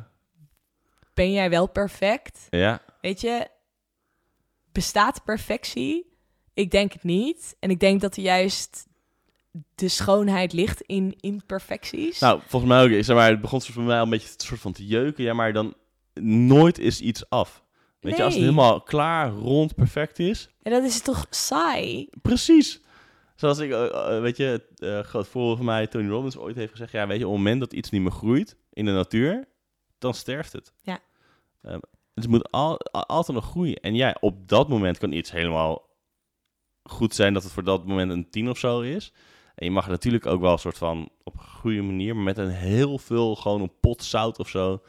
Ben 1.14 1.32
jij 1.32 1.50
wel 1.50 1.68
perfect? 1.68 2.48
Ja, 2.50 2.82
Weet 3.02 3.22
je, 3.22 3.48
bestaat 4.72 5.24
perfectie? 5.24 6.18
Ik 6.54 6.72
denk 6.72 6.94
het 6.94 7.04
niet. 7.04 7.56
En 7.60 7.70
ik 7.70 7.80
denk 7.80 8.02
dat 8.02 8.16
er 8.16 8.24
juist 8.24 8.88
de 9.76 9.88
schoonheid 9.88 10.54
ligt 10.54 10.82
in 10.82 11.16
imperfecties. 11.20 12.20
nou, 12.20 12.42
volgens 12.48 12.72
mij 12.72 12.84
ook. 12.84 13.04
Zeg 13.04 13.16
maar, 13.16 13.30
het 13.30 13.42
begon 13.42 13.62
van 13.62 13.86
mij 13.86 13.98
al 13.98 14.04
een 14.04 14.10
beetje 14.10 14.30
het 14.30 14.42
soort 14.42 14.60
van 14.60 14.74
te 14.74 14.86
jeuken. 14.86 15.24
Ja, 15.24 15.34
maar 15.34 15.54
dan 15.54 15.74
nooit 16.24 16.80
is 16.80 17.02
iets 17.02 17.30
af. 17.30 17.64
Weet 18.00 18.18
je, 18.18 18.24
als 18.24 18.34
het 18.34 18.44
helemaal 18.44 18.82
klaar, 18.82 19.32
rond, 19.32 19.76
perfect 19.76 20.20
is. 20.20 20.50
En 20.62 20.72
dat 20.72 20.84
is 20.84 21.02
toch 21.02 21.26
saai? 21.30 22.10
Precies. 22.22 22.82
Zoals 23.36 23.58
ik, 23.60 23.72
eh, 23.72 24.16
eh, 24.16 24.22
weet 24.22 24.38
je, 24.38 24.44
het 24.44 24.80
eh, 24.82 25.00
groot 25.00 25.28
voorbeeld 25.28 25.58
van 25.58 25.66
mij, 25.66 25.88
Tony 25.88 26.10
Robbins, 26.10 26.38
ooit 26.38 26.56
heeft 26.56 26.72
gezegd: 26.72 26.92
ja, 26.92 27.08
weet 27.08 27.20
je, 27.20 27.26
op 27.26 27.32
het 27.32 27.42
moment 27.42 27.60
dat 27.60 27.74
iets 27.74 27.90
niet 27.90 28.02
meer 28.02 28.12
groeit 28.12 28.58
in 28.74 28.86
de 28.86 28.92
natuur, 28.92 29.48
dan 29.98 30.14
sterft 30.14 30.54
het. 30.54 30.74
Ja. 30.82 31.00
Ehm, 31.62 31.80
dus 32.14 32.24
het 32.24 32.28
moet 32.28 32.52
al, 32.52 32.78
al- 32.80 33.06
altijd 33.06 33.38
nog 33.38 33.50
groeien. 33.50 33.76
En 33.76 33.96
ja, 33.96 34.16
op 34.20 34.48
dat 34.48 34.70
moment 34.70 34.98
kan 34.98 35.12
iets 35.12 35.32
helemaal 35.32 35.88
goed 36.84 37.16
zijn 37.16 37.34
dat 37.34 37.44
het 37.44 37.52
voor 37.52 37.64
dat 37.64 37.86
moment 37.86 38.12
een 38.12 38.30
10 38.30 38.50
of 38.50 38.58
zo 38.58 38.80
is. 38.82 39.12
En 39.56 39.66
je 39.66 39.72
mag 39.72 39.88
natuurlijk 39.88 40.26
ook 40.26 40.42
wel 40.42 40.52
een 40.52 40.58
soort 40.60 40.78
van 40.78 41.10
op 41.24 41.34
een 41.34 41.46
goede 41.46 41.82
manier, 41.82 42.16
maar 42.16 42.24
met 42.24 42.38
een 42.38 42.50
heel 42.50 42.98
veel 42.98 43.36
gewoon 43.36 43.62
een 43.62 43.80
pot 43.80 44.04
zout 44.04 44.40
of 44.40 44.50
zo 44.50 44.82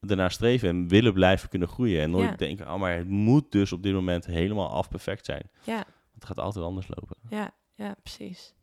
ernaar 0.00 0.30
streven 0.30 0.68
en 0.68 0.88
willen 0.88 1.12
blijven 1.12 1.48
kunnen 1.48 1.68
groeien. 1.68 2.02
En 2.02 2.10
nooit 2.10 2.28
Ja. 2.30 2.36
denken, 2.36 2.72
oh, 2.72 2.80
maar 2.80 2.96
het 2.96 3.08
moet 3.08 3.52
dus 3.52 3.72
op 3.72 3.82
dit 3.82 3.92
moment 3.92 4.26
helemaal 4.26 4.68
af 4.70 4.88
perfect 4.88 5.24
zijn. 5.24 5.50
Ja, 5.62 5.84
Het 6.14 6.24
gaat 6.24 6.38
altijd 6.38 6.64
anders 6.64 6.88
lopen. 6.88 7.16
ja, 7.28 7.50
ja, 7.74 7.94
precies. 8.02 8.54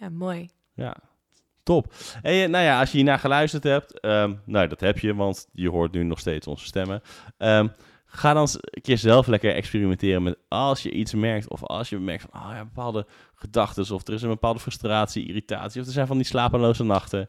Ja, 0.00 0.08
mooi. 0.08 0.48
Ja, 0.74 0.96
top. 1.62 1.94
En 2.22 2.50
nou 2.50 2.64
ja, 2.64 2.80
als 2.80 2.90
je 2.90 2.96
hiernaar 2.96 3.18
geluisterd 3.18 3.62
hebt, 3.62 4.00
ehm, 4.00 4.34
nou 4.46 4.66
dat 4.68 4.80
heb 4.80 4.98
je, 4.98 5.14
want 5.14 5.48
je 5.52 5.70
hoort 5.70 5.92
nu 5.92 6.02
nog 6.02 6.18
steeds 6.18 6.46
onze 6.46 6.64
stemmen. 6.64 7.02
Ehm, 7.38 7.68
ga 8.06 8.32
dan 8.32 8.42
eens 8.42 8.54
een 8.60 8.82
keer 8.82 8.98
zelf 8.98 9.26
lekker 9.26 9.54
experimenteren 9.54 10.22
met 10.22 10.38
als 10.48 10.82
je 10.82 10.90
iets 10.90 11.14
merkt 11.14 11.48
of 11.48 11.62
als 11.64 11.88
je 11.88 11.98
merkt 11.98 12.26
van, 12.30 12.40
oh 12.42 12.50
ja, 12.52 12.64
bepaalde 12.64 13.06
gedachten 13.34 13.94
of 13.94 14.06
er 14.06 14.14
is 14.14 14.22
een 14.22 14.28
bepaalde 14.28 14.60
frustratie, 14.60 15.26
irritatie 15.26 15.80
of 15.80 15.86
er 15.86 15.92
zijn 15.92 16.06
van 16.06 16.16
die 16.16 16.26
slapeloze 16.26 16.84
nachten. 16.84 17.28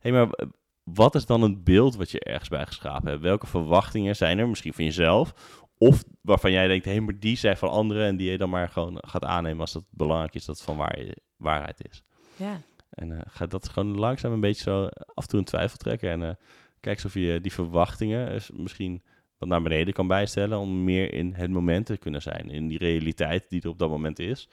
Hé, 0.00 0.10
maar 0.10 0.30
eh, 0.30 0.46
wat 0.94 1.14
is 1.14 1.26
dan 1.26 1.42
het 1.42 1.64
beeld 1.64 1.96
wat 1.96 2.10
je 2.10 2.20
ergens 2.20 2.48
bij 2.48 2.66
geschapen 2.66 3.10
hebt? 3.10 3.22
Welke 3.22 3.46
verwachtingen 3.46 4.16
zijn 4.16 4.38
er 4.38 4.48
misschien 4.48 4.72
van 4.72 4.84
jezelf? 4.84 5.34
Of 5.78 6.04
waarvan 6.20 6.52
jij 6.52 6.68
denkt, 6.68 6.84
hé, 6.84 7.00
maar 7.00 7.18
die 7.18 7.36
zijn 7.36 7.56
van 7.56 7.70
anderen 7.70 8.06
en 8.06 8.16
die 8.16 8.30
je 8.30 8.38
dan 8.38 8.50
maar 8.50 8.68
gewoon 8.68 8.98
gaat 9.00 9.24
aannemen 9.24 9.60
als 9.60 9.72
dat 9.72 9.84
belangrijk 9.90 10.34
is, 10.34 10.44
dat 10.44 10.56
het 10.56 10.64
van 10.64 10.76
waar, 10.76 10.98
waarheid 11.36 11.88
is. 11.90 12.02
Ja, 12.36 12.60
En 12.90 13.12
eh, 13.12 13.20
ga 13.26 13.46
dat 13.46 13.68
gewoon 13.68 13.98
langzaam 13.98 14.32
een 14.32 14.40
beetje 14.40 14.62
zo 14.62 14.84
af 15.14 15.22
en 15.22 15.28
toe 15.28 15.38
in 15.38 15.44
twijfel 15.44 15.76
trekken. 15.76 16.10
En 16.10 16.22
eh, 16.22 16.34
kijk 16.80 17.04
of 17.04 17.14
je 17.14 17.40
die 17.40 17.52
verwachtingen 17.52 18.32
eens 18.32 18.50
misschien 18.50 19.02
wat 19.38 19.48
naar 19.48 19.62
beneden 19.62 19.94
kan 19.94 20.06
bijstellen. 20.06 20.58
Om 20.58 20.84
meer 20.84 21.12
in 21.12 21.34
het 21.34 21.50
moment 21.50 21.86
te 21.86 21.96
kunnen 21.96 22.22
zijn. 22.22 22.50
In 22.50 22.68
die 22.68 22.78
realiteit 22.78 23.48
die 23.48 23.62
er 23.62 23.68
op 23.68 23.78
dat 23.78 23.90
moment 23.90 24.18
is. 24.18 24.48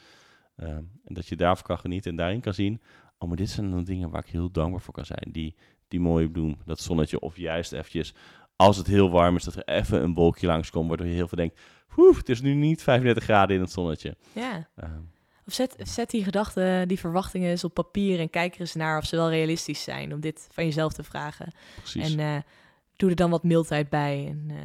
Ehm, 0.56 0.84
en 1.04 1.14
dat 1.14 1.28
je 1.28 1.36
daarvan 1.36 1.64
kan 1.64 1.78
genieten 1.78 2.12
en 2.12 2.18
daarin 2.18 2.42
kan 2.42 2.54
zien. 2.54 2.82
Oh, 3.18 3.28
maar 3.28 3.38
dit 3.38 3.50
zijn 3.50 3.72
dan 3.72 3.84
dingen 3.84 4.10
waar 4.10 4.24
ik 4.26 4.32
heel 4.32 4.52
dankbaar 4.52 4.82
voor 4.82 4.94
kan 4.94 5.06
zijn. 5.06 5.30
Die, 5.32 5.56
die 5.88 6.00
mooie 6.00 6.30
bloem, 6.30 6.58
dat 6.66 6.80
zonnetje. 6.80 7.20
Of 7.20 7.38
juist 7.38 7.72
eventjes, 7.74 8.14
als 8.56 8.78
het 8.78 8.88
heel 8.88 9.10
warm 9.10 9.36
is, 9.36 9.44
dat 9.44 9.56
er 9.56 9.64
even 9.66 10.04
een 10.04 10.14
wolkje 10.14 10.48
langskomt. 10.48 10.88
Waardoor 10.88 11.08
je 11.08 11.14
heel 11.14 11.28
veel 11.28 11.38
denkt, 11.38 11.60
"Oeh, 11.98 12.18
het 12.18 12.30
is 12.30 12.42
nu 12.42 12.54
niet 12.54 12.84
35 12.84 13.24
graden 13.24 13.56
in 13.56 13.62
het 13.62 13.72
zonnetje. 13.72 14.16
ja. 14.34 14.68
Ehm, 14.76 14.92
Of 15.48 15.54
zet, 15.54 15.76
zet 15.78 16.10
die 16.10 16.24
gedachten, 16.24 16.88
die 16.88 17.00
verwachtingen 17.00 17.50
eens 17.50 17.64
op 17.64 17.74
papier 17.74 18.20
en 18.20 18.30
kijk 18.30 18.54
er 18.54 18.60
eens 18.60 18.76
naar 18.76 18.98
of 18.98 19.06
ze 19.06 19.16
wel 19.16 19.30
realistisch 19.30 19.84
zijn 19.84 20.14
om 20.14 20.20
dit 20.20 20.48
van 20.52 20.66
jezelf 20.66 20.94
te 20.94 21.04
vragen. 21.04 21.54
precies. 21.76 22.14
En 22.14 22.20
eh, 22.20 22.42
doe 22.96 23.10
er 23.10 23.16
dan 23.16 23.30
wat 23.30 23.44
mildheid 23.44 23.90
bij. 23.90 24.26
En 24.28 24.46
eh, 24.50 24.56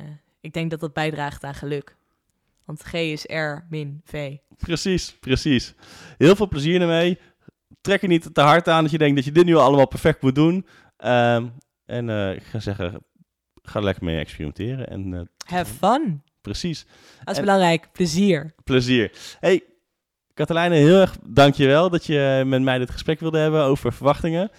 ik 0.40 0.52
denk 0.52 0.70
dat 0.70 0.80
dat 0.80 0.92
bijdraagt 0.92 1.44
aan 1.44 1.54
geluk. 1.54 1.96
Want 2.64 2.82
G 2.82 2.92
is 2.92 3.24
R 3.24 3.66
min 3.70 4.00
V. 4.04 4.36
Precies, 4.56 5.16
precies. 5.20 5.74
Heel 6.18 6.36
veel 6.36 6.48
plezier 6.48 6.80
ermee. 6.80 7.18
Trek 7.80 8.00
je 8.00 8.06
niet 8.06 8.34
te 8.34 8.40
hard 8.40 8.68
aan 8.68 8.82
dat 8.82 8.92
je 8.92 8.98
denkt 8.98 9.16
dat 9.16 9.24
je 9.24 9.32
dit 9.32 9.44
nu 9.44 9.54
allemaal 9.56 9.88
perfect 9.88 10.22
moet 10.22 10.34
doen. 10.34 10.66
Ehm, 11.00 11.46
en 11.86 12.10
eh, 12.10 12.32
ik 12.34 12.42
ga 12.42 12.58
zeggen, 12.58 13.04
ga 13.62 13.78
er 13.78 13.84
lekker 13.84 14.04
mee 14.04 14.18
experimenteren. 14.18 14.88
En 14.88 15.14
eh, 15.14 15.20
Have 15.56 15.72
fun. 15.74 16.22
precies, 16.40 16.86
Dat 17.18 17.28
is 17.28 17.36
En- 17.36 17.44
belangrijk. 17.44 17.88
Plezier. 17.92 18.54
plezier. 18.64 19.12
Hey, 19.40 19.62
Katelijne, 20.34 20.74
heel 20.74 21.00
erg 21.00 21.16
dankjewel 21.26 21.90
dat 21.90 22.06
je 22.06 22.42
met 22.46 22.62
mij 22.62 22.78
dit 22.78 22.90
gesprek 22.90 23.20
wilde 23.20 23.38
hebben 23.38 23.62
over 23.62 23.92
verwachtingen. 23.92 24.50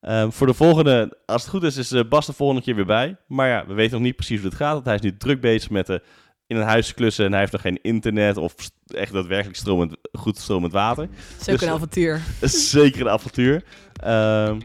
Ehm, 0.00 0.30
voor 0.30 0.46
de 0.46 0.54
volgende, 0.54 1.18
als 1.26 1.42
het 1.42 1.50
goed 1.50 1.62
is, 1.62 1.76
is 1.76 1.92
eh, 1.92 2.08
Bas 2.08 2.26
de 2.26 2.32
volgende 2.32 2.62
keer 2.62 2.74
weer 2.74 2.86
bij. 2.86 3.16
Maar 3.26 3.48
ja, 3.48 3.66
we 3.66 3.74
weten 3.74 3.92
nog 3.92 4.02
niet 4.02 4.16
precies 4.16 4.38
hoe 4.40 4.48
het 4.48 4.56
gaat. 4.56 4.72
Want 4.72 4.84
hij 4.84 4.94
is 4.94 5.00
nu 5.00 5.16
druk 5.16 5.40
bezig 5.40 5.70
met 5.70 5.86
de, 5.86 6.02
in 6.46 6.56
een 6.56 6.62
huis 6.66 6.94
klussen. 6.94 7.24
En 7.24 7.30
hij 7.30 7.40
heeft 7.40 7.52
nog 7.52 7.60
geen 7.60 7.78
internet 7.82 8.36
of 8.36 8.54
echt 8.86 9.12
daadwerkelijk 9.12 9.56
stromend, 9.58 9.96
goed 10.12 10.38
stromend 10.38 10.72
water. 10.72 11.08
Dus, 11.38 11.46
een 11.46 11.58
eh, 11.68 11.72
avontuur. 11.74 12.20
Zeker 12.74 13.00
een 13.00 13.08
avontuur. 13.08 13.64
Ehm, 14.02 14.60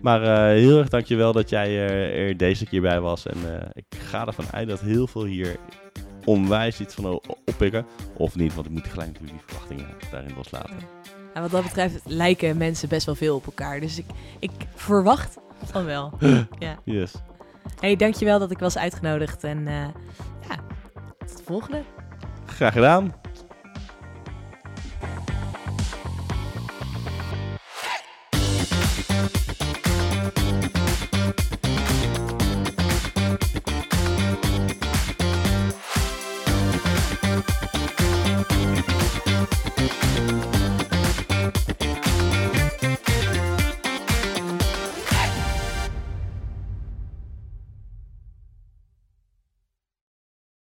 maar 0.00 0.22
eh, 0.22 0.60
heel 0.60 0.78
erg 0.78 0.88
dankjewel 0.88 1.32
dat 1.32 1.48
jij 1.48 1.78
er, 1.78 2.14
er 2.14 2.36
deze 2.36 2.66
keer 2.66 2.80
bij 2.80 3.00
was. 3.00 3.26
En 3.26 3.60
eh, 3.60 3.68
ik 3.72 3.98
ga 3.98 4.26
ervan 4.26 4.44
uit 4.50 4.68
dat 4.68 4.80
heel 4.80 5.06
veel 5.06 5.24
hier 5.24 5.56
onwijs 6.24 6.80
iets 6.80 6.94
van 6.94 7.20
oppikken. 7.44 7.86
Of 8.16 8.36
niet, 8.36 8.54
want 8.54 8.66
ik 8.66 8.72
moet 8.72 8.86
gelijk 8.86 9.08
natuurlijk 9.08 9.38
die 9.38 9.46
verwachtingen 9.46 9.86
daarin 10.10 10.34
loslaten. 10.36 10.76
En 11.34 11.42
wat 11.42 11.50
dat 11.50 11.62
betreft 11.62 12.00
lijken 12.04 12.56
mensen 12.56 12.88
best 12.88 13.06
wel 13.06 13.14
veel 13.14 13.36
op 13.36 13.46
elkaar. 13.46 13.80
Dus 13.80 13.98
ik, 13.98 14.06
ik 14.38 14.50
verwacht 14.74 15.38
van 15.64 15.84
wel. 15.84 16.12
ja. 16.58 16.78
Yes. 16.84 17.12
Hey, 17.80 17.96
dankjewel 17.96 18.38
dat 18.38 18.50
ik 18.50 18.58
was 18.58 18.78
uitgenodigd. 18.78 19.44
En 19.44 19.66
eh, 19.66 19.74
ja, 20.48 20.56
tot 21.18 21.36
de 21.36 21.42
volgende. 21.44 21.82
Graag 22.46 22.72
gedaan. 22.72 23.14